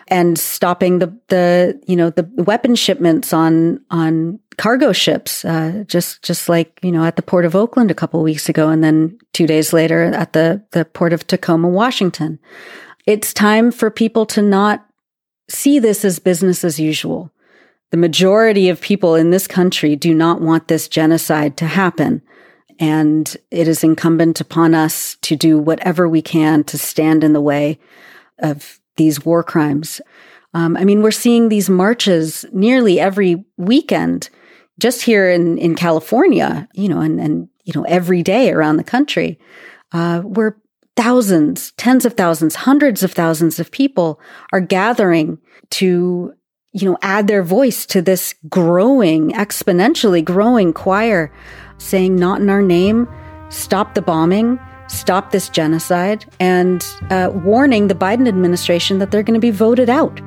and 0.09 0.39
stopping 0.39 0.99
the, 0.99 1.17
the, 1.29 1.81
you 1.87 1.97
know, 1.97 2.11
the 2.11 2.29
weapon 2.37 2.75
shipments 2.75 3.33
on, 3.33 3.81
on 3.91 4.39
cargo 4.59 4.93
ships, 4.93 5.45
uh, 5.45 5.85
just, 5.87 6.23
just 6.23 6.49
like, 6.49 6.79
you 6.83 6.93
know, 6.93 7.05
at 7.05 7.17
the 7.17 7.23
port 7.23 7.45
of 7.45 7.57
Oakland 7.57 7.91
a 7.91 7.95
couple 7.95 8.23
weeks 8.23 8.49
ago. 8.49 8.69
And 8.69 8.83
then 8.85 9.19
two 9.33 9.47
days 9.47 9.73
later 9.73 10.05
at 10.05 10.33
the, 10.33 10.63
the 10.73 10.85
port 10.85 11.13
of 11.13 11.27
Tacoma, 11.27 11.69
Washington. 11.69 12.39
It's 13.07 13.33
time 13.33 13.73
for 13.73 13.91
people 13.91 14.27
to 14.27 14.43
not 14.43 14.87
see 15.49 15.79
this 15.79 16.05
as 16.05 16.19
business 16.19 16.65
as 16.65 16.79
usual 16.79 17.33
The 17.93 17.99
majority 17.99 18.71
of 18.71 18.81
people 18.81 19.15
in 19.15 19.31
this 19.31 19.47
country 19.47 19.97
do 19.97 20.15
not 20.15 20.41
want 20.41 20.67
this 20.67 20.89
genocide 20.89 21.57
to 21.59 21.67
happen. 21.67 22.23
And 22.81 23.37
it 23.51 23.69
is 23.69 23.85
incumbent 23.85 24.41
upon 24.41 24.75
us 24.75 25.17
to 25.21 25.37
do 25.37 25.59
whatever 25.59 26.09
we 26.09 26.23
can 26.23 26.65
to 26.65 26.79
stand 26.79 27.23
in 27.23 27.35
the 27.35 27.41
way 27.41 27.79
of 28.39 28.81
these 28.97 29.25
war 29.25 29.45
crimes. 29.45 30.01
Um, 30.55 30.77
I 30.77 30.85
mean, 30.85 31.03
we're 31.03 31.11
seeing 31.11 31.49
these 31.49 31.69
marches 31.69 32.47
nearly 32.51 32.99
every 32.99 33.45
weekend, 33.59 34.31
just 34.79 35.03
here 35.03 35.31
in, 35.31 35.59
in 35.59 35.75
California, 35.75 36.69
you 36.73 36.89
know, 36.89 37.01
and, 37.01 37.21
and, 37.21 37.49
you 37.65 37.75
know, 37.75 37.85
every 37.85 38.23
day 38.23 38.51
around 38.51 38.79
the 38.79 38.85
country, 38.85 39.39
uh, 39.93 40.21
where 40.23 40.57
thousands, 40.97 41.73
tens 41.73 42.07
of 42.07 42.15
thousands, 42.15 42.55
hundreds 42.55 43.03
of 43.03 43.13
thousands 43.13 43.61
of 43.61 43.71
people 43.71 44.19
are 44.53 44.61
gathering 44.61 45.39
to, 45.71 46.35
you 46.73 46.91
know, 46.91 46.99
add 47.03 47.27
their 47.27 47.43
voice 47.43 47.85
to 47.87 48.01
this 48.01 48.35
growing, 48.49 49.31
exponentially 49.33 50.25
growing 50.25 50.73
choir 50.73 51.31
saying, 51.79 52.17
not 52.17 52.41
in 52.41 52.49
our 52.49 52.63
name, 52.63 53.09
stop 53.51 53.95
the 53.95 54.03
bombing, 54.03 54.59
stop 54.89 55.33
this 55.33 55.49
genocide, 55.49 56.25
and 56.41 56.87
uh, 57.11 57.31
warning 57.45 57.89
the 57.89 57.95
Biden 57.95 58.29
administration 58.29 58.99
that 58.99 59.11
they're 59.11 59.23
going 59.23 59.35
to 59.35 59.41
be 59.41 59.51
voted 59.51 59.91
out. 59.91 60.21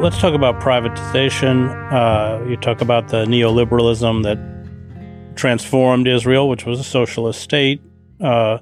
Let's 0.00 0.18
talk 0.18 0.32
about 0.32 0.60
privatization. 0.60 1.68
Uh, 1.92 2.42
you 2.48 2.56
talk 2.56 2.80
about 2.80 3.08
the 3.08 3.26
neoliberalism 3.26 4.22
that 4.22 5.36
transformed 5.36 6.08
Israel, 6.08 6.48
which 6.48 6.64
was 6.64 6.80
a 6.80 6.84
socialist 6.84 7.42
state. 7.42 7.82
Uh, 8.18 8.60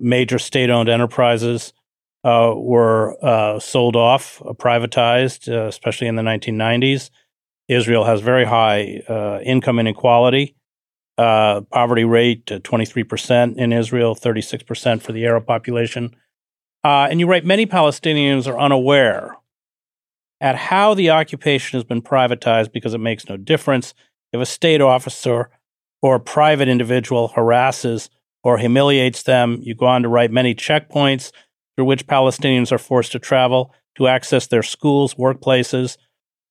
major 0.00 0.36
state 0.36 0.70
owned 0.70 0.88
enterprises 0.88 1.72
uh, 2.24 2.54
were 2.56 3.16
uh, 3.24 3.60
sold 3.60 3.94
off, 3.94 4.42
uh, 4.42 4.52
privatized, 4.52 5.48
uh, 5.48 5.68
especially 5.68 6.08
in 6.08 6.16
the 6.16 6.22
1990s. 6.22 7.10
Israel 7.68 8.02
has 8.02 8.20
very 8.20 8.44
high 8.44 8.80
income 9.44 9.78
inequality. 9.78 10.56
poverty 11.16 12.04
rate 12.04 12.46
23% 12.46 13.56
in 13.58 13.72
Israel, 13.72 14.16
36% 14.16 15.02
for 15.02 15.12
the 15.12 15.24
Arab 15.24 15.46
population. 15.46 16.16
and 16.82 17.20
you 17.20 17.28
write 17.28 17.44
many 17.44 17.64
Palestinians 17.64 18.48
are 18.48 18.58
unaware 18.58 19.36
at 20.44 20.56
how 20.56 20.92
the 20.92 21.08
occupation 21.08 21.78
has 21.78 21.84
been 21.84 22.02
privatized 22.02 22.70
because 22.70 22.92
it 22.92 22.98
makes 22.98 23.26
no 23.30 23.36
difference 23.38 23.94
if 24.30 24.38
a 24.38 24.44
state 24.44 24.82
officer 24.82 25.48
or 26.02 26.16
a 26.16 26.20
private 26.20 26.68
individual 26.68 27.28
harasses 27.28 28.10
or 28.42 28.58
humiliates 28.58 29.22
them. 29.22 29.58
You 29.62 29.74
go 29.74 29.86
on 29.86 30.02
to 30.02 30.08
write 30.10 30.30
many 30.30 30.54
checkpoints 30.54 31.32
through 31.74 31.86
which 31.86 32.06
Palestinians 32.06 32.70
are 32.72 32.78
forced 32.78 33.12
to 33.12 33.18
travel 33.18 33.72
to 33.96 34.06
access 34.06 34.46
their 34.46 34.62
schools, 34.62 35.14
workplaces, 35.14 35.96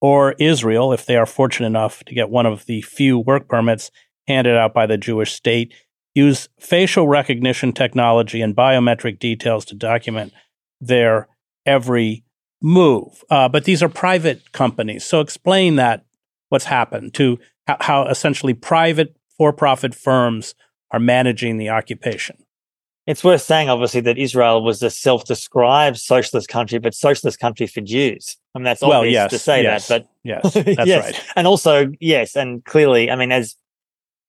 or 0.01 0.33
Israel, 0.39 0.91
if 0.91 1.05
they 1.05 1.15
are 1.15 1.27
fortunate 1.27 1.67
enough 1.67 2.03
to 2.05 2.15
get 2.15 2.31
one 2.31 2.47
of 2.47 2.65
the 2.65 2.81
few 2.81 3.19
work 3.19 3.47
permits 3.47 3.91
handed 4.27 4.57
out 4.57 4.73
by 4.73 4.87
the 4.87 4.97
Jewish 4.97 5.33
state, 5.33 5.71
use 6.15 6.49
facial 6.59 7.07
recognition 7.07 7.71
technology 7.71 8.41
and 8.41 8.55
biometric 8.55 9.19
details 9.19 9.65
to 9.65 9.75
document 9.75 10.33
their 10.81 11.27
every 11.63 12.23
move. 12.63 13.23
Uh, 13.29 13.47
but 13.47 13.65
these 13.65 13.83
are 13.83 13.89
private 13.89 14.51
companies. 14.53 15.05
So 15.05 15.19
explain 15.19 15.75
that 15.75 16.05
what's 16.49 16.65
happened 16.65 17.13
to 17.15 17.37
how, 17.67 17.77
how 17.81 18.07
essentially 18.07 18.53
private 18.55 19.15
for 19.37 19.53
profit 19.53 19.93
firms 19.93 20.55
are 20.91 20.99
managing 20.99 21.57
the 21.57 21.69
occupation. 21.69 22.37
It's 23.05 23.23
worth 23.23 23.41
saying, 23.41 23.69
obviously, 23.69 23.99
that 24.01 24.17
Israel 24.17 24.63
was 24.63 24.81
a 24.81 24.89
self-described 24.89 25.97
socialist 25.97 26.47
country, 26.47 26.79
but 26.79 26.93
socialist 26.93 27.37
country 27.37 27.67
for 27.67 27.81
Jews. 27.81 28.37
I 28.55 28.59
mean, 28.59 28.63
that's 28.63 28.81
obvious 28.81 29.01
well, 29.01 29.05
yes, 29.05 29.31
to 29.31 29.39
say 29.39 29.63
yes, 29.63 29.87
that, 29.89 30.03
but 30.03 30.09
yes, 30.23 30.53
that's 30.53 30.87
yes. 30.87 31.03
right. 31.03 31.23
And 31.35 31.45
also, 31.45 31.91
yes, 31.99 32.37
and 32.37 32.63
clearly, 32.63 33.11
I 33.11 33.17
mean, 33.17 33.33
as 33.33 33.57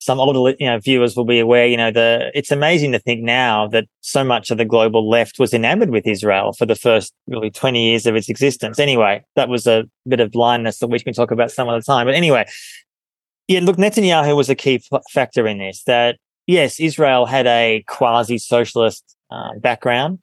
some 0.04 0.20
older 0.20 0.54
you 0.60 0.66
know 0.66 0.78
viewers 0.78 1.16
will 1.16 1.24
be 1.24 1.38
aware 1.38 1.66
you 1.66 1.78
know 1.78 1.90
the 1.90 2.30
it's 2.34 2.50
amazing 2.50 2.92
to 2.92 2.98
think 2.98 3.22
now 3.22 3.66
that 3.68 3.86
so 4.02 4.22
much 4.22 4.50
of 4.50 4.58
the 4.58 4.64
global 4.64 5.08
left 5.08 5.38
was 5.38 5.54
enamored 5.54 5.88
with 5.88 6.06
Israel 6.06 6.52
for 6.52 6.66
the 6.66 6.74
first 6.74 7.14
really 7.26 7.50
20 7.50 7.82
years 7.82 8.04
of 8.04 8.14
its 8.14 8.28
existence. 8.28 8.78
Anyway 8.78 9.24
that 9.34 9.48
was 9.48 9.66
a 9.66 9.84
bit 10.06 10.20
of 10.20 10.30
blindness 10.30 10.78
that 10.78 10.88
we 10.88 11.00
can 11.00 11.14
talk 11.14 11.30
about 11.30 11.50
some 11.50 11.70
other 11.70 11.80
time. 11.80 12.06
But 12.06 12.14
anyway 12.14 12.46
yeah 13.48 13.60
look 13.60 13.76
Netanyahu 13.76 14.36
was 14.36 14.50
a 14.50 14.54
key 14.54 14.82
f- 14.92 15.02
factor 15.10 15.46
in 15.46 15.56
this 15.56 15.82
that 15.84 16.18
yes 16.46 16.78
Israel 16.78 17.24
had 17.24 17.46
a 17.46 17.82
quasi 17.86 18.36
socialist 18.36 19.16
uh, 19.30 19.58
background. 19.58 20.18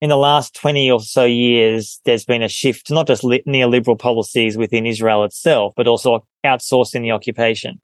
In 0.00 0.08
the 0.08 0.16
last 0.16 0.54
20 0.54 0.90
or 0.90 1.00
so 1.00 1.26
years, 1.26 2.00
there's 2.06 2.24
been 2.24 2.42
a 2.42 2.48
shift 2.48 2.90
not 2.90 3.06
just 3.06 3.22
neoliberal 3.22 3.98
policies 3.98 4.56
within 4.56 4.86
Israel 4.86 5.24
itself, 5.24 5.74
but 5.76 5.86
also 5.86 6.26
outsourcing 6.42 7.02
the 7.02 7.10
occupation. 7.10 7.82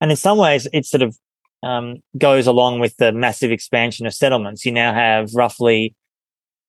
And 0.00 0.10
in 0.10 0.16
some 0.16 0.38
ways, 0.38 0.68
it 0.72 0.86
sort 0.86 1.02
of 1.02 1.16
um, 1.62 1.96
goes 2.18 2.46
along 2.46 2.80
with 2.80 2.96
the 2.96 3.12
massive 3.12 3.50
expansion 3.50 4.06
of 4.06 4.14
settlements. 4.14 4.64
You 4.64 4.72
now 4.72 4.92
have 4.92 5.34
roughly 5.34 5.94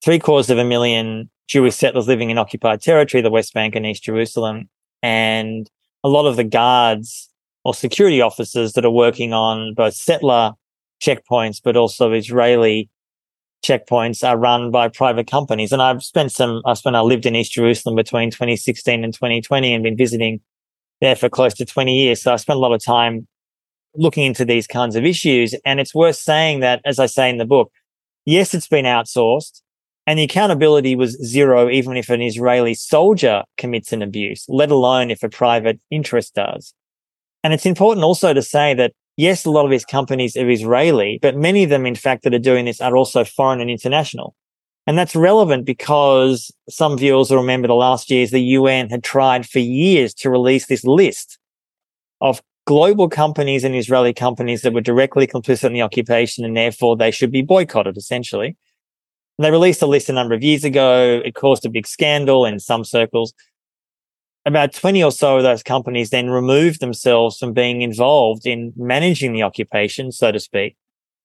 three 0.03 0.19
quarters 0.19 0.49
of 0.49 0.57
a 0.57 0.63
million 0.63 1.29
Jewish 1.47 1.75
settlers 1.75 2.07
living 2.07 2.29
in 2.29 2.37
occupied 2.37 2.81
territory, 2.81 3.21
the 3.21 3.31
West 3.31 3.53
Bank 3.53 3.75
and 3.75 3.85
East 3.85 4.03
Jerusalem. 4.03 4.69
And 5.01 5.69
a 6.03 6.09
lot 6.09 6.25
of 6.25 6.35
the 6.35 6.43
guards 6.43 7.29
or 7.63 7.73
security 7.73 8.21
officers 8.21 8.73
that 8.73 8.85
are 8.85 8.91
working 8.91 9.33
on 9.33 9.73
both 9.73 9.93
settler 9.93 10.53
checkpoints, 11.01 11.61
but 11.63 11.77
also 11.77 12.11
Israeli 12.11 12.89
checkpoints 13.63 14.27
are 14.27 14.37
run 14.37 14.71
by 14.71 14.87
private 14.87 15.27
companies. 15.27 15.71
And 15.71 15.81
I've 15.81 16.03
spent 16.03 16.31
some, 16.31 16.61
I 16.65 16.73
spent, 16.73 16.95
I 16.95 17.01
lived 17.01 17.25
in 17.25 17.35
East 17.35 17.51
Jerusalem 17.51 17.95
between 17.95 18.31
2016 18.31 19.03
and 19.03 19.13
2020 19.13 19.73
and 19.73 19.83
been 19.83 19.97
visiting 19.97 20.39
there 21.01 21.15
for 21.15 21.29
close 21.29 21.53
to 21.55 21.65
20 21.65 21.95
years. 21.95 22.21
So 22.21 22.33
I 22.33 22.37
spent 22.37 22.57
a 22.57 22.59
lot 22.59 22.73
of 22.73 22.83
time 22.83 23.27
looking 23.95 24.25
into 24.25 24.45
these 24.45 24.67
kinds 24.67 24.95
of 24.95 25.05
issues. 25.05 25.55
And 25.65 25.79
it's 25.79 25.95
worth 25.95 26.15
saying 26.15 26.59
that, 26.61 26.81
as 26.85 26.99
I 26.99 27.05
say 27.05 27.29
in 27.29 27.37
the 27.37 27.45
book, 27.45 27.71
yes, 28.25 28.53
it's 28.53 28.67
been 28.67 28.85
outsourced 28.85 29.61
and 30.07 30.17
the 30.17 30.23
accountability 30.23 30.95
was 30.95 31.21
zero, 31.23 31.69
even 31.69 31.97
if 31.97 32.09
an 32.09 32.21
Israeli 32.21 32.73
soldier 32.73 33.43
commits 33.57 33.91
an 33.91 34.01
abuse, 34.01 34.45
let 34.47 34.71
alone 34.71 35.11
if 35.11 35.21
a 35.21 35.29
private 35.29 35.81
interest 35.91 36.33
does. 36.33 36.73
And 37.43 37.53
it's 37.53 37.65
important 37.65 38.05
also 38.05 38.33
to 38.33 38.41
say 38.41 38.73
that 38.75 38.93
yes, 39.17 39.43
a 39.43 39.51
lot 39.51 39.65
of 39.65 39.71
these 39.71 39.83
companies 39.83 40.37
are 40.37 40.49
Israeli, 40.49 41.19
but 41.21 41.35
many 41.35 41.63
of 41.63 41.69
them, 41.69 41.85
in 41.85 41.95
fact, 41.95 42.23
that 42.23 42.33
are 42.33 42.39
doing 42.39 42.65
this 42.65 42.79
are 42.79 42.95
also 42.95 43.25
foreign 43.25 43.59
and 43.59 43.69
international. 43.69 44.33
And 44.87 44.97
that's 44.97 45.17
relevant 45.17 45.65
because 45.65 46.49
some 46.69 46.97
viewers 46.97 47.29
will 47.29 47.37
remember 47.37 47.67
the 47.67 47.75
last 47.75 48.09
years 48.09 48.31
the 48.31 48.39
UN 48.39 48.89
had 48.89 49.03
tried 49.03 49.45
for 49.45 49.59
years 49.59 50.13
to 50.15 50.29
release 50.29 50.67
this 50.67 50.85
list 50.85 51.37
of 52.21 52.41
global 52.65 53.09
companies 53.09 53.65
and 53.65 53.75
Israeli 53.75 54.13
companies 54.13 54.61
that 54.61 54.73
were 54.73 54.81
directly 54.81 55.27
complicit 55.27 55.65
in 55.65 55.73
the 55.73 55.81
occupation 55.81 56.45
and 56.45 56.55
therefore 56.55 56.95
they 56.95 57.11
should 57.11 57.31
be 57.31 57.41
boycotted 57.41 57.97
essentially. 57.97 58.55
And 59.37 59.45
they 59.45 59.51
released 59.51 59.81
a 59.81 59.87
list 59.87 60.09
a 60.09 60.13
number 60.13 60.33
of 60.33 60.41
years 60.41 60.63
ago. 60.63 61.21
It 61.23 61.35
caused 61.35 61.65
a 61.65 61.69
big 61.69 61.85
scandal 61.85 62.45
in 62.45 62.59
some 62.59 62.85
circles. 62.85 63.33
About 64.45 64.71
20 64.71 65.03
or 65.03 65.11
so 65.11 65.37
of 65.37 65.43
those 65.43 65.63
companies 65.63 66.11
then 66.11 66.29
removed 66.29 66.79
themselves 66.79 67.37
from 67.37 67.51
being 67.51 67.81
involved 67.81 68.47
in 68.47 68.71
managing 68.77 69.33
the 69.33 69.43
occupation, 69.43 70.13
so 70.13 70.31
to 70.31 70.39
speak. 70.39 70.77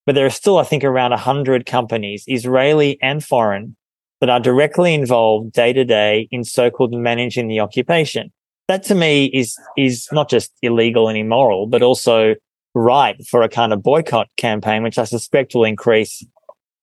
But 0.05 0.15
there 0.15 0.27
are 0.27 0.31
still, 0.31 0.59
I 0.59 0.65
think, 0.65 0.85
around 0.85 1.11
100 1.11 1.67
companies, 1.67 2.25
Israeli 2.27 2.99
and 3.01 3.25
foreign, 3.25 3.77
that 4.21 4.31
are 4.31 4.41
directly 4.41 4.95
involved 4.95 5.53
day 5.53 5.73
to 5.73 5.85
day 5.85 6.29
in 6.31 6.45
so-called 6.45 6.93
managing 6.93 7.49
the 7.49 7.61
occupation. 7.61 8.33
That 8.69 8.83
to 8.85 8.95
me 8.95 9.27
is, 9.27 9.57
is 9.77 10.09
not 10.13 10.29
just 10.29 10.53
illegal 10.63 11.09
and 11.09 11.19
immoral, 11.19 11.67
but 11.67 11.83
also 11.83 12.35
right 12.75 13.17
for 13.27 13.43
a 13.43 13.49
kind 13.49 13.73
of 13.73 13.83
boycott 13.83 14.29
campaign, 14.37 14.83
which 14.83 14.99
I 14.99 15.05
suspect 15.05 15.55
will 15.55 15.65
increase 15.65 16.25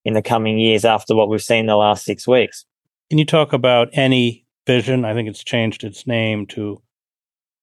in 0.04 0.14
the 0.14 0.22
coming 0.22 0.58
years 0.58 0.84
after 0.84 1.14
what 1.14 1.28
we've 1.28 1.42
seen 1.42 1.66
the 1.66 1.76
last 1.76 2.04
six 2.04 2.26
weeks. 2.26 2.64
Can 3.10 3.18
you 3.18 3.26
talk 3.26 3.52
about 3.52 3.88
any 3.92 4.44
vision? 4.66 5.04
I 5.04 5.14
think 5.14 5.28
it's 5.28 5.42
changed 5.42 5.84
its 5.84 6.06
name 6.06 6.46
to 6.48 6.80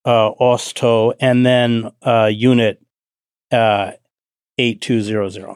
uh, 0.05 0.31
Oosto 0.41 1.13
and 1.19 1.45
then 1.45 1.91
uh, 2.01 2.29
Unit 2.33 2.81
uh, 3.51 3.91
8200. 4.57 5.55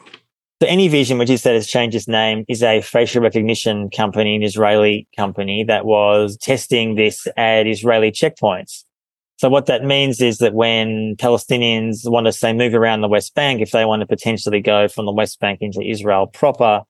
So 0.62 0.68
AnyVision, 0.68 1.18
which 1.18 1.30
is 1.30 1.42
that 1.42 1.54
has 1.54 1.66
changed 1.66 1.96
its 1.96 2.06
name, 2.06 2.44
is 2.48 2.62
a 2.62 2.80
facial 2.82 3.20
recognition 3.20 3.90
company, 3.90 4.36
an 4.36 4.44
Israeli 4.44 5.08
company 5.16 5.64
that 5.64 5.84
was 5.84 6.36
testing 6.36 6.94
this 6.94 7.26
at 7.36 7.66
Israeli 7.66 8.12
checkpoints. 8.12 8.84
So 9.38 9.48
what 9.48 9.66
that 9.66 9.82
means 9.82 10.20
is 10.20 10.38
that 10.38 10.54
when 10.54 11.16
Palestinians 11.16 12.08
want 12.08 12.26
to 12.26 12.32
say 12.32 12.52
move 12.52 12.74
around 12.74 13.00
the 13.00 13.08
West 13.08 13.34
Bank, 13.34 13.60
if 13.60 13.72
they 13.72 13.84
want 13.84 14.00
to 14.00 14.06
potentially 14.06 14.60
go 14.60 14.86
from 14.86 15.04
the 15.04 15.12
West 15.12 15.40
Bank 15.40 15.58
into 15.62 15.82
Israel 15.82 16.28
proper, 16.28 16.82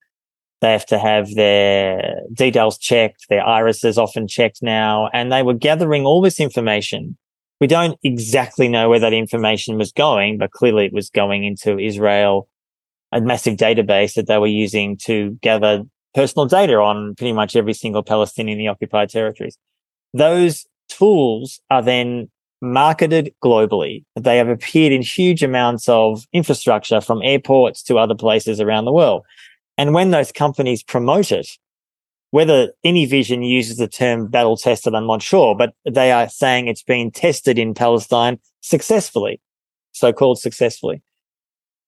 they 0.61 0.73
have 0.73 0.85
to 0.87 0.99
have 0.99 1.35
their 1.35 2.21
details 2.35 2.77
checked, 2.77 3.25
their 3.31 3.43
irises 3.43 3.97
often 3.97 4.29
checked 4.29 4.63
now, 4.63 5.09
and 5.15 5.33
they 5.33 5.43
were 5.43 5.55
gathering 5.55 6.05
all 6.05 6.21
this 6.21 6.39
information 6.39 7.17
We 7.63 7.69
don't 7.69 7.97
exactly 8.03 8.67
know 8.67 8.89
where 8.89 8.99
that 8.99 9.13
information 9.13 9.79
was 9.79 9.93
going, 9.93 10.37
but 10.37 10.51
clearly 10.51 10.85
it 10.87 10.93
was 10.93 11.11
going 11.11 11.45
into 11.45 11.79
Israel, 11.79 12.49
a 13.13 13.21
massive 13.21 13.57
database 13.57 14.15
that 14.15 14.27
they 14.27 14.37
were 14.39 14.49
using 14.49 14.97
to 15.05 15.39
gather 15.43 15.85
personal 16.13 16.47
data 16.47 16.75
on 16.79 17.15
pretty 17.15 17.33
much 17.33 17.55
every 17.55 17.75
single 17.75 18.03
Palestinian 18.03 18.59
in 18.59 18.65
the 18.65 18.69
occupied 18.69 19.11
territories. 19.11 19.57
Those 20.13 20.67
tools 20.89 21.61
are 21.71 21.83
then 21.83 22.33
marketed 22.61 23.33
globally. 23.45 24.03
They 24.17 24.39
have 24.39 24.49
appeared 24.49 24.93
in 24.93 25.03
huge 25.03 25.45
amounts 25.45 25.89
of 25.89 26.27
infrastructure 26.33 27.01
from 27.01 27.23
airports 27.23 27.85
to 27.85 27.97
other 27.97 28.17
places 28.17 28.61
around 28.61 28.87
the 28.87 28.93
world. 28.93 29.23
And 29.79 29.95
when 29.95 30.11
those 30.11 30.33
companies 30.33 30.83
promote 30.83 31.31
it, 31.31 31.47
whether 32.33 32.73
AnyVision 32.85 33.47
uses 33.47 33.77
the 33.77 33.87
term 33.87 34.27
battle 34.27 34.57
tested, 34.57 34.95
I'm 34.95 35.07
not 35.07 35.23
sure, 35.23 35.55
but 35.55 35.75
they 35.85 36.11
are 36.13 36.31
saying 36.31 36.67
it's 36.67 36.83
been 36.83 37.11
tested 37.11 37.59
in 37.59 37.75
Palestine 37.75 38.41
successfully, 38.63 39.39
so 39.93 40.15
called 40.15 40.41
successfully. 40.41 41.03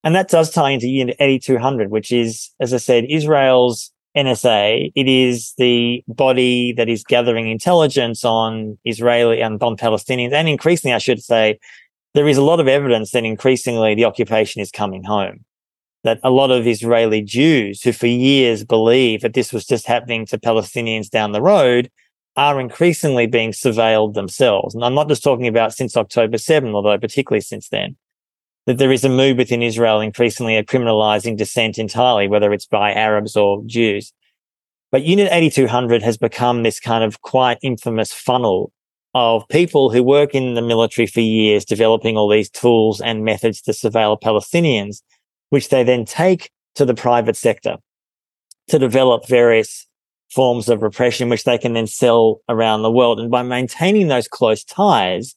And 0.05 0.15
that 0.15 0.29
does 0.29 0.51
tie 0.51 0.71
into 0.71 0.87
Unit 0.87 1.17
8200, 1.19 1.91
which 1.91 2.13
is, 2.13 2.51
as 2.61 2.75
I 2.75 2.77
said, 2.77 3.07
Israel's 3.09 3.91
NSA. 4.15 4.93
It 4.95 5.09
is 5.09 5.55
the 5.57 6.05
body 6.09 6.75
that 6.75 6.91
is 6.91 7.05
gathering 7.05 7.49
intelligence 7.49 8.23
on 8.23 8.77
Israeli 8.85 9.41
and 9.41 9.63
on 9.63 9.79
Palestinians. 9.79 10.33
And 10.33 10.47
increasingly, 10.47 10.93
I 10.93 10.99
should 10.99 11.23
say, 11.23 11.59
there 12.13 12.29
is 12.29 12.37
a 12.37 12.45
lot 12.45 12.61
of 12.61 12.69
evidence 12.69 13.13
that 13.13 13.25
increasingly 13.25 13.95
the 13.95 14.05
occupation 14.05 14.61
is 14.61 14.71
coming 14.71 15.05
home. 15.05 15.47
That 16.05 16.21
a 16.23 16.31
lot 16.31 16.51
of 16.51 16.67
Israeli 16.67 17.23
Jews 17.23 17.83
who 17.83 17.93
for 17.93 18.07
years 18.07 18.65
believed 18.65 19.23
that 19.23 19.35
this 19.35 19.53
was 19.53 19.67
just 19.67 19.87
happening 19.87 20.27
to 20.27 20.39
Palestinians 20.39 21.09
down 21.09 21.33
the 21.33 21.43
road 21.43 21.91
are 22.37 22.61
increasingly 22.61 23.27
being 23.27 23.53
surveilled 23.53 24.15
themselves. 24.15 24.75
And 24.75 24.85
I'm 24.85 24.95
not 24.95 25.09
just 25.09 25.23
talking 25.23 25.47
about 25.47 25.73
since 25.73 25.97
October 25.97 26.37
7, 26.37 26.75
although 26.75 26.99
particularly 26.99 27.41
since 27.41 27.69
then 27.69 27.97
that 28.67 28.79
there 28.79 28.93
is 28.93 29.05
a 29.05 29.09
move 29.09 29.37
within 29.37 29.63
Israel 29.63 30.01
increasingly 30.01 30.57
of 30.57 30.67
criminalizing 30.67 31.37
dissent 31.37 31.79
entirely, 31.79 32.29
whether 32.29 32.53
it's 32.53 32.67
by 32.67 32.93
Arabs 32.93 33.37
or 33.37 33.63
Jews. 33.67 34.13
But 34.91 35.03
Unit 35.03 35.29
8200 35.31 36.03
has 36.03 36.17
become 36.17 36.63
this 36.63 36.81
kind 36.81 37.05
of 37.05 37.21
quite 37.21 37.59
infamous 37.63 38.13
funnel 38.13 38.73
of 39.13 39.47
people 39.49 39.91
who 39.91 40.03
work 40.03 40.35
in 40.35 40.55
the 40.55 40.63
military 40.63 41.07
for 41.07 41.21
years, 41.21 41.65
developing 41.65 42.17
all 42.17 42.29
these 42.29 42.51
tools 42.51 43.01
and 43.01 43.25
methods 43.25 43.61
to 43.63 43.73
surveil 43.73 44.21
Palestinians, 44.21 45.03
which 45.55 45.69
they 45.69 45.85
then 45.85 46.05
take 46.05 46.51
to 46.75 46.85
the 46.85 46.97
private 46.97 47.37
sector 47.37 47.77
to 48.67 48.77
develop 48.77 49.29
various 49.29 49.87
forms 50.33 50.69
of 50.69 50.83
repression, 50.83 51.29
which 51.29 51.45
they 51.45 51.57
can 51.57 51.75
then 51.75 51.87
sell 51.87 52.41
around 52.49 52.83
the 52.83 52.91
world. 52.91 53.21
And 53.21 53.31
by 53.31 53.45
maintaining 53.45 54.09
those 54.09 54.27
close 54.27 54.65
ties, 54.65 55.37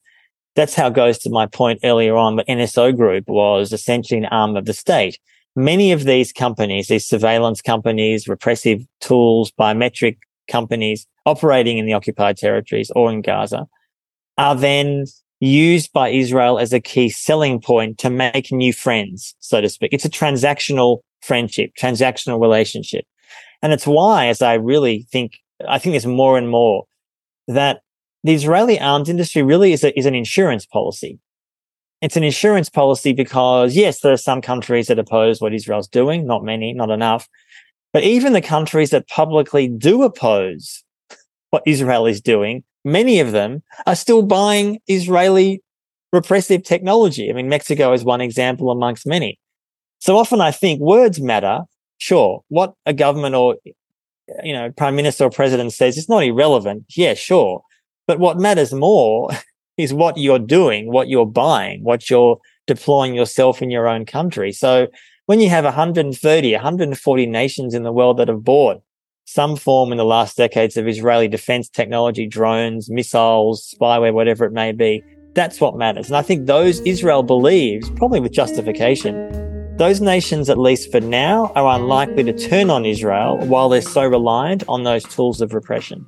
that's 0.55 0.73
how 0.73 0.87
it 0.87 0.95
goes 0.95 1.19
to 1.19 1.29
my 1.29 1.45
point 1.45 1.81
earlier 1.83 2.15
on. 2.15 2.35
But 2.35 2.47
NSO 2.47 2.97
Group 2.97 3.27
was 3.27 3.71
essentially 3.71 4.17
an 4.17 4.25
arm 4.25 4.57
of 4.57 4.65
the 4.65 4.73
state. 4.73 5.19
Many 5.55 5.91
of 5.91 6.03
these 6.03 6.33
companies, 6.33 6.87
these 6.87 7.05
surveillance 7.05 7.61
companies, 7.61 8.27
repressive 8.27 8.87
tools, 8.99 9.51
biometric 9.51 10.17
companies 10.49 11.05
operating 11.27 11.77
in 11.77 11.85
the 11.85 11.93
occupied 11.93 12.37
territories 12.37 12.91
or 12.95 13.11
in 13.11 13.21
Gaza 13.21 13.67
are 14.39 14.55
then 14.55 15.05
used 15.39 15.93
by 15.93 16.09
Israel 16.09 16.59
as 16.59 16.73
a 16.73 16.79
key 16.79 17.09
selling 17.09 17.61
point 17.61 17.97
to 17.99 18.09
make 18.09 18.51
new 18.51 18.73
friends, 18.73 19.35
so 19.39 19.61
to 19.61 19.69
speak. 19.69 19.93
It's 19.93 20.05
a 20.05 20.09
transactional 20.09 20.99
friendship, 21.21 21.71
transactional 21.79 22.41
relationship. 22.41 23.05
And 23.61 23.73
it's 23.73 23.87
why, 23.87 24.27
as 24.27 24.41
I 24.41 24.53
really 24.53 25.07
think, 25.11 25.39
I 25.67 25.79
think 25.79 25.93
there's 25.93 26.05
more 26.05 26.37
and 26.37 26.49
more 26.49 26.85
that 27.47 27.81
the 28.23 28.33
Israeli 28.33 28.79
arms 28.79 29.09
industry 29.09 29.41
really 29.41 29.73
is, 29.73 29.83
a, 29.83 29.97
is 29.97 30.05
an 30.05 30.15
insurance 30.15 30.65
policy. 30.65 31.19
It's 32.01 32.17
an 32.17 32.23
insurance 32.23 32.69
policy 32.69 33.13
because, 33.13 33.75
yes, 33.75 34.01
there 34.01 34.13
are 34.13 34.17
some 34.17 34.41
countries 34.41 34.87
that 34.87 34.99
oppose 34.99 35.41
what 35.41 35.53
Israel's 35.53 35.87
doing, 35.87 36.27
not 36.27 36.43
many, 36.43 36.73
not 36.73 36.91
enough. 36.91 37.27
But 37.93 38.03
even 38.03 38.33
the 38.33 38.41
countries 38.41 38.91
that 38.91 39.07
publicly 39.07 39.67
do 39.67 40.03
oppose 40.03 40.83
what 41.49 41.63
Israel 41.65 42.05
is 42.05 42.21
doing, 42.21 42.63
many 42.87 43.19
of 43.19 43.33
them 43.33 43.61
are 43.85 43.95
still 43.95 44.23
buying 44.23 44.79
Israeli 44.87 45.61
repressive 46.13 46.63
technology. 46.63 47.29
I 47.29 47.33
mean, 47.33 47.49
Mexico 47.49 47.91
is 47.91 48.03
one 48.03 48.21
example 48.21 48.71
amongst 48.71 49.05
many. 49.05 49.37
So 49.99 50.17
often 50.17 50.39
I 50.39 50.51
think 50.51 50.79
words 50.79 51.19
matter. 51.19 51.59
Sure. 51.97 52.43
What 52.47 52.73
a 52.85 52.93
government 52.93 53.35
or, 53.35 53.57
you 54.43 54.53
know, 54.53 54.71
prime 54.71 54.95
minister 54.95 55.25
or 55.25 55.29
president 55.29 55.73
says 55.73 55.97
is 55.97 56.07
not 56.07 56.23
irrelevant. 56.23 56.85
Yeah, 56.95 57.13
sure. 57.13 57.61
But 58.07 58.19
what 58.19 58.39
matters 58.39 58.73
more 58.73 59.29
is 59.77 59.93
what 59.93 60.17
you're 60.17 60.39
doing, 60.39 60.91
what 60.91 61.09
you're 61.09 61.25
buying, 61.25 61.83
what 61.83 62.09
you're 62.09 62.39
deploying 62.67 63.15
yourself 63.15 63.61
in 63.61 63.69
your 63.69 63.87
own 63.87 64.05
country. 64.05 64.51
So 64.53 64.87
when 65.25 65.41
you 65.41 65.49
have 65.49 65.65
130, 65.65 66.53
140 66.53 67.25
nations 67.25 67.73
in 67.73 67.83
the 67.83 67.91
world 67.91 68.17
that 68.17 68.29
have 68.29 68.45
bought 68.45 68.81
some 69.27 69.57
form 69.57 69.91
in 69.91 69.97
the 69.97 70.05
last 70.05 70.37
decades 70.37 70.77
of 70.77 70.87
Israeli 70.87 71.27
defense 71.27 71.67
technology, 71.67 72.25
drones, 72.25 72.89
missiles, 72.89 73.75
spyware, 73.79 74.13
whatever 74.13 74.45
it 74.45 74.53
may 74.53 74.71
be, 74.71 75.03
that's 75.33 75.59
what 75.59 75.77
matters. 75.77 76.07
And 76.07 76.15
I 76.15 76.21
think 76.21 76.47
those 76.47 76.79
Israel 76.79 77.23
believes, 77.23 77.89
probably 77.91 78.21
with 78.21 78.31
justification, 78.31 79.75
those 79.77 80.01
nations, 80.01 80.49
at 80.49 80.57
least 80.57 80.91
for 80.91 81.01
now, 81.01 81.51
are 81.55 81.75
unlikely 81.75 82.23
to 82.23 82.33
turn 82.33 82.69
on 82.69 82.85
Israel 82.85 83.37
while 83.37 83.69
they're 83.69 83.81
so 83.81 84.05
reliant 84.05 84.63
on 84.67 84.83
those 84.83 85.03
tools 85.03 85.41
of 85.41 85.53
repression. 85.53 86.05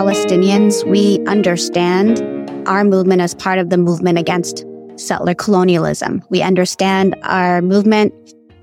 Palestinians, 0.00 0.82
we 0.90 1.22
understand 1.26 2.22
our 2.66 2.84
movement 2.84 3.20
as 3.20 3.34
part 3.34 3.58
of 3.58 3.68
the 3.68 3.76
movement 3.76 4.16
against 4.16 4.64
settler 4.96 5.34
colonialism. 5.34 6.22
We 6.30 6.40
understand 6.40 7.14
our 7.22 7.60
movement 7.60 8.14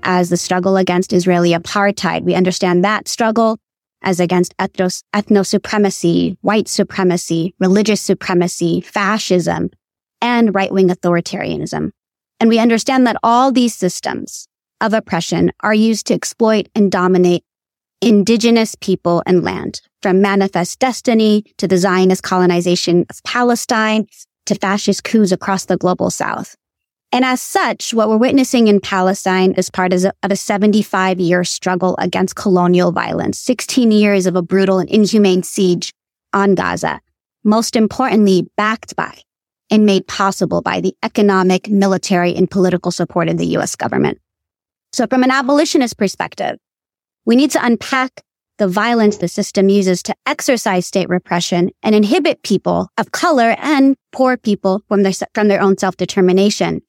as 0.02 0.30
the 0.30 0.36
struggle 0.36 0.76
against 0.76 1.12
Israeli 1.12 1.52
apartheid. 1.52 2.24
We 2.24 2.34
understand 2.34 2.84
that 2.84 3.06
struggle 3.06 3.56
as 4.02 4.18
against 4.18 4.56
ethnos, 4.56 5.04
ethno 5.14 5.46
supremacy, 5.46 6.36
white 6.40 6.66
supremacy, 6.66 7.54
religious 7.60 8.02
supremacy, 8.02 8.80
fascism, 8.80 9.70
and 10.20 10.52
right 10.52 10.72
wing 10.72 10.88
authoritarianism. 10.88 11.92
And 12.40 12.50
we 12.50 12.58
understand 12.58 13.06
that 13.06 13.16
all 13.22 13.52
these 13.52 13.76
systems 13.76 14.48
of 14.80 14.92
oppression 14.92 15.52
are 15.60 15.72
used 15.72 16.08
to 16.08 16.14
exploit 16.14 16.68
and 16.74 16.90
dominate 16.90 17.44
indigenous 18.00 18.74
people 18.80 19.22
and 19.24 19.44
land, 19.44 19.82
from 20.02 20.20
manifest 20.22 20.78
destiny 20.78 21.44
to 21.58 21.66
the 21.66 21.78
Zionist 21.78 22.22
colonization 22.22 23.04
of 23.10 23.22
Palestine 23.24 24.06
to 24.46 24.54
fascist 24.54 25.04
coups 25.04 25.32
across 25.32 25.66
the 25.66 25.76
global 25.76 26.10
south. 26.10 26.56
And 27.10 27.24
as 27.24 27.40
such, 27.40 27.94
what 27.94 28.08
we're 28.08 28.18
witnessing 28.18 28.68
in 28.68 28.80
Palestine 28.80 29.52
is 29.52 29.70
part 29.70 29.92
of 29.94 30.04
a 30.22 30.36
75 30.36 31.18
year 31.18 31.42
struggle 31.42 31.96
against 31.98 32.36
colonial 32.36 32.92
violence, 32.92 33.38
16 33.38 33.90
years 33.90 34.26
of 34.26 34.36
a 34.36 34.42
brutal 34.42 34.78
and 34.78 34.90
inhumane 34.90 35.42
siege 35.42 35.92
on 36.34 36.54
Gaza. 36.54 37.00
Most 37.44 37.76
importantly, 37.76 38.46
backed 38.56 38.94
by 38.94 39.18
and 39.70 39.86
made 39.86 40.06
possible 40.06 40.60
by 40.60 40.80
the 40.80 40.94
economic, 41.02 41.68
military, 41.68 42.34
and 42.34 42.50
political 42.50 42.90
support 42.90 43.28
of 43.28 43.38
the 43.38 43.46
U.S. 43.46 43.74
government. 43.74 44.18
So 44.92 45.06
from 45.06 45.22
an 45.22 45.30
abolitionist 45.30 45.96
perspective, 45.96 46.58
we 47.24 47.36
need 47.36 47.50
to 47.52 47.64
unpack 47.64 48.22
the 48.58 48.68
violence 48.68 49.16
the 49.16 49.28
system 49.28 49.68
uses 49.68 50.02
to 50.02 50.14
exercise 50.26 50.86
state 50.86 51.08
repression 51.08 51.70
and 51.82 51.94
inhibit 51.94 52.42
people 52.42 52.88
of 52.98 53.12
color 53.12 53.56
and 53.58 53.96
poor 54.12 54.36
people 54.36 54.82
from 54.88 55.02
their, 55.02 55.12
from 55.34 55.48
their 55.48 55.60
own 55.62 55.78
self-determination. 55.78 56.82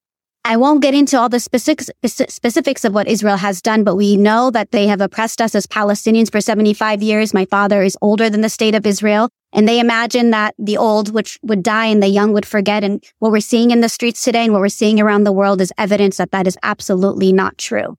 I 0.45 0.57
won't 0.57 0.81
get 0.81 0.95
into 0.95 1.19
all 1.19 1.29
the 1.29 1.39
specifics, 1.39 1.91
specifics 2.03 2.83
of 2.83 2.93
what 2.93 3.07
Israel 3.07 3.37
has 3.37 3.61
done, 3.61 3.83
but 3.83 3.95
we 3.95 4.17
know 4.17 4.49
that 4.49 4.71
they 4.71 4.87
have 4.87 4.99
oppressed 4.99 5.41
us 5.41 5.53
as 5.53 5.67
Palestinians 5.67 6.31
for 6.31 6.41
75 6.41 7.03
years. 7.03 7.35
My 7.35 7.45
father 7.45 7.83
is 7.83 7.95
older 8.01 8.31
than 8.31 8.41
the 8.41 8.49
state 8.49 8.73
of 8.73 8.87
Israel. 8.87 9.29
And 9.53 9.67
they 9.67 9.79
imagine 9.79 10.31
that 10.31 10.55
the 10.57 10.77
old 10.77 11.13
would, 11.13 11.29
would 11.43 11.61
die 11.61 11.85
and 11.85 12.01
the 12.01 12.07
young 12.07 12.33
would 12.33 12.47
forget. 12.47 12.83
And 12.83 13.03
what 13.19 13.31
we're 13.31 13.41
seeing 13.41 13.69
in 13.69 13.81
the 13.81 13.89
streets 13.89 14.23
today 14.23 14.43
and 14.43 14.51
what 14.51 14.61
we're 14.61 14.69
seeing 14.69 14.99
around 14.99 15.23
the 15.23 15.31
world 15.31 15.61
is 15.61 15.71
evidence 15.77 16.17
that 16.17 16.31
that 16.31 16.47
is 16.47 16.57
absolutely 16.63 17.31
not 17.31 17.59
true. 17.59 17.97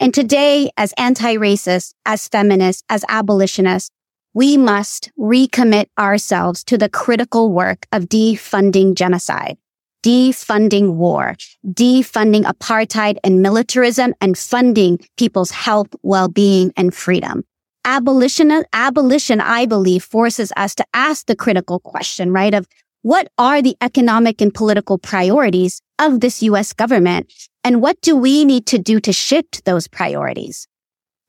And 0.00 0.12
today, 0.12 0.70
as 0.76 0.94
anti-racists, 0.96 1.94
as 2.06 2.26
feminists, 2.26 2.82
as 2.88 3.04
abolitionists, 3.08 3.90
we 4.34 4.56
must 4.56 5.10
recommit 5.18 5.86
ourselves 5.98 6.64
to 6.64 6.78
the 6.78 6.88
critical 6.88 7.52
work 7.52 7.86
of 7.92 8.04
defunding 8.04 8.94
genocide, 8.94 9.58
defunding 10.02 10.94
war, 10.94 11.36
defunding 11.64 12.44
apartheid 12.44 13.18
and 13.22 13.42
militarism, 13.42 14.14
and 14.20 14.38
funding 14.38 14.98
people's 15.18 15.50
health, 15.50 15.88
well-being, 16.02 16.72
and 16.76 16.94
freedom 16.94 17.44
abolition, 17.84 18.64
abolition, 18.72 19.40
I 19.40 19.66
believe, 19.66 20.04
forces 20.04 20.52
us 20.56 20.74
to 20.76 20.84
ask 20.94 21.26
the 21.26 21.36
critical 21.36 21.80
question, 21.80 22.32
right? 22.32 22.54
Of 22.54 22.66
What 23.02 23.28
are 23.38 23.62
the 23.62 23.76
economic 23.80 24.40
and 24.40 24.52
political 24.52 24.98
priorities 24.98 25.80
of 25.98 26.20
this 26.20 26.42
U.S. 26.42 26.72
government? 26.72 27.32
And 27.62 27.82
what 27.82 28.00
do 28.00 28.16
we 28.16 28.44
need 28.44 28.66
to 28.66 28.78
do 28.78 29.00
to 29.00 29.12
shift 29.12 29.64
those 29.64 29.86
priorities? 29.86 30.66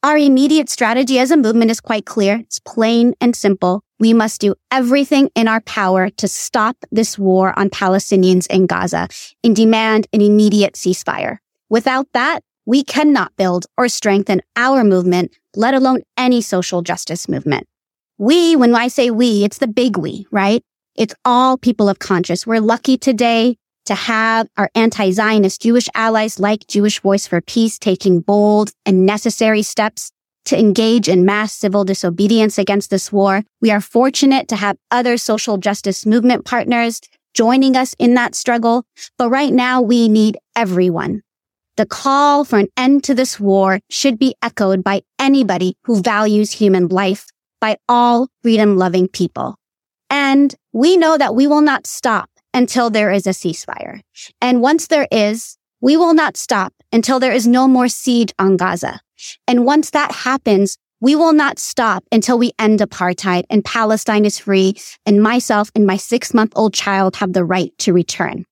Our 0.03 0.17
immediate 0.17 0.69
strategy 0.69 1.19
as 1.19 1.29
a 1.29 1.37
movement 1.37 1.69
is 1.69 1.79
quite 1.79 2.05
clear. 2.05 2.37
It's 2.37 2.59
plain 2.59 3.13
and 3.21 3.35
simple. 3.35 3.83
We 3.99 4.13
must 4.13 4.41
do 4.41 4.55
everything 4.71 5.29
in 5.35 5.47
our 5.47 5.61
power 5.61 6.09
to 6.09 6.27
stop 6.27 6.75
this 6.91 7.19
war 7.19 7.57
on 7.59 7.69
Palestinians 7.69 8.47
in 8.47 8.65
Gaza 8.65 9.09
and 9.43 9.55
demand 9.55 10.07
an 10.11 10.21
immediate 10.21 10.73
ceasefire. 10.73 11.37
Without 11.69 12.07
that, 12.13 12.41
we 12.65 12.83
cannot 12.83 13.35
build 13.35 13.67
or 13.77 13.87
strengthen 13.87 14.41
our 14.55 14.83
movement, 14.83 15.37
let 15.55 15.73
alone 15.73 16.01
any 16.17 16.41
social 16.41 16.81
justice 16.81 17.29
movement. 17.29 17.67
We, 18.17 18.55
when 18.55 18.73
I 18.73 18.87
say 18.87 19.11
we, 19.11 19.43
it's 19.43 19.59
the 19.59 19.67
big 19.67 19.97
we, 19.97 20.25
right? 20.31 20.63
It's 20.95 21.15
all 21.25 21.57
people 21.57 21.89
of 21.89 21.99
conscience. 21.99 22.47
We're 22.47 22.59
lucky 22.59 22.97
today 22.97 23.57
to 23.91 23.95
have 23.95 24.47
our 24.55 24.71
anti-Zionist 24.73 25.61
Jewish 25.61 25.89
allies 25.95 26.39
like 26.39 26.65
Jewish 26.67 27.01
Voice 27.01 27.27
for 27.27 27.41
Peace 27.41 27.77
taking 27.77 28.21
bold 28.21 28.71
and 28.85 29.05
necessary 29.05 29.63
steps 29.63 30.13
to 30.45 30.57
engage 30.57 31.09
in 31.09 31.25
mass 31.25 31.51
civil 31.51 31.83
disobedience 31.83 32.57
against 32.57 32.89
this 32.89 33.11
war. 33.11 33.43
We 33.59 33.69
are 33.69 33.81
fortunate 33.81 34.47
to 34.47 34.55
have 34.55 34.77
other 34.91 35.17
social 35.17 35.57
justice 35.57 36.05
movement 36.05 36.45
partners 36.45 37.01
joining 37.33 37.75
us 37.75 37.93
in 37.99 38.13
that 38.13 38.33
struggle. 38.33 38.85
But 39.17 39.29
right 39.29 39.51
now 39.51 39.81
we 39.81 40.07
need 40.07 40.37
everyone. 40.55 41.21
The 41.75 41.85
call 41.85 42.45
for 42.45 42.59
an 42.59 42.69
end 42.77 43.03
to 43.03 43.13
this 43.13 43.41
war 43.41 43.81
should 43.89 44.17
be 44.17 44.35
echoed 44.41 44.85
by 44.85 45.01
anybody 45.19 45.75
who 45.83 46.01
values 46.01 46.53
human 46.53 46.87
life, 46.87 47.25
by 47.59 47.75
all 47.89 48.29
freedom 48.41 48.77
loving 48.77 49.09
people. 49.09 49.55
And 50.09 50.55
we 50.71 50.95
know 50.95 51.17
that 51.17 51.35
we 51.35 51.45
will 51.45 51.61
not 51.61 51.87
stop 51.87 52.30
until 52.53 52.89
there 52.89 53.11
is 53.11 53.27
a 53.27 53.31
ceasefire. 53.31 54.01
And 54.41 54.61
once 54.61 54.87
there 54.87 55.07
is, 55.11 55.57
we 55.81 55.97
will 55.97 56.13
not 56.13 56.37
stop 56.37 56.73
until 56.91 57.19
there 57.19 57.31
is 57.31 57.47
no 57.47 57.67
more 57.67 57.87
siege 57.87 58.33
on 58.37 58.57
Gaza. 58.57 58.99
And 59.47 59.65
once 59.65 59.89
that 59.91 60.11
happens, 60.11 60.77
we 60.99 61.15
will 61.15 61.33
not 61.33 61.57
stop 61.57 62.03
until 62.11 62.37
we 62.37 62.51
end 62.59 62.79
apartheid 62.79 63.43
and 63.49 63.65
Palestine 63.65 64.23
is 64.23 64.37
free 64.37 64.75
and 65.05 65.23
myself 65.23 65.71
and 65.73 65.85
my 65.87 65.97
six 65.97 66.33
month 66.33 66.53
old 66.55 66.73
child 66.73 67.15
have 67.17 67.33
the 67.33 67.43
right 67.43 67.75
to 67.79 67.91
return. 67.91 68.45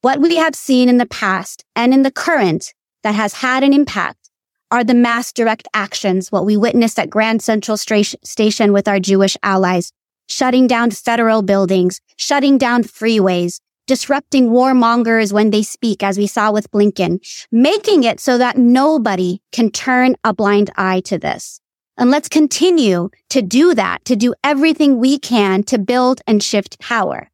What 0.00 0.20
we 0.20 0.36
have 0.36 0.54
seen 0.54 0.88
in 0.88 0.98
the 0.98 1.06
past 1.06 1.64
and 1.76 1.92
in 1.92 2.02
the 2.02 2.10
current 2.10 2.72
that 3.02 3.14
has 3.14 3.34
had 3.34 3.62
an 3.62 3.74
impact 3.74 4.30
are 4.70 4.82
the 4.82 4.94
mass 4.94 5.32
direct 5.32 5.68
actions, 5.74 6.32
what 6.32 6.46
we 6.46 6.56
witnessed 6.56 6.98
at 6.98 7.10
Grand 7.10 7.42
Central 7.42 7.76
Station 7.76 8.72
with 8.72 8.88
our 8.88 8.98
Jewish 8.98 9.36
allies, 9.42 9.92
shutting 10.28 10.66
down 10.66 10.90
federal 10.90 11.42
buildings, 11.42 12.00
shutting 12.16 12.58
down 12.58 12.82
freeways, 12.82 13.60
disrupting 13.86 14.50
warmongers 14.50 15.32
when 15.32 15.50
they 15.50 15.62
speak, 15.62 16.02
as 16.02 16.16
we 16.16 16.26
saw 16.26 16.50
with 16.50 16.70
Blinken, 16.70 17.18
making 17.52 18.04
it 18.04 18.20
so 18.20 18.38
that 18.38 18.56
nobody 18.56 19.40
can 19.52 19.70
turn 19.70 20.16
a 20.24 20.32
blind 20.32 20.70
eye 20.76 21.00
to 21.00 21.18
this. 21.18 21.60
And 21.96 22.10
let's 22.10 22.28
continue 22.28 23.10
to 23.30 23.42
do 23.42 23.74
that, 23.74 24.04
to 24.06 24.16
do 24.16 24.34
everything 24.42 24.98
we 24.98 25.18
can 25.18 25.62
to 25.64 25.78
build 25.78 26.22
and 26.26 26.42
shift 26.42 26.80
power. 26.80 27.30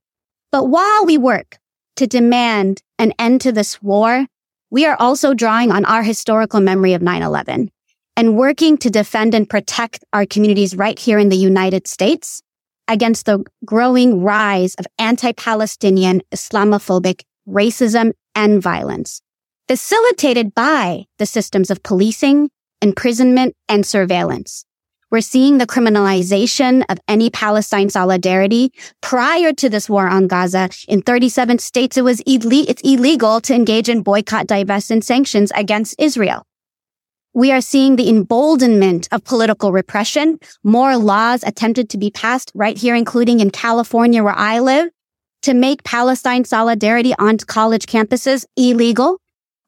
But 0.52 0.64
while 0.64 1.06
we 1.06 1.16
work 1.16 1.58
to 1.96 2.06
demand 2.06 2.82
an 2.98 3.12
end 3.18 3.40
to 3.42 3.52
this 3.52 3.80
war, 3.80 4.26
we 4.70 4.86
are 4.86 4.96
also 4.96 5.34
drawing 5.34 5.72
on 5.72 5.84
our 5.84 6.02
historical 6.02 6.60
memory 6.60 6.92
of 6.92 7.02
9-11 7.02 7.68
and 8.16 8.36
working 8.36 8.76
to 8.78 8.90
defend 8.90 9.34
and 9.34 9.48
protect 9.48 10.04
our 10.12 10.26
communities 10.26 10.76
right 10.76 10.98
here 10.98 11.18
in 11.18 11.28
the 11.28 11.36
United 11.36 11.86
States 11.86 12.42
against 12.90 13.24
the 13.24 13.42
growing 13.64 14.22
rise 14.22 14.74
of 14.74 14.86
anti-Palestinian 14.98 16.20
Islamophobic 16.32 17.22
racism 17.48 18.12
and 18.34 18.60
violence, 18.60 19.22
facilitated 19.68 20.54
by 20.54 21.04
the 21.18 21.24
systems 21.24 21.70
of 21.70 21.82
policing, 21.82 22.50
imprisonment, 22.82 23.54
and 23.68 23.86
surveillance. 23.86 24.64
We're 25.10 25.20
seeing 25.20 25.58
the 25.58 25.66
criminalization 25.66 26.84
of 26.88 26.98
any 27.08 27.30
Palestine 27.30 27.90
solidarity. 27.90 28.72
Prior 29.00 29.52
to 29.54 29.68
this 29.68 29.88
war 29.90 30.08
on 30.08 30.28
Gaza, 30.28 30.70
in 30.86 31.02
37 31.02 31.58
states, 31.58 31.96
it 31.96 32.02
was 32.02 32.22
it's 32.26 32.82
illegal 32.82 33.40
to 33.40 33.54
engage 33.54 33.88
in 33.88 34.02
boycott, 34.02 34.46
divest, 34.46 34.90
and 34.90 35.04
sanctions 35.04 35.50
against 35.56 35.96
Israel. 35.98 36.46
We 37.32 37.52
are 37.52 37.60
seeing 37.60 37.94
the 37.94 38.08
emboldenment 38.08 39.06
of 39.12 39.22
political 39.22 39.70
repression. 39.70 40.40
More 40.64 40.96
laws 40.96 41.44
attempted 41.44 41.88
to 41.90 41.98
be 41.98 42.10
passed 42.10 42.50
right 42.56 42.76
here, 42.76 42.96
including 42.96 43.38
in 43.38 43.50
California 43.50 44.24
where 44.24 44.36
I 44.36 44.58
live, 44.58 44.90
to 45.42 45.54
make 45.54 45.84
Palestine 45.84 46.44
solidarity 46.44 47.14
on 47.20 47.38
college 47.38 47.86
campuses 47.86 48.46
illegal. 48.56 49.20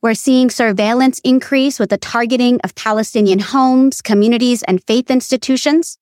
We're 0.03 0.15
seeing 0.15 0.51
surveillance 0.51 1.21
increase 1.21 1.79
with 1.79 1.91
the 1.91 1.99
targeting 1.99 2.59
of 2.65 2.75
Palestinian 2.75 3.39
homes, 3.39 4.03
communities, 4.03 4.65
and 4.65 4.83
faith 4.89 5.09
institutions. 5.09 5.97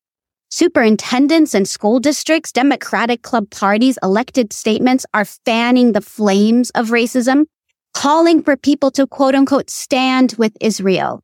Superintendents 0.48 1.52
and 1.52 1.68
school 1.68 2.00
districts, 2.00 2.52
Democratic 2.52 3.20
club 3.20 3.50
parties, 3.50 3.98
elected 4.02 4.54
statements 4.54 5.04
are 5.12 5.26
fanning 5.26 5.92
the 5.92 6.00
flames 6.00 6.70
of 6.70 6.88
racism, 6.88 7.44
calling 7.92 8.42
for 8.42 8.56
people 8.56 8.90
to 8.92 9.06
quote 9.06 9.34
unquote 9.34 9.68
stand 9.68 10.34
with 10.38 10.56
Israel 10.62 11.22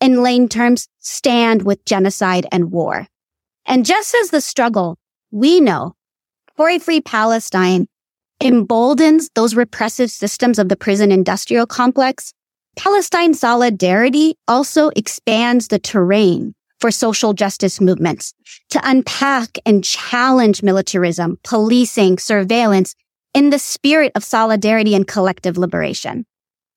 in 0.00 0.22
lane 0.22 0.48
terms, 0.48 0.88
stand 0.98 1.62
with 1.62 1.84
genocide 1.84 2.46
and 2.52 2.70
war. 2.70 3.06
And 3.64 3.84
just 3.84 4.14
as 4.14 4.30
the 4.30 4.40
struggle 4.40 4.96
we 5.30 5.60
know 5.60 5.94
for 6.56 6.68
a 6.68 6.78
free 6.78 7.00
Palestine 7.00 7.86
emboldens 8.40 9.30
those 9.34 9.54
repressive 9.54 10.10
systems 10.10 10.58
of 10.58 10.68
the 10.68 10.76
prison 10.76 11.10
industrial 11.10 11.66
complex, 11.66 12.32
Palestine 12.76 13.34
solidarity 13.34 14.36
also 14.46 14.90
expands 14.96 15.68
the 15.68 15.78
terrain 15.78 16.54
for 16.78 16.90
social 16.90 17.32
justice 17.32 17.80
movements 17.80 18.34
to 18.68 18.80
unpack 18.84 19.58
and 19.64 19.82
challenge 19.82 20.62
militarism, 20.62 21.38
policing, 21.42 22.18
surveillance 22.18 22.94
in 23.32 23.50
the 23.50 23.58
spirit 23.58 24.12
of 24.14 24.22
solidarity 24.22 24.94
and 24.94 25.08
collective 25.08 25.56
liberation. 25.56 26.26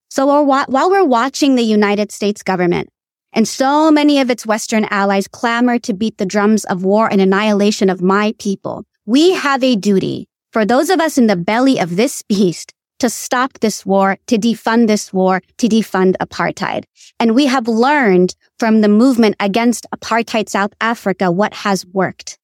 So 0.09 0.41
while 0.43 0.89
we're 0.89 1.03
watching 1.03 1.55
the 1.55 1.63
United 1.63 2.11
States 2.11 2.41
government 2.41 2.89
and 3.33 3.47
so 3.47 3.91
many 3.91 4.19
of 4.19 4.29
its 4.29 4.45
Western 4.45 4.85
allies 4.89 5.27
clamor 5.27 5.79
to 5.79 5.93
beat 5.93 6.17
the 6.17 6.25
drums 6.25 6.65
of 6.65 6.83
war 6.83 7.11
and 7.11 7.21
annihilation 7.21 7.89
of 7.89 8.01
my 8.01 8.33
people. 8.39 8.85
We 9.05 9.33
have 9.33 9.63
a 9.63 9.75
duty 9.75 10.27
for 10.51 10.65
those 10.65 10.89
of 10.89 10.99
us 10.99 11.17
in 11.17 11.27
the 11.27 11.35
belly 11.35 11.79
of 11.79 11.95
this 11.95 12.23
beast 12.23 12.73
to 12.99 13.09
stop 13.09 13.59
this 13.59 13.85
war, 13.85 14.17
to 14.27 14.37
defund 14.37 14.87
this 14.87 15.13
war, 15.13 15.41
to 15.57 15.67
defund 15.67 16.15
apartheid. 16.21 16.83
And 17.19 17.33
we 17.33 17.45
have 17.45 17.67
learned 17.67 18.35
from 18.57 18.81
the 18.81 18.89
movement 18.89 19.35
against 19.39 19.87
apartheid 19.95 20.49
South 20.49 20.73
Africa 20.81 21.31
what 21.31 21.53
has 21.53 21.85
worked. 21.85 22.37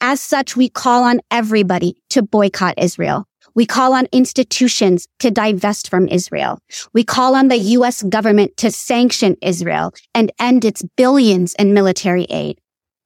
As 0.00 0.20
such, 0.20 0.56
we 0.56 0.68
call 0.68 1.04
on 1.04 1.20
everybody 1.30 1.96
to 2.10 2.22
boycott 2.22 2.74
Israel. 2.78 3.26
We 3.54 3.66
call 3.66 3.92
on 3.92 4.06
institutions 4.12 5.06
to 5.18 5.30
divest 5.30 5.88
from 5.90 6.08
Israel. 6.08 6.58
We 6.92 7.04
call 7.04 7.34
on 7.34 7.48
the 7.48 7.56
U.S. 7.56 8.02
government 8.02 8.56
to 8.58 8.70
sanction 8.70 9.36
Israel 9.42 9.92
and 10.14 10.32
end 10.38 10.64
its 10.64 10.82
billions 10.96 11.54
in 11.54 11.74
military 11.74 12.24
aid. 12.24 12.58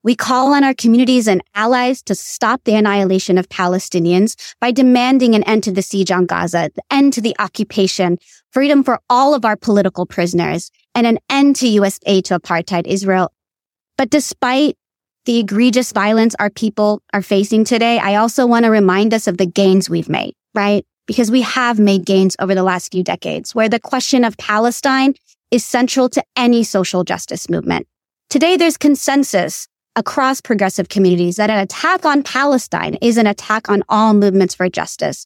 We 0.03 0.15
call 0.15 0.53
on 0.53 0.63
our 0.63 0.73
communities 0.73 1.27
and 1.27 1.43
allies 1.53 2.01
to 2.03 2.15
stop 2.15 2.61
the 2.63 2.75
annihilation 2.75 3.37
of 3.37 3.49
Palestinians 3.49 4.35
by 4.61 4.71
demanding 4.71 5.35
an 5.35 5.43
end 5.43 5.63
to 5.63 5.71
the 5.71 5.81
siege 5.81 6.11
on 6.11 6.25
Gaza, 6.25 6.71
the 6.73 6.81
end 6.89 7.11
to 7.13 7.21
the 7.21 7.35
occupation, 7.39 8.17
freedom 8.51 8.85
for 8.85 8.99
all 9.09 9.33
of 9.33 9.43
our 9.43 9.57
political 9.57 10.05
prisoners, 10.05 10.71
and 10.95 11.05
an 11.05 11.19
end 11.29 11.57
to 11.57 11.67
U.S. 11.67 11.99
aid 12.05 12.23
to 12.25 12.39
apartheid 12.39 12.87
Israel. 12.87 13.33
But 13.97 14.09
despite 14.09 14.77
the 15.25 15.39
egregious 15.39 15.91
violence 15.91 16.35
our 16.39 16.49
people 16.49 17.01
are 17.13 17.21
facing 17.21 17.65
today, 17.65 17.99
I 17.99 18.15
also 18.15 18.47
want 18.47 18.63
to 18.63 18.71
remind 18.71 19.13
us 19.13 19.27
of 19.27 19.37
the 19.37 19.45
gains 19.45 19.89
we've 19.89 20.07
made, 20.07 20.35
right? 20.53 20.85
Because 21.05 21.31
we 21.31 21.41
have 21.41 21.79
made 21.79 22.05
gains 22.05 22.35
over 22.39 22.53
the 22.53 22.63
last 22.63 22.91
few 22.91 23.03
decades 23.03 23.55
where 23.55 23.69
the 23.69 23.79
question 23.79 24.23
of 24.23 24.37
Palestine 24.37 25.13
is 25.51 25.65
central 25.65 26.09
to 26.09 26.23
any 26.35 26.63
social 26.63 27.03
justice 27.03 27.49
movement. 27.49 27.87
Today, 28.29 28.57
there's 28.57 28.77
consensus 28.77 29.67
across 29.95 30.41
progressive 30.41 30.89
communities 30.89 31.37
that 31.37 31.49
an 31.49 31.59
attack 31.59 32.05
on 32.05 32.23
Palestine 32.23 32.95
is 32.95 33.17
an 33.17 33.25
attack 33.25 33.69
on 33.69 33.83
all 33.89 34.13
movements 34.13 34.53
for 34.53 34.69
justice. 34.69 35.25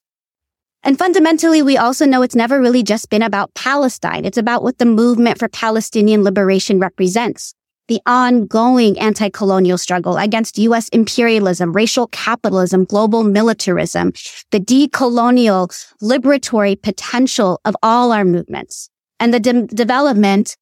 And 0.84 0.97
fundamentally, 0.97 1.61
we 1.61 1.78
also 1.78 2.05
know 2.05 2.22
it's 2.22 2.36
never 2.36 2.59
really 2.59 2.82
just 2.82 3.09
been 3.09 3.22
about 3.22 3.53
Palestine. 3.53 4.26
It's 4.26 4.38
about 4.38 4.63
what 4.63 4.78
the 4.78 4.86
movement 4.86 5.38
for 5.38 5.47
Palestinian 5.47 6.24
liberation 6.24 6.80
represents 6.80 7.53
the 7.91 8.01
ongoing 8.05 8.97
anti-colonial 8.97 9.77
struggle 9.77 10.15
against 10.15 10.57
U.S. 10.59 10.87
imperialism, 10.93 11.73
racial 11.73 12.07
capitalism, 12.07 12.85
global 12.85 13.21
militarism, 13.21 14.13
the 14.51 14.61
decolonial 14.61 15.67
liberatory 16.01 16.81
potential 16.81 17.59
of 17.65 17.75
all 17.83 18.13
our 18.13 18.23
movements, 18.23 18.89
and 19.19 19.33
the 19.33 19.41
de- 19.41 19.67
development 19.67 20.55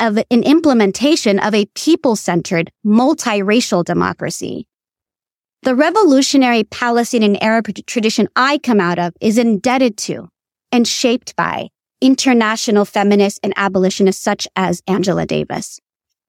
of 0.00 0.18
an 0.28 0.42
implementation 0.42 1.38
of 1.38 1.54
a 1.54 1.66
people-centered, 1.76 2.72
multiracial 2.84 3.84
democracy. 3.84 4.66
The 5.62 5.76
revolutionary 5.76 6.64
Palestinian 6.64 7.36
Arab 7.36 7.68
tradition 7.86 8.26
I 8.34 8.58
come 8.58 8.80
out 8.80 8.98
of 8.98 9.14
is 9.20 9.38
indebted 9.38 9.96
to 9.98 10.28
and 10.72 10.88
shaped 10.88 11.36
by 11.36 11.68
international 12.00 12.84
feminists 12.84 13.38
and 13.44 13.54
abolitionists 13.56 14.20
such 14.20 14.48
as 14.56 14.82
Angela 14.88 15.26
Davis. 15.26 15.78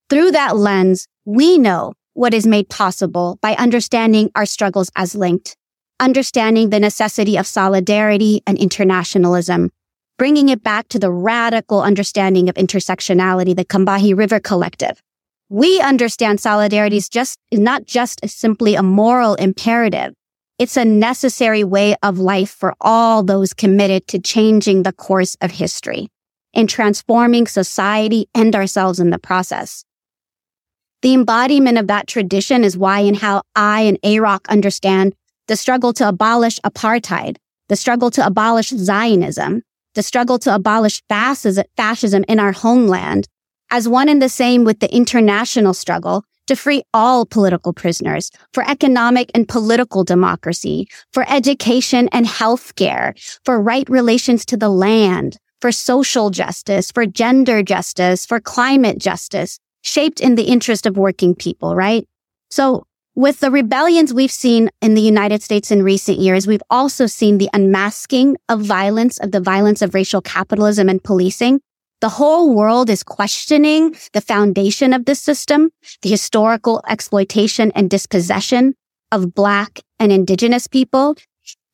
Through 0.09 0.31
that 0.31 0.57
lens, 0.57 1.07
we 1.25 1.57
know 1.57 1.93
what 2.13 2.33
is 2.33 2.45
made 2.45 2.69
possible 2.69 3.39
by 3.41 3.55
understanding 3.55 4.29
our 4.35 4.45
struggles 4.45 4.91
as 4.95 5.15
linked, 5.15 5.55
understanding 5.99 6.69
the 6.69 6.79
necessity 6.79 7.37
of 7.37 7.47
solidarity 7.47 8.41
and 8.45 8.57
internationalism, 8.57 9.71
bringing 10.17 10.49
it 10.49 10.63
back 10.63 10.87
to 10.89 10.99
the 10.99 11.11
radical 11.11 11.81
understanding 11.81 12.49
of 12.49 12.55
intersectionality, 12.55 13.55
the 13.55 13.65
Combahee 13.65 14.15
River 14.15 14.39
Collective. 14.39 15.01
We 15.49 15.79
understand 15.81 16.39
solidarity 16.39 16.97
is 16.97 17.09
just, 17.09 17.39
is 17.51 17.59
not 17.59 17.85
just 17.85 18.27
simply 18.27 18.75
a 18.75 18.83
moral 18.83 19.35
imperative. 19.35 20.13
It's 20.59 20.77
a 20.77 20.85
necessary 20.85 21.63
way 21.63 21.95
of 22.03 22.19
life 22.19 22.51
for 22.51 22.75
all 22.79 23.23
those 23.23 23.53
committed 23.53 24.07
to 24.09 24.19
changing 24.19 24.83
the 24.83 24.93
course 24.93 25.35
of 25.41 25.51
history 25.51 26.09
and 26.53 26.69
transforming 26.69 27.47
society 27.47 28.27
and 28.35 28.55
ourselves 28.55 28.99
in 28.99 29.09
the 29.09 29.17
process. 29.17 29.83
The 31.03 31.13
embodiment 31.13 31.77
of 31.77 31.87
that 31.87 32.07
tradition 32.07 32.63
is 32.63 32.77
why 32.77 33.01
and 33.01 33.17
how 33.17 33.43
I 33.57 33.81
and 33.81 34.01
AROC 34.03 34.47
understand 34.47 35.13
the 35.49 35.57
struggle 35.57 35.91
to 35.93 36.07
abolish 36.07 36.61
apartheid, 36.61 37.35
the 37.67 37.75
struggle 37.75 38.09
to 38.11 38.25
abolish 38.25 38.69
Zionism, 38.69 39.63
the 39.95 40.01
struggle 40.01 40.39
to 40.39 40.55
abolish 40.55 41.03
fascism 41.09 42.23
in 42.29 42.39
our 42.39 42.53
homeland 42.53 43.27
as 43.69 43.89
one 43.89 44.07
and 44.07 44.21
the 44.21 44.29
same 44.29 44.63
with 44.63 44.79
the 44.79 44.95
international 44.95 45.73
struggle 45.73 46.23
to 46.47 46.55
free 46.55 46.83
all 46.93 47.25
political 47.25 47.73
prisoners, 47.73 48.31
for 48.53 48.63
economic 48.69 49.29
and 49.35 49.49
political 49.49 50.05
democracy, 50.05 50.87
for 51.11 51.25
education 51.29 52.07
and 52.13 52.25
health 52.25 52.75
care, 52.75 53.13
for 53.43 53.61
right 53.61 53.89
relations 53.89 54.45
to 54.45 54.55
the 54.55 54.69
land, 54.69 55.35
for 55.59 55.71
social 55.73 56.29
justice, 56.29 56.91
for 56.91 57.05
gender 57.05 57.61
justice, 57.61 58.25
for 58.25 58.39
climate 58.39 58.99
justice, 58.99 59.59
shaped 59.83 60.19
in 60.19 60.35
the 60.35 60.43
interest 60.43 60.85
of 60.85 60.97
working 60.97 61.35
people, 61.35 61.75
right? 61.75 62.07
So 62.49 62.85
with 63.15 63.41
the 63.41 63.51
rebellions 63.51 64.11
we've 64.11 64.31
seen 64.31 64.71
in 64.81 64.95
the 64.95 65.01
United 65.01 65.43
States 65.43 65.69
in 65.69 65.83
recent 65.83 66.17
years, 66.17 66.47
we've 66.47 66.63
also 66.71 67.05
seen 67.05 67.37
the 67.37 67.49
unmasking 67.53 68.37
of 68.49 68.61
violence, 68.61 69.19
of 69.19 69.31
the 69.31 69.39
violence 69.39 69.83
of 69.83 69.93
racial 69.93 70.21
capitalism 70.21 70.89
and 70.89 71.03
policing. 71.03 71.61
The 72.01 72.09
whole 72.09 72.55
world 72.55 72.89
is 72.89 73.03
questioning 73.03 73.95
the 74.13 74.21
foundation 74.21 74.93
of 74.93 75.05
this 75.05 75.21
system, 75.21 75.69
the 76.01 76.09
historical 76.09 76.81
exploitation 76.89 77.71
and 77.75 77.89
dispossession 77.89 78.73
of 79.11 79.35
Black 79.35 79.81
and 79.99 80.11
Indigenous 80.11 80.65
people, 80.65 81.15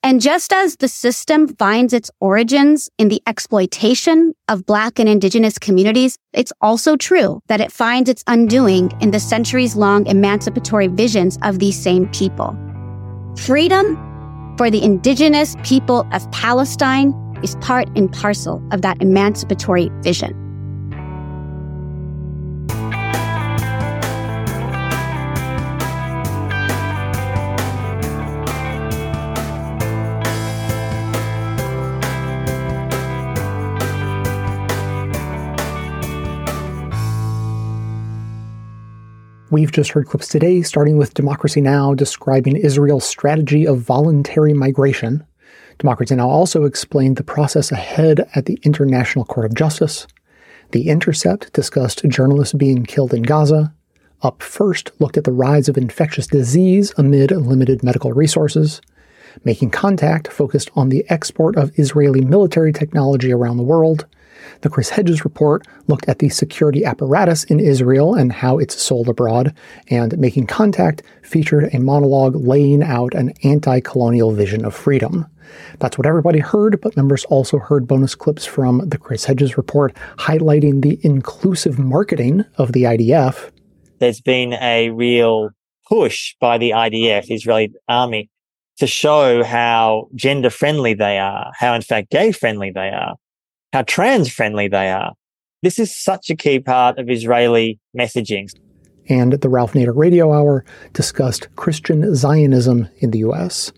and 0.02 0.22
just 0.22 0.54
as 0.54 0.78
the 0.78 0.88
system 0.88 1.48
finds 1.48 1.94
its 1.94 2.10
origins 2.22 2.90
in 2.98 3.10
the 3.10 3.22
exploitation 3.28 4.34
of 4.48 4.66
Black 4.66 4.98
and 4.98 5.10
Indigenous 5.10 5.60
communities, 5.60 6.18
it's 6.32 6.54
also 6.62 6.96
true 6.96 7.42
that 7.48 7.60
it 7.60 7.72
finds 7.72 8.10
its 8.10 8.24
undoing 8.28 8.92
in 9.02 9.12
the 9.12 9.20
centuries 9.20 9.76
long 9.76 10.08
emancipatory 10.08 10.88
visions 10.88 11.38
of 11.44 11.60
these 11.60 11.78
same 11.78 12.08
people. 12.10 12.58
Freedom 13.38 13.98
for 14.58 14.72
the 14.72 14.82
Indigenous 14.82 15.56
people 15.64 16.08
of 16.14 16.32
Palestine 16.32 17.14
is 17.44 17.56
part 17.58 17.88
and 17.98 18.12
parcel 18.12 18.64
of 18.72 18.82
that 18.82 19.02
emancipatory 19.02 19.90
vision. 20.02 20.49
We've 39.52 39.72
just 39.72 39.90
heard 39.94 40.06
clips 40.06 40.28
today, 40.28 40.62
starting 40.62 40.98
with 40.98 41.16
Democracy 41.16 41.60
Now! 41.60 41.96
describing 41.96 42.56
Israel's 42.56 43.04
strategy 43.04 43.66
of 43.66 43.80
voluntary 43.80 44.54
migration. 44.54 45.26
Democracy 45.80 46.14
Now! 46.14 46.30
also 46.30 46.66
explained 46.66 47.16
the 47.18 47.24
process 47.24 47.72
ahead 47.72 48.30
at 48.36 48.46
the 48.46 48.60
International 48.62 49.26
Court 49.26 49.48
of 49.48 49.56
Justice. 49.56 50.06
The 50.70 50.88
Intercept 50.88 51.52
discussed 51.52 52.08
journalists 52.08 52.54
being 52.54 52.86
killed 52.86 53.12
in 53.12 53.24
Gaza. 53.24 53.74
Up 54.22 54.44
First 54.44 54.92
looked 55.00 55.18
at 55.18 55.24
the 55.24 55.32
rise 55.32 55.68
of 55.68 55.80
infectious 55.80 56.28
disease 56.28 56.94
amid 56.96 57.32
limited 57.32 57.82
medical 57.82 58.14
resources. 58.14 58.82
Making 59.44 59.72
Contact 59.72 60.28
focused 60.28 60.70
on 60.76 60.90
the 60.90 61.10
export 61.10 61.56
of 61.56 61.72
Israeli 61.80 62.22
military 62.22 62.72
technology 62.72 63.32
around 63.32 63.58
the 63.58 63.64
world. 63.64 64.06
The 64.62 64.70
Chris 64.70 64.90
Hedges 64.90 65.24
report 65.24 65.68
looked 65.88 66.08
at 66.08 66.20
the 66.20 66.30
security 66.30 66.86
apparatus 66.86 67.44
in 67.46 67.60
Israel 67.60 68.14
and 68.14 68.32
how 68.32 68.58
it's 68.58 68.80
sold 68.80 69.10
abroad, 69.10 69.56
and 69.90 70.18
Making 70.18 70.48
Contact 70.48 71.04
featured 71.24 71.74
a 71.74 71.80
monologue 71.80 72.36
laying 72.36 72.84
out 72.84 73.14
an 73.14 73.34
anti 73.44 73.80
colonial 73.80 74.32
vision 74.32 74.66
of 74.66 74.76
freedom. 74.76 75.26
That's 75.80 75.98
what 75.98 76.06
everybody 76.06 76.40
heard, 76.40 76.80
but 76.82 76.96
members 76.96 77.26
also 77.26 77.58
heard 77.58 77.88
bonus 77.88 78.16
clips 78.16 78.46
from 78.46 78.88
the 78.88 78.98
Chris 78.98 79.26
Hedges 79.26 79.58
report 79.58 79.96
highlighting 80.18 80.82
the 80.82 81.00
inclusive 81.04 81.80
marketing 81.80 82.46
of 82.58 82.74
the 82.74 82.84
IDF. 82.84 83.52
There's 84.00 84.22
been 84.22 84.54
a 84.54 84.90
real 84.92 85.50
push 85.88 86.36
by 86.40 86.58
the 86.58 86.72
IDF, 86.72 87.26
Israeli 87.30 87.74
army, 87.88 88.30
to 88.78 88.88
show 88.88 89.44
how 89.44 90.08
gender 90.16 90.50
friendly 90.50 90.94
they 90.94 91.18
are, 91.18 91.52
how 91.58 91.74
in 91.74 91.82
fact 91.82 92.12
gay 92.12 92.32
friendly 92.32 92.72
they 92.72 92.90
are 92.90 93.16
how 93.74 93.84
trans 93.84 94.32
friendly 94.32 94.68
they 94.68 94.90
are. 94.90 95.14
This 95.62 95.80
is 95.80 95.96
such 95.96 96.30
a 96.30 96.36
key 96.36 96.60
part 96.60 96.98
of 96.98 97.10
Israeli 97.10 97.80
messaging. 97.98 98.50
And 99.10 99.34
the 99.34 99.50
Ralph 99.50 99.74
Nader 99.74 99.96
Radio 99.96 100.32
Hour 100.32 100.64
discussed 100.94 101.54
Christian 101.56 102.16
Zionism 102.16 102.88
in 103.00 103.12
the 103.12 103.20
U.S. 103.20 103.72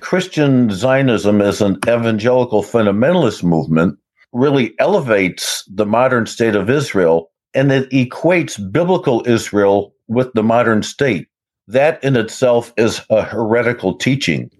Christian 0.00 0.70
Zionism 0.70 1.40
as 1.40 1.60
an 1.60 1.78
evangelical 1.86 2.62
fundamentalist 2.62 3.42
movement 3.42 3.98
really 4.32 4.74
elevates 4.78 5.64
the 5.72 5.86
modern 5.86 6.26
state 6.26 6.54
of 6.54 6.70
Israel 6.70 7.30
and 7.54 7.72
it 7.72 7.90
equates 7.90 8.60
biblical 8.72 9.22
Israel 9.26 9.94
with 10.06 10.32
the 10.34 10.42
modern 10.42 10.82
state. 10.82 11.28
That 11.66 12.02
in 12.02 12.16
itself 12.16 12.72
is 12.76 13.02
a 13.10 13.22
heretical 13.22 13.96
teaching. 13.96 14.50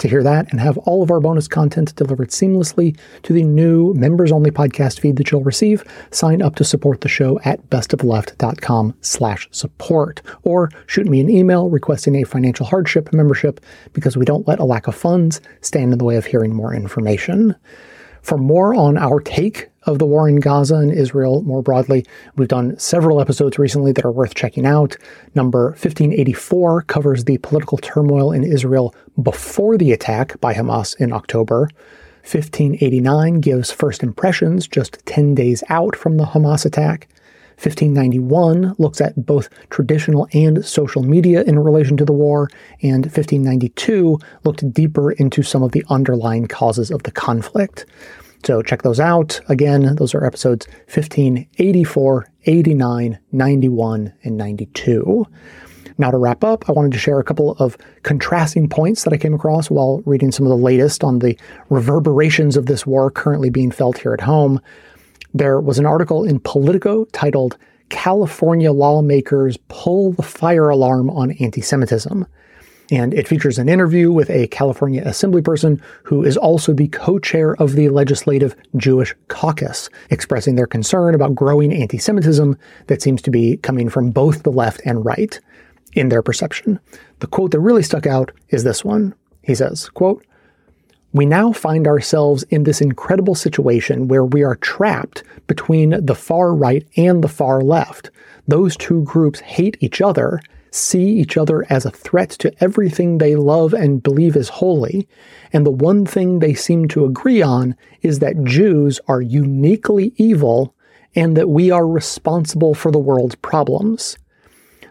To 0.00 0.08
hear 0.08 0.22
that 0.22 0.50
and 0.50 0.60
have 0.60 0.78
all 0.78 1.02
of 1.02 1.10
our 1.10 1.20
bonus 1.20 1.46
content 1.46 1.94
delivered 1.94 2.30
seamlessly 2.30 2.98
to 3.22 3.34
the 3.34 3.42
new 3.42 3.92
members 3.92 4.32
only 4.32 4.50
podcast 4.50 4.98
feed 4.98 5.16
that 5.16 5.30
you'll 5.30 5.44
receive, 5.44 5.84
sign 6.10 6.40
up 6.40 6.54
to 6.54 6.64
support 6.64 7.02
the 7.02 7.08
show 7.08 7.38
at 7.44 7.68
bestofleft.com 7.68 8.94
slash 9.02 9.46
support 9.50 10.22
or 10.42 10.70
shoot 10.86 11.06
me 11.06 11.20
an 11.20 11.28
email 11.28 11.68
requesting 11.68 12.16
a 12.16 12.24
financial 12.24 12.64
hardship 12.64 13.12
membership 13.12 13.60
because 13.92 14.16
we 14.16 14.24
don't 14.24 14.48
let 14.48 14.58
a 14.58 14.64
lack 14.64 14.86
of 14.86 14.94
funds 14.94 15.42
stand 15.60 15.92
in 15.92 15.98
the 15.98 16.04
way 16.06 16.16
of 16.16 16.24
hearing 16.24 16.54
more 16.54 16.72
information. 16.72 17.54
For 18.22 18.38
more 18.38 18.74
on 18.74 18.96
our 18.96 19.20
take 19.20 19.69
of 19.84 19.98
the 19.98 20.06
war 20.06 20.28
in 20.28 20.40
Gaza 20.40 20.76
and 20.76 20.92
Israel 20.92 21.42
more 21.42 21.62
broadly. 21.62 22.04
We've 22.36 22.48
done 22.48 22.78
several 22.78 23.20
episodes 23.20 23.58
recently 23.58 23.92
that 23.92 24.04
are 24.04 24.12
worth 24.12 24.34
checking 24.34 24.66
out. 24.66 24.96
Number 25.34 25.68
1584 25.70 26.82
covers 26.82 27.24
the 27.24 27.38
political 27.38 27.78
turmoil 27.78 28.32
in 28.32 28.44
Israel 28.44 28.94
before 29.22 29.78
the 29.78 29.92
attack 29.92 30.38
by 30.40 30.54
Hamas 30.54 30.94
in 31.00 31.12
October. 31.12 31.68
1589 32.22 33.40
gives 33.40 33.70
first 33.70 34.02
impressions 34.02 34.68
just 34.68 35.04
10 35.06 35.34
days 35.34 35.64
out 35.70 35.96
from 35.96 36.18
the 36.18 36.26
Hamas 36.26 36.66
attack. 36.66 37.08
1591 37.60 38.74
looks 38.78 39.02
at 39.02 39.26
both 39.26 39.50
traditional 39.68 40.26
and 40.32 40.64
social 40.64 41.02
media 41.02 41.42
in 41.42 41.58
relation 41.58 41.94
to 41.98 42.06
the 42.06 42.12
war, 42.12 42.48
and 42.82 43.04
1592 43.04 44.18
looked 44.44 44.72
deeper 44.72 45.12
into 45.12 45.42
some 45.42 45.62
of 45.62 45.72
the 45.72 45.84
underlying 45.90 46.46
causes 46.46 46.90
of 46.90 47.02
the 47.02 47.10
conflict. 47.10 47.84
So 48.44 48.62
check 48.62 48.82
those 48.82 49.00
out. 49.00 49.40
Again, 49.48 49.94
those 49.96 50.14
are 50.14 50.24
episodes 50.24 50.66
15, 50.86 51.46
84, 51.58 52.26
89, 52.46 53.18
91, 53.32 54.12
and 54.22 54.36
92. 54.36 55.26
Now, 55.98 56.10
to 56.10 56.16
wrap 56.16 56.42
up, 56.42 56.68
I 56.68 56.72
wanted 56.72 56.92
to 56.92 56.98
share 56.98 57.20
a 57.20 57.24
couple 57.24 57.52
of 57.58 57.76
contrasting 58.02 58.70
points 58.70 59.04
that 59.04 59.12
I 59.12 59.18
came 59.18 59.34
across 59.34 59.68
while 59.70 60.02
reading 60.06 60.32
some 60.32 60.46
of 60.46 60.50
the 60.50 60.56
latest 60.56 61.04
on 61.04 61.18
the 61.18 61.38
reverberations 61.68 62.56
of 62.56 62.64
this 62.64 62.86
war 62.86 63.10
currently 63.10 63.50
being 63.50 63.70
felt 63.70 63.98
here 63.98 64.14
at 64.14 64.22
home. 64.22 64.60
There 65.34 65.60
was 65.60 65.78
an 65.78 65.84
article 65.84 66.24
in 66.24 66.40
Politico 66.40 67.04
titled 67.12 67.58
California 67.90 68.72
Lawmakers 68.72 69.58
Pull 69.68 70.12
the 70.12 70.22
Fire 70.22 70.70
Alarm 70.70 71.10
on 71.10 71.32
Anti 71.32 71.60
Semitism 71.60 72.26
and 72.90 73.14
it 73.14 73.28
features 73.28 73.58
an 73.58 73.68
interview 73.68 74.10
with 74.10 74.30
a 74.30 74.48
California 74.48 75.02
assemblyperson 75.04 75.80
who 76.02 76.24
is 76.24 76.36
also 76.36 76.72
the 76.72 76.88
co-chair 76.88 77.54
of 77.56 77.72
the 77.72 77.88
Legislative 77.88 78.56
Jewish 78.76 79.14
Caucus, 79.28 79.88
expressing 80.10 80.56
their 80.56 80.66
concern 80.66 81.14
about 81.14 81.34
growing 81.34 81.72
anti-Semitism 81.72 82.58
that 82.88 83.02
seems 83.02 83.22
to 83.22 83.30
be 83.30 83.56
coming 83.58 83.88
from 83.88 84.10
both 84.10 84.42
the 84.42 84.52
left 84.52 84.80
and 84.84 85.04
right. 85.04 85.38
in 85.94 86.08
their 86.08 86.22
perception. 86.22 86.78
The 87.20 87.26
quote 87.26 87.50
that 87.52 87.60
really 87.60 87.82
stuck 87.82 88.06
out 88.06 88.30
is 88.48 88.64
this 88.64 88.84
one. 88.84 89.14
He 89.42 89.54
says, 89.54 89.88
quote, 89.90 90.24
we 91.12 91.26
now 91.26 91.52
find 91.52 91.88
ourselves 91.88 92.44
in 92.44 92.62
this 92.62 92.80
incredible 92.80 93.34
situation 93.34 94.06
where 94.06 94.24
we 94.24 94.44
are 94.44 94.54
trapped 94.56 95.24
between 95.48 96.04
the 96.04 96.14
far 96.14 96.54
right 96.54 96.86
and 96.96 97.24
the 97.24 97.28
far 97.28 97.60
left. 97.60 98.10
Those 98.46 98.76
two 98.76 99.02
groups 99.02 99.40
hate 99.40 99.76
each 99.80 100.00
other, 100.00 100.40
see 100.70 101.04
each 101.04 101.36
other 101.36 101.66
as 101.70 101.84
a 101.84 101.90
threat 101.90 102.30
to 102.30 102.52
everything 102.62 103.18
they 103.18 103.36
love 103.36 103.74
and 103.74 104.02
believe 104.02 104.36
is 104.36 104.48
holy, 104.48 105.08
and 105.52 105.66
the 105.66 105.70
one 105.70 106.06
thing 106.06 106.38
they 106.38 106.54
seem 106.54 106.88
to 106.88 107.04
agree 107.04 107.42
on 107.42 107.76
is 108.02 108.18
that 108.20 108.44
Jews 108.44 109.00
are 109.08 109.20
uniquely 109.20 110.12
evil 110.16 110.74
and 111.14 111.36
that 111.36 111.48
we 111.48 111.70
are 111.70 111.86
responsible 111.86 112.74
for 112.74 112.92
the 112.92 112.98
world's 112.98 113.34
problems. 113.36 114.16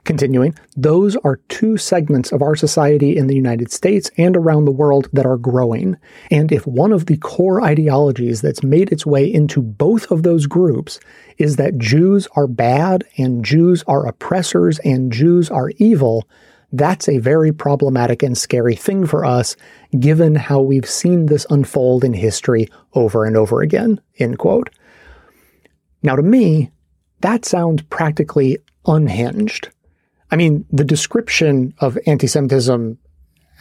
Continuing, 0.05 0.55
those 0.75 1.15
are 1.17 1.41
two 1.49 1.77
segments 1.77 2.31
of 2.31 2.41
our 2.41 2.55
society 2.55 3.17
in 3.17 3.27
the 3.27 3.35
United 3.35 3.71
States 3.71 4.09
and 4.17 4.35
around 4.35 4.65
the 4.65 4.71
world 4.71 5.07
that 5.13 5.25
are 5.25 5.37
growing. 5.37 5.97
And 6.31 6.51
if 6.51 6.65
one 6.65 6.91
of 6.91 7.05
the 7.05 7.17
core 7.17 7.61
ideologies 7.61 8.41
that's 8.41 8.63
made 8.63 8.91
its 8.91 9.05
way 9.05 9.31
into 9.31 9.61
both 9.61 10.09
of 10.11 10.23
those 10.23 10.47
groups 10.47 10.99
is 11.37 11.57
that 11.57 11.77
Jews 11.77 12.27
are 12.35 12.47
bad 12.47 13.03
and 13.17 13.45
Jews 13.45 13.83
are 13.87 14.07
oppressors 14.07 14.79
and 14.79 15.11
Jews 15.11 15.49
are 15.49 15.71
evil, 15.77 16.27
that's 16.71 17.09
a 17.09 17.17
very 17.17 17.51
problematic 17.51 18.21
and 18.23 18.37
scary 18.37 18.75
thing 18.75 19.05
for 19.05 19.25
us, 19.25 19.55
given 19.99 20.35
how 20.35 20.61
we've 20.61 20.89
seen 20.89 21.25
this 21.25 21.45
unfold 21.49 22.03
in 22.03 22.13
history 22.13 22.67
over 22.93 23.25
and 23.25 23.35
over 23.35 23.61
again. 23.61 23.99
End 24.17 24.37
quote. 24.37 24.69
Now, 26.03 26.15
to 26.15 26.21
me, 26.21 26.71
that 27.21 27.43
sounds 27.43 27.81
practically 27.83 28.59
unhinged. 28.85 29.69
I 30.31 30.35
mean, 30.35 30.65
the 30.71 30.83
description 30.83 31.73
of 31.79 31.97
anti 32.05 32.27
Semitism 32.27 32.97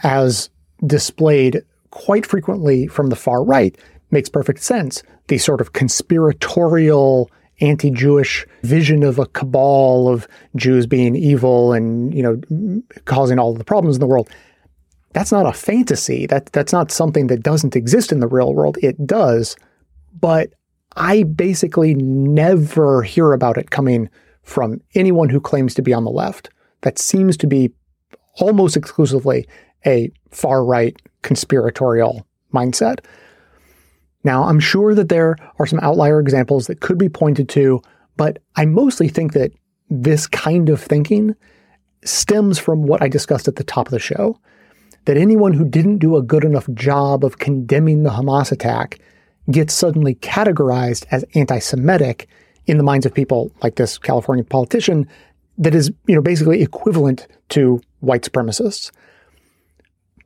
as 0.03 0.49
displayed 0.85 1.63
quite 1.91 2.25
frequently 2.25 2.87
from 2.87 3.09
the 3.09 3.15
far 3.15 3.43
right 3.43 3.77
makes 4.11 4.29
perfect 4.29 4.61
sense. 4.61 5.03
The 5.27 5.37
sort 5.37 5.61
of 5.61 5.73
conspiratorial 5.73 7.29
anti 7.61 7.91
Jewish 7.91 8.45
vision 8.63 9.03
of 9.03 9.19
a 9.19 9.25
cabal 9.25 10.07
of 10.07 10.27
Jews 10.55 10.85
being 10.85 11.15
evil 11.15 11.73
and, 11.73 12.13
you 12.13 12.23
know, 12.23 12.81
causing 13.05 13.39
all 13.39 13.53
the 13.53 13.63
problems 13.63 13.97
in 13.97 13.99
the 13.99 14.07
world. 14.07 14.29
That's 15.13 15.31
not 15.31 15.47
a 15.47 15.53
fantasy. 15.53 16.27
That, 16.27 16.47
that's 16.47 16.71
not 16.71 16.91
something 16.91 17.27
that 17.27 17.41
doesn't 17.41 17.75
exist 17.75 18.11
in 18.11 18.19
the 18.19 18.27
real 18.27 18.53
world. 18.53 18.77
It 18.81 19.07
does. 19.07 19.55
But 20.19 20.53
I 20.95 21.23
basically 21.23 21.95
never 21.95 23.01
hear 23.01 23.33
about 23.33 23.57
it 23.57 23.71
coming 23.71 24.09
from 24.43 24.81
anyone 24.93 25.29
who 25.29 25.41
claims 25.41 25.73
to 25.75 25.81
be 25.81 25.93
on 25.93 26.03
the 26.03 26.11
left 26.11 26.49
that 26.81 26.99
seems 26.99 27.37
to 27.37 27.47
be 27.47 27.71
almost 28.35 28.77
exclusively 28.77 29.47
a 29.85 30.11
far 30.31 30.63
right 30.63 30.95
conspiratorial 31.21 32.25
mindset. 32.53 32.99
Now, 34.23 34.43
I'm 34.43 34.59
sure 34.59 34.93
that 34.95 35.09
there 35.09 35.37
are 35.59 35.65
some 35.65 35.79
outlier 35.81 36.19
examples 36.19 36.67
that 36.67 36.81
could 36.81 36.97
be 36.97 37.09
pointed 37.09 37.47
to, 37.49 37.81
but 38.17 38.39
I 38.55 38.65
mostly 38.65 39.07
think 39.07 39.33
that 39.33 39.51
this 39.89 40.27
kind 40.27 40.69
of 40.69 40.81
thinking 40.81 41.35
stems 42.03 42.59
from 42.59 42.83
what 42.83 43.01
I 43.01 43.07
discussed 43.07 43.47
at 43.47 43.55
the 43.55 43.63
top 43.63 43.87
of 43.87 43.91
the 43.91 43.99
show 43.99 44.39
that 45.05 45.17
anyone 45.17 45.53
who 45.53 45.65
didn't 45.65 45.97
do 45.97 46.15
a 46.15 46.21
good 46.21 46.43
enough 46.43 46.69
job 46.73 47.23
of 47.23 47.39
condemning 47.39 48.03
the 48.03 48.09
Hamas 48.11 48.51
attack 48.51 48.99
gets 49.49 49.73
suddenly 49.73 50.15
categorized 50.15 51.05
as 51.11 51.25
anti 51.33 51.59
Semitic 51.59 52.27
in 52.67 52.77
the 52.77 52.83
minds 52.83 53.05
of 53.05 53.13
people 53.13 53.51
like 53.63 53.75
this 53.75 53.97
California 53.97 54.43
politician 54.43 55.07
that 55.59 55.75
is, 55.75 55.91
you 56.07 56.15
know, 56.15 56.21
basically 56.21 56.61
equivalent 56.61 57.27
to 57.49 57.81
white 57.99 58.23
supremacists. 58.23 58.91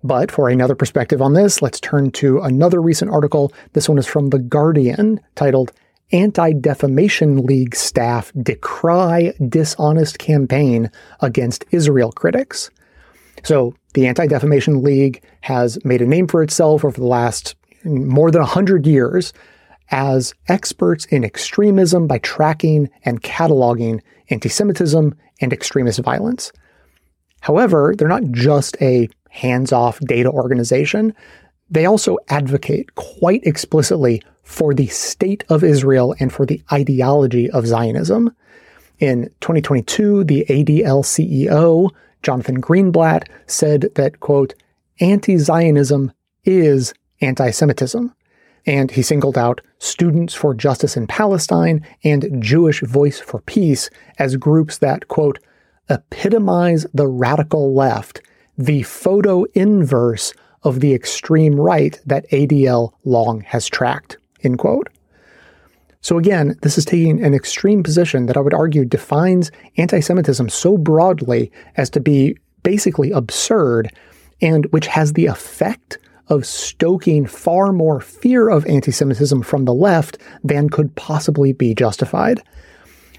But 0.04 0.32
for 0.32 0.50
another 0.50 0.76
perspective 0.76 1.22
on 1.22 1.34
this, 1.34 1.62
let's 1.62 1.80
turn 1.80 2.12
to 2.12 2.40
another 2.42 2.82
recent 2.82 3.12
article. 3.12 3.54
This 3.74 3.90
one 3.90 3.98
is 3.98 4.06
from 4.06 4.30
The 4.30 4.40
Guardian, 4.40 5.20
titled 5.36 5.72
Anti 6.12 6.54
Defamation 6.54 7.46
League 7.46 7.76
Staff 7.76 8.32
Decry 8.42 9.34
Dishonest 9.50 10.20
Campaign 10.20 10.92
Against 11.22 11.66
Israel 11.72 12.12
Critics. 12.12 12.70
So, 13.44 13.74
the 13.94 14.08
Anti 14.08 14.28
Defamation 14.28 14.84
League 14.84 15.24
has 15.42 15.84
made 15.84 16.02
a 16.02 16.08
name 16.08 16.28
for 16.28 16.44
itself 16.44 16.86
over 16.86 17.00
the 17.00 17.08
last 17.08 17.56
more 17.84 18.30
than 18.30 18.42
100 18.42 18.86
years 18.86 19.34
as 19.90 20.34
experts 20.48 21.06
in 21.06 21.24
extremism 21.24 22.08
by 22.08 22.18
tracking 22.20 22.90
and 23.06 23.22
cataloging 23.22 24.02
anti 24.34 24.50
Semitism 24.50 25.16
and 25.40 25.54
extremist 25.54 26.00
violence. 26.00 26.52
However, 27.42 27.94
they're 27.98 28.08
not 28.08 28.32
just 28.32 28.76
a 28.82 29.08
hands 29.30 29.72
off 29.72 30.00
data 30.00 30.30
organization, 30.30 31.14
they 31.70 31.86
also 31.86 32.18
advocate 32.30 32.96
quite 32.96 33.44
explicitly 33.46 34.22
for 34.44 34.74
the 34.74 34.88
state 34.88 35.44
of 35.50 35.64
Israel 35.64 36.16
and 36.20 36.32
for 36.32 36.46
the 36.46 36.62
ideology 36.72 37.50
of 37.52 37.66
Zionism. 37.66 38.36
In 39.00 39.24
2022, 39.42 40.24
the 40.26 40.46
ADL 40.50 41.04
CEO, 41.04 41.90
Jonathan 42.22 42.62
Greenblatt, 42.62 43.28
said 43.48 43.90
that, 43.96 44.20
quote, 44.20 44.54
anti 45.00 45.38
Zionism 45.38 46.12
is 46.44 46.94
anti 47.22 47.50
Semitism 47.52 48.14
and 48.66 48.92
he 48.92 49.02
singled 49.02 49.38
out 49.38 49.62
Students 49.80 50.34
for 50.34 50.54
Justice 50.54 50.96
in 50.96 51.08
Palestine 51.08 51.86
and 52.04 52.42
Jewish 52.42 52.82
Voice 52.82 53.20
for 53.20 53.42
Peace 53.42 53.90
as 54.20 54.38
groups 54.38 54.78
that, 54.78 55.08
quote, 55.08 55.40
epitomize 55.90 56.86
the 56.94 57.08
radical 57.08 57.74
left, 57.74 58.22
the 58.58 58.84
photo 58.84 59.44
inverse 59.54 60.34
of 60.64 60.80
the 60.80 60.94
extreme 60.94 61.60
right 61.60 62.00
that 62.06 62.30
ADL 62.30 62.94
long 63.04 63.42
has 63.42 63.68
tracked, 63.68 64.18
end 64.44 64.60
quote. 64.60 64.88
So 66.00 66.18
again, 66.18 66.58
this 66.62 66.78
is 66.78 66.86
taking 66.86 67.24
an 67.24 67.34
extreme 67.34 67.82
position 67.82 68.26
that 68.26 68.38
I 68.38 68.42
would 68.42 68.54
argue 68.54 68.86
defines 68.86 69.52
anti 69.78 70.00
Semitism 70.00 70.50
so 70.50 70.78
broadly 70.78 71.52
as 71.78 71.90
to 71.92 72.00
be 72.00 72.38
basically 72.64 73.12
absurd 73.12 73.90
and 74.42 74.66
which 74.68 74.88
has 74.88 75.14
the 75.14 75.28
effect 75.28 75.98
of 76.28 76.46
stoking 76.46 77.26
far 77.26 77.72
more 77.72 78.00
fear 78.00 78.50
of 78.50 78.66
anti 78.66 78.92
Semitism 78.92 79.42
from 79.44 79.66
the 79.66 79.74
left 79.74 80.18
than 80.44 80.70
could 80.70 80.96
possibly 80.96 81.54
be 81.54 81.74
justified. 81.74 82.42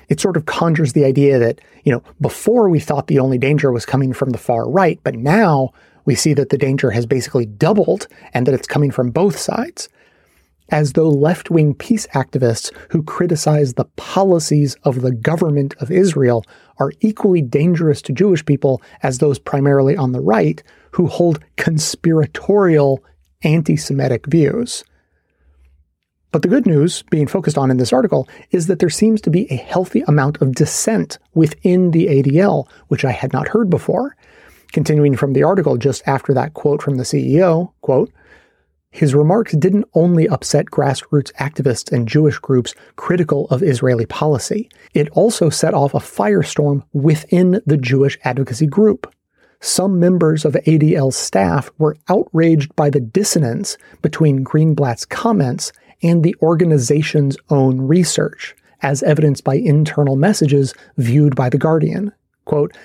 It 0.08 0.20
sort 0.20 0.36
of 0.36 0.46
conjures 0.46 0.92
the 0.92 1.04
idea 1.04 1.38
that, 1.38 1.60
you 1.84 1.92
know, 1.92 2.02
before 2.20 2.68
we 2.68 2.80
thought 2.80 3.06
the 3.06 3.18
only 3.18 3.38
danger 3.38 3.72
was 3.72 3.86
coming 3.86 4.12
from 4.12 4.30
the 4.30 4.38
far 4.38 4.68
right, 4.68 5.00
but 5.02 5.14
now 5.14 5.72
we 6.04 6.14
see 6.14 6.34
that 6.34 6.50
the 6.50 6.58
danger 6.58 6.90
has 6.90 7.06
basically 7.06 7.46
doubled 7.46 8.06
and 8.32 8.46
that 8.46 8.54
it's 8.54 8.68
coming 8.68 8.90
from 8.90 9.10
both 9.10 9.38
sides. 9.38 9.88
As 10.70 10.94
though 10.94 11.10
left 11.10 11.50
wing 11.50 11.74
peace 11.74 12.06
activists 12.08 12.72
who 12.90 13.02
criticize 13.02 13.74
the 13.74 13.84
policies 13.96 14.76
of 14.82 15.02
the 15.02 15.12
government 15.12 15.74
of 15.78 15.90
Israel 15.90 16.44
are 16.78 16.92
equally 17.00 17.42
dangerous 17.42 18.00
to 18.02 18.12
Jewish 18.12 18.44
people 18.44 18.82
as 19.02 19.18
those 19.18 19.38
primarily 19.38 19.96
on 19.96 20.12
the 20.12 20.20
right 20.20 20.62
who 20.94 21.08
hold 21.08 21.44
conspiratorial 21.56 23.02
anti 23.42 23.76
Semitic 23.76 24.26
views. 24.26 24.84
But 26.30 26.42
the 26.42 26.48
good 26.48 26.66
news 26.66 27.02
being 27.10 27.26
focused 27.26 27.58
on 27.58 27.70
in 27.70 27.78
this 27.78 27.92
article 27.92 28.28
is 28.52 28.68
that 28.68 28.78
there 28.78 28.90
seems 28.90 29.20
to 29.22 29.30
be 29.30 29.50
a 29.50 29.56
healthy 29.56 30.02
amount 30.06 30.40
of 30.40 30.54
dissent 30.54 31.18
within 31.34 31.90
the 31.90 32.06
ADL, 32.06 32.68
which 32.88 33.04
I 33.04 33.10
had 33.10 33.32
not 33.32 33.48
heard 33.48 33.70
before. 33.70 34.16
Continuing 34.72 35.16
from 35.16 35.32
the 35.32 35.42
article 35.42 35.76
just 35.76 36.02
after 36.06 36.32
that 36.34 36.54
quote 36.54 36.80
from 36.80 36.96
the 36.96 37.04
CEO, 37.04 37.72
quote, 37.80 38.12
his 38.92 39.16
remarks 39.16 39.52
didn't 39.56 39.88
only 39.94 40.28
upset 40.28 40.66
grassroots 40.66 41.32
activists 41.34 41.90
and 41.90 42.06
Jewish 42.06 42.38
groups 42.38 42.72
critical 42.94 43.46
of 43.46 43.64
Israeli 43.64 44.06
policy, 44.06 44.70
it 44.92 45.08
also 45.10 45.50
set 45.50 45.74
off 45.74 45.94
a 45.94 45.98
firestorm 45.98 46.84
within 46.92 47.60
the 47.66 47.76
Jewish 47.76 48.16
advocacy 48.22 48.68
group 48.68 49.12
some 49.64 49.98
members 49.98 50.44
of 50.44 50.52
ADL's 50.66 51.16
staff 51.16 51.70
were 51.78 51.96
outraged 52.08 52.74
by 52.76 52.90
the 52.90 53.00
dissonance 53.00 53.78
between 54.02 54.44
Greenblatt's 54.44 55.06
comments 55.06 55.72
and 56.02 56.22
the 56.22 56.36
organization's 56.42 57.36
own 57.48 57.80
research, 57.80 58.54
as 58.82 59.02
evidenced 59.02 59.42
by 59.42 59.54
internal 59.54 60.16
messages 60.16 60.74
viewed 60.98 61.34
by 61.34 61.48
The 61.48 61.58
Guardian. 61.58 62.12
Quote, 62.44 62.76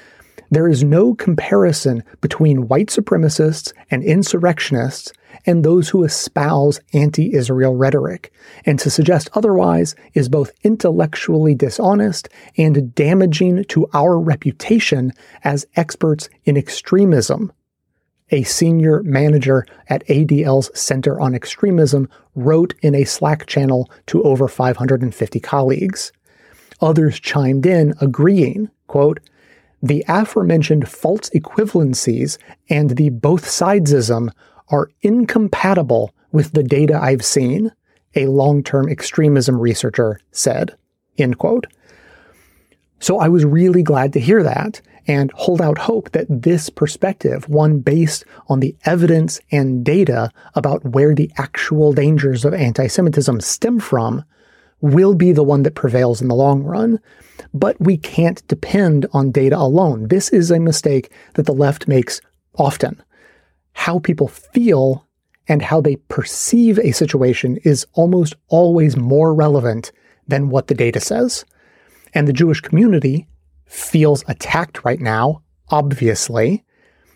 there 0.51 0.69
is 0.69 0.84
no 0.84 1.13
comparison 1.13 2.03
between 2.21 2.67
white 2.69 2.88
supremacists 2.88 3.73
and 3.91 4.03
insurrectionists 4.03 5.11
and 5.45 5.63
those 5.63 5.89
who 5.89 6.03
espouse 6.03 6.80
anti 6.93 7.34
Israel 7.34 7.75
rhetoric, 7.75 8.32
and 8.65 8.80
to 8.80 8.89
suggest 8.89 9.30
otherwise 9.34 9.95
is 10.13 10.30
both 10.30 10.51
intellectually 10.63 11.55
dishonest 11.55 12.30
and 12.57 12.93
damaging 12.95 13.63
to 13.65 13.88
our 13.93 14.19
reputation 14.19 15.13
as 15.43 15.65
experts 15.75 16.30
in 16.45 16.57
extremism. 16.57 17.51
A 18.32 18.43
senior 18.43 19.01
manager 19.03 19.65
at 19.88 20.05
ADL's 20.07 20.69
Center 20.80 21.19
on 21.19 21.34
Extremism 21.34 22.07
wrote 22.36 22.75
in 22.82 22.93
a 22.93 23.05
Slack 23.05 23.47
channel 23.47 23.89
to 24.07 24.21
over 24.21 24.47
550 24.47 25.39
colleagues. 25.39 26.11
Others 26.80 27.19
chimed 27.19 27.65
in, 27.65 27.95
agreeing, 27.99 28.69
quote, 28.88 29.19
the 29.82 30.03
aforementioned 30.07 30.88
false 30.89 31.30
equivalencies 31.30 32.38
and 32.69 32.91
the 32.91 33.09
both 33.09 33.45
sidesism 33.45 34.30
are 34.70 34.91
incompatible 35.01 36.13
with 36.32 36.51
the 36.51 36.63
data 36.63 36.99
I've 37.01 37.26
seen, 37.26 37.72
a 38.15 38.28
long 38.28 38.63
term 38.63 38.89
extremism 38.89 39.59
researcher 39.59 40.20
said. 40.32 40.76
End 41.17 41.38
quote. 41.38 41.67
So 42.99 43.20
I 43.20 43.30
was 43.30 43.45
really 43.45 43.84
glad 43.84 44.13
to 44.13 44.20
hear 44.20 44.43
that 44.43 44.82
and 45.07 45.32
hold 45.32 45.61
out 45.61 45.78
hope 45.78 46.11
that 46.11 46.28
this 46.30 46.70
perspective, 46.70 47.47
one 47.49 47.80
based 47.80 48.26
on 48.47 48.59
the 48.59 48.76
evidence 48.86 49.39
and 49.51 49.84
data 49.84 50.32
about 50.53 50.86
where 50.86 51.15
the 51.15 51.32
actual 51.38 51.93
dangers 51.93 52.45
of 52.45 52.53
anti 52.53 52.88
Semitism 52.88 53.39
stem 53.41 53.80
from, 53.80 54.24
will 54.82 55.15
be 55.15 55.32
the 55.32 55.43
one 55.43 55.63
that 55.63 55.76
prevails 55.76 56.22
in 56.22 56.28
the 56.28 56.36
long 56.36 56.63
run. 56.63 56.99
But 57.53 57.80
we 57.80 57.97
can't 57.97 58.45
depend 58.47 59.07
on 59.13 59.32
data 59.32 59.57
alone. 59.57 60.09
This 60.09 60.30
is 60.30 60.51
a 60.51 60.59
mistake 60.59 61.11
that 61.34 61.45
the 61.45 61.53
left 61.53 61.88
makes 61.88 62.22
often. 62.55 63.01
How 63.80 63.99
people 63.99 64.27
feel 64.27 65.07
and 65.47 65.61
how 65.61 65.80
they 65.80 65.95
perceive 65.95 66.77
a 66.80 66.91
situation 66.91 67.55
is 67.63 67.88
almost 67.93 68.36
always 68.49 68.97
more 68.97 69.34
relevant 69.34 69.93
than 70.27 70.49
what 70.49 70.67
the 70.67 70.75
data 70.75 70.99
says. 70.99 71.45
And 72.13 72.27
the 72.27 72.34
Jewish 72.34 72.59
community 72.59 73.25
feels 73.67 74.25
attacked 74.27 74.84
right 74.84 74.99
now, 74.99 75.43
obviously. 75.69 76.65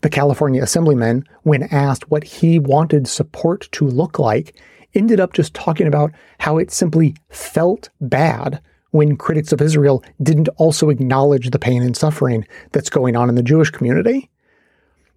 The 0.04 0.10
California 0.10 0.64
Assemblyman, 0.64 1.26
when 1.42 1.64
asked 1.64 2.10
what 2.10 2.24
he 2.24 2.60
wanted 2.60 3.10
support 3.10 3.68
to 3.74 3.86
look 3.86 4.18
like, 4.18 4.56
ended 4.96 5.20
up 5.20 5.34
just 5.34 5.54
talking 5.54 5.86
about 5.86 6.14
how 6.40 6.58
it 6.60 6.72
simply 6.72 7.14
felt 7.30 7.90
bad 8.00 8.62
when 8.92 9.18
critics 9.18 9.52
of 9.52 9.62
Israel 9.62 10.02
didn't 10.22 10.48
also 10.56 10.90
acknowledge 10.90 11.50
the 11.50 11.60
pain 11.60 11.84
and 11.84 11.98
suffering 11.98 12.48
that's 12.72 12.90
going 12.90 13.18
on 13.18 13.28
in 13.28 13.36
the 13.36 13.44
Jewish 13.44 13.70
community. 13.70 14.30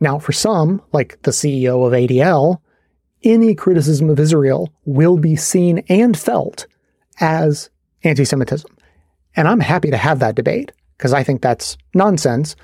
Now, 0.01 0.19
for 0.19 0.33
some, 0.33 0.83
like 0.93 1.21
the 1.23 1.31
CEO 1.31 1.87
of 1.87 1.93
ADL, 1.93 2.61
any 3.23 3.55
criticism 3.55 4.11
of 4.11 4.21
Israel 4.21 4.73
will 4.85 5.17
be 5.17 5.37
seen 5.37 5.85
and 5.89 6.17
felt 6.19 6.67
as 7.19 7.71
anti 8.05 8.25
Semitism. 8.25 8.71
And 9.35 9.49
I'm 9.49 9.61
happy 9.61 9.91
to 9.91 9.97
have 9.97 10.19
that 10.21 10.35
debate 10.35 10.73
because 10.97 11.13
I 11.13 11.23
think 11.23 11.43
that's 11.43 11.77
nonsense. 11.95 12.57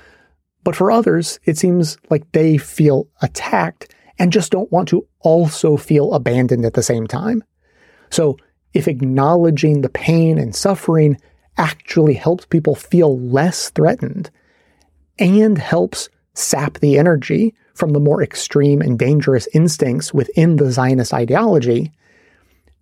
But 0.63 0.75
for 0.75 0.91
others, 0.91 1.39
it 1.43 1.57
seems 1.57 1.97
like 2.09 2.31
they 2.31 2.57
feel 2.57 3.07
attacked 3.21 3.93
and 4.17 4.31
just 4.31 4.51
don't 4.51 4.71
want 4.71 4.87
to 4.89 5.05
also 5.19 5.75
feel 5.75 6.13
abandoned 6.13 6.65
at 6.65 6.73
the 6.73 6.83
same 6.83 7.07
time. 7.07 7.43
So, 8.09 8.37
if 8.73 8.87
acknowledging 8.87 9.81
the 9.81 9.89
pain 9.89 10.37
and 10.39 10.55
suffering 10.55 11.17
actually 11.57 12.15
helps 12.15 12.45
people 12.45 12.73
feel 12.73 13.19
less 13.19 13.69
threatened 13.69 14.31
and 15.19 15.57
helps 15.57 16.09
sap 16.33 16.79
the 16.79 16.97
energy 16.97 17.53
from 17.73 17.91
the 17.91 17.99
more 17.99 18.21
extreme 18.21 18.81
and 18.81 18.99
dangerous 18.99 19.47
instincts 19.53 20.13
within 20.13 20.57
the 20.57 20.71
Zionist 20.71 21.13
ideology, 21.13 21.91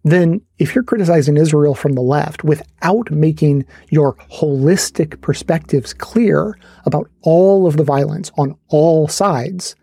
then 0.04 0.42
if 0.58 0.74
you're 0.74 0.84
criticizing 0.84 1.38
Israel 1.38 1.76
from 1.76 1.94
the 1.94 2.02
left 2.02 2.44
without 2.44 3.12
making 3.12 3.66
your 3.90 4.16
holistic 4.32 5.22
perspectives 5.22 5.94
clear 5.94 6.58
about 6.86 7.10
all 7.22 7.68
of 7.68 7.78
the 7.78 7.84
violence 7.84 8.32
on 8.38 8.56
all 8.70 9.08
sides, 9.08 9.76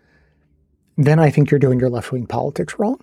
then 0.97 1.19
I 1.19 1.29
think 1.29 1.49
you're 1.49 1.59
doing 1.59 1.79
your 1.79 1.89
left 1.89 2.11
wing 2.11 2.27
politics 2.27 2.75
wrong. 2.77 2.99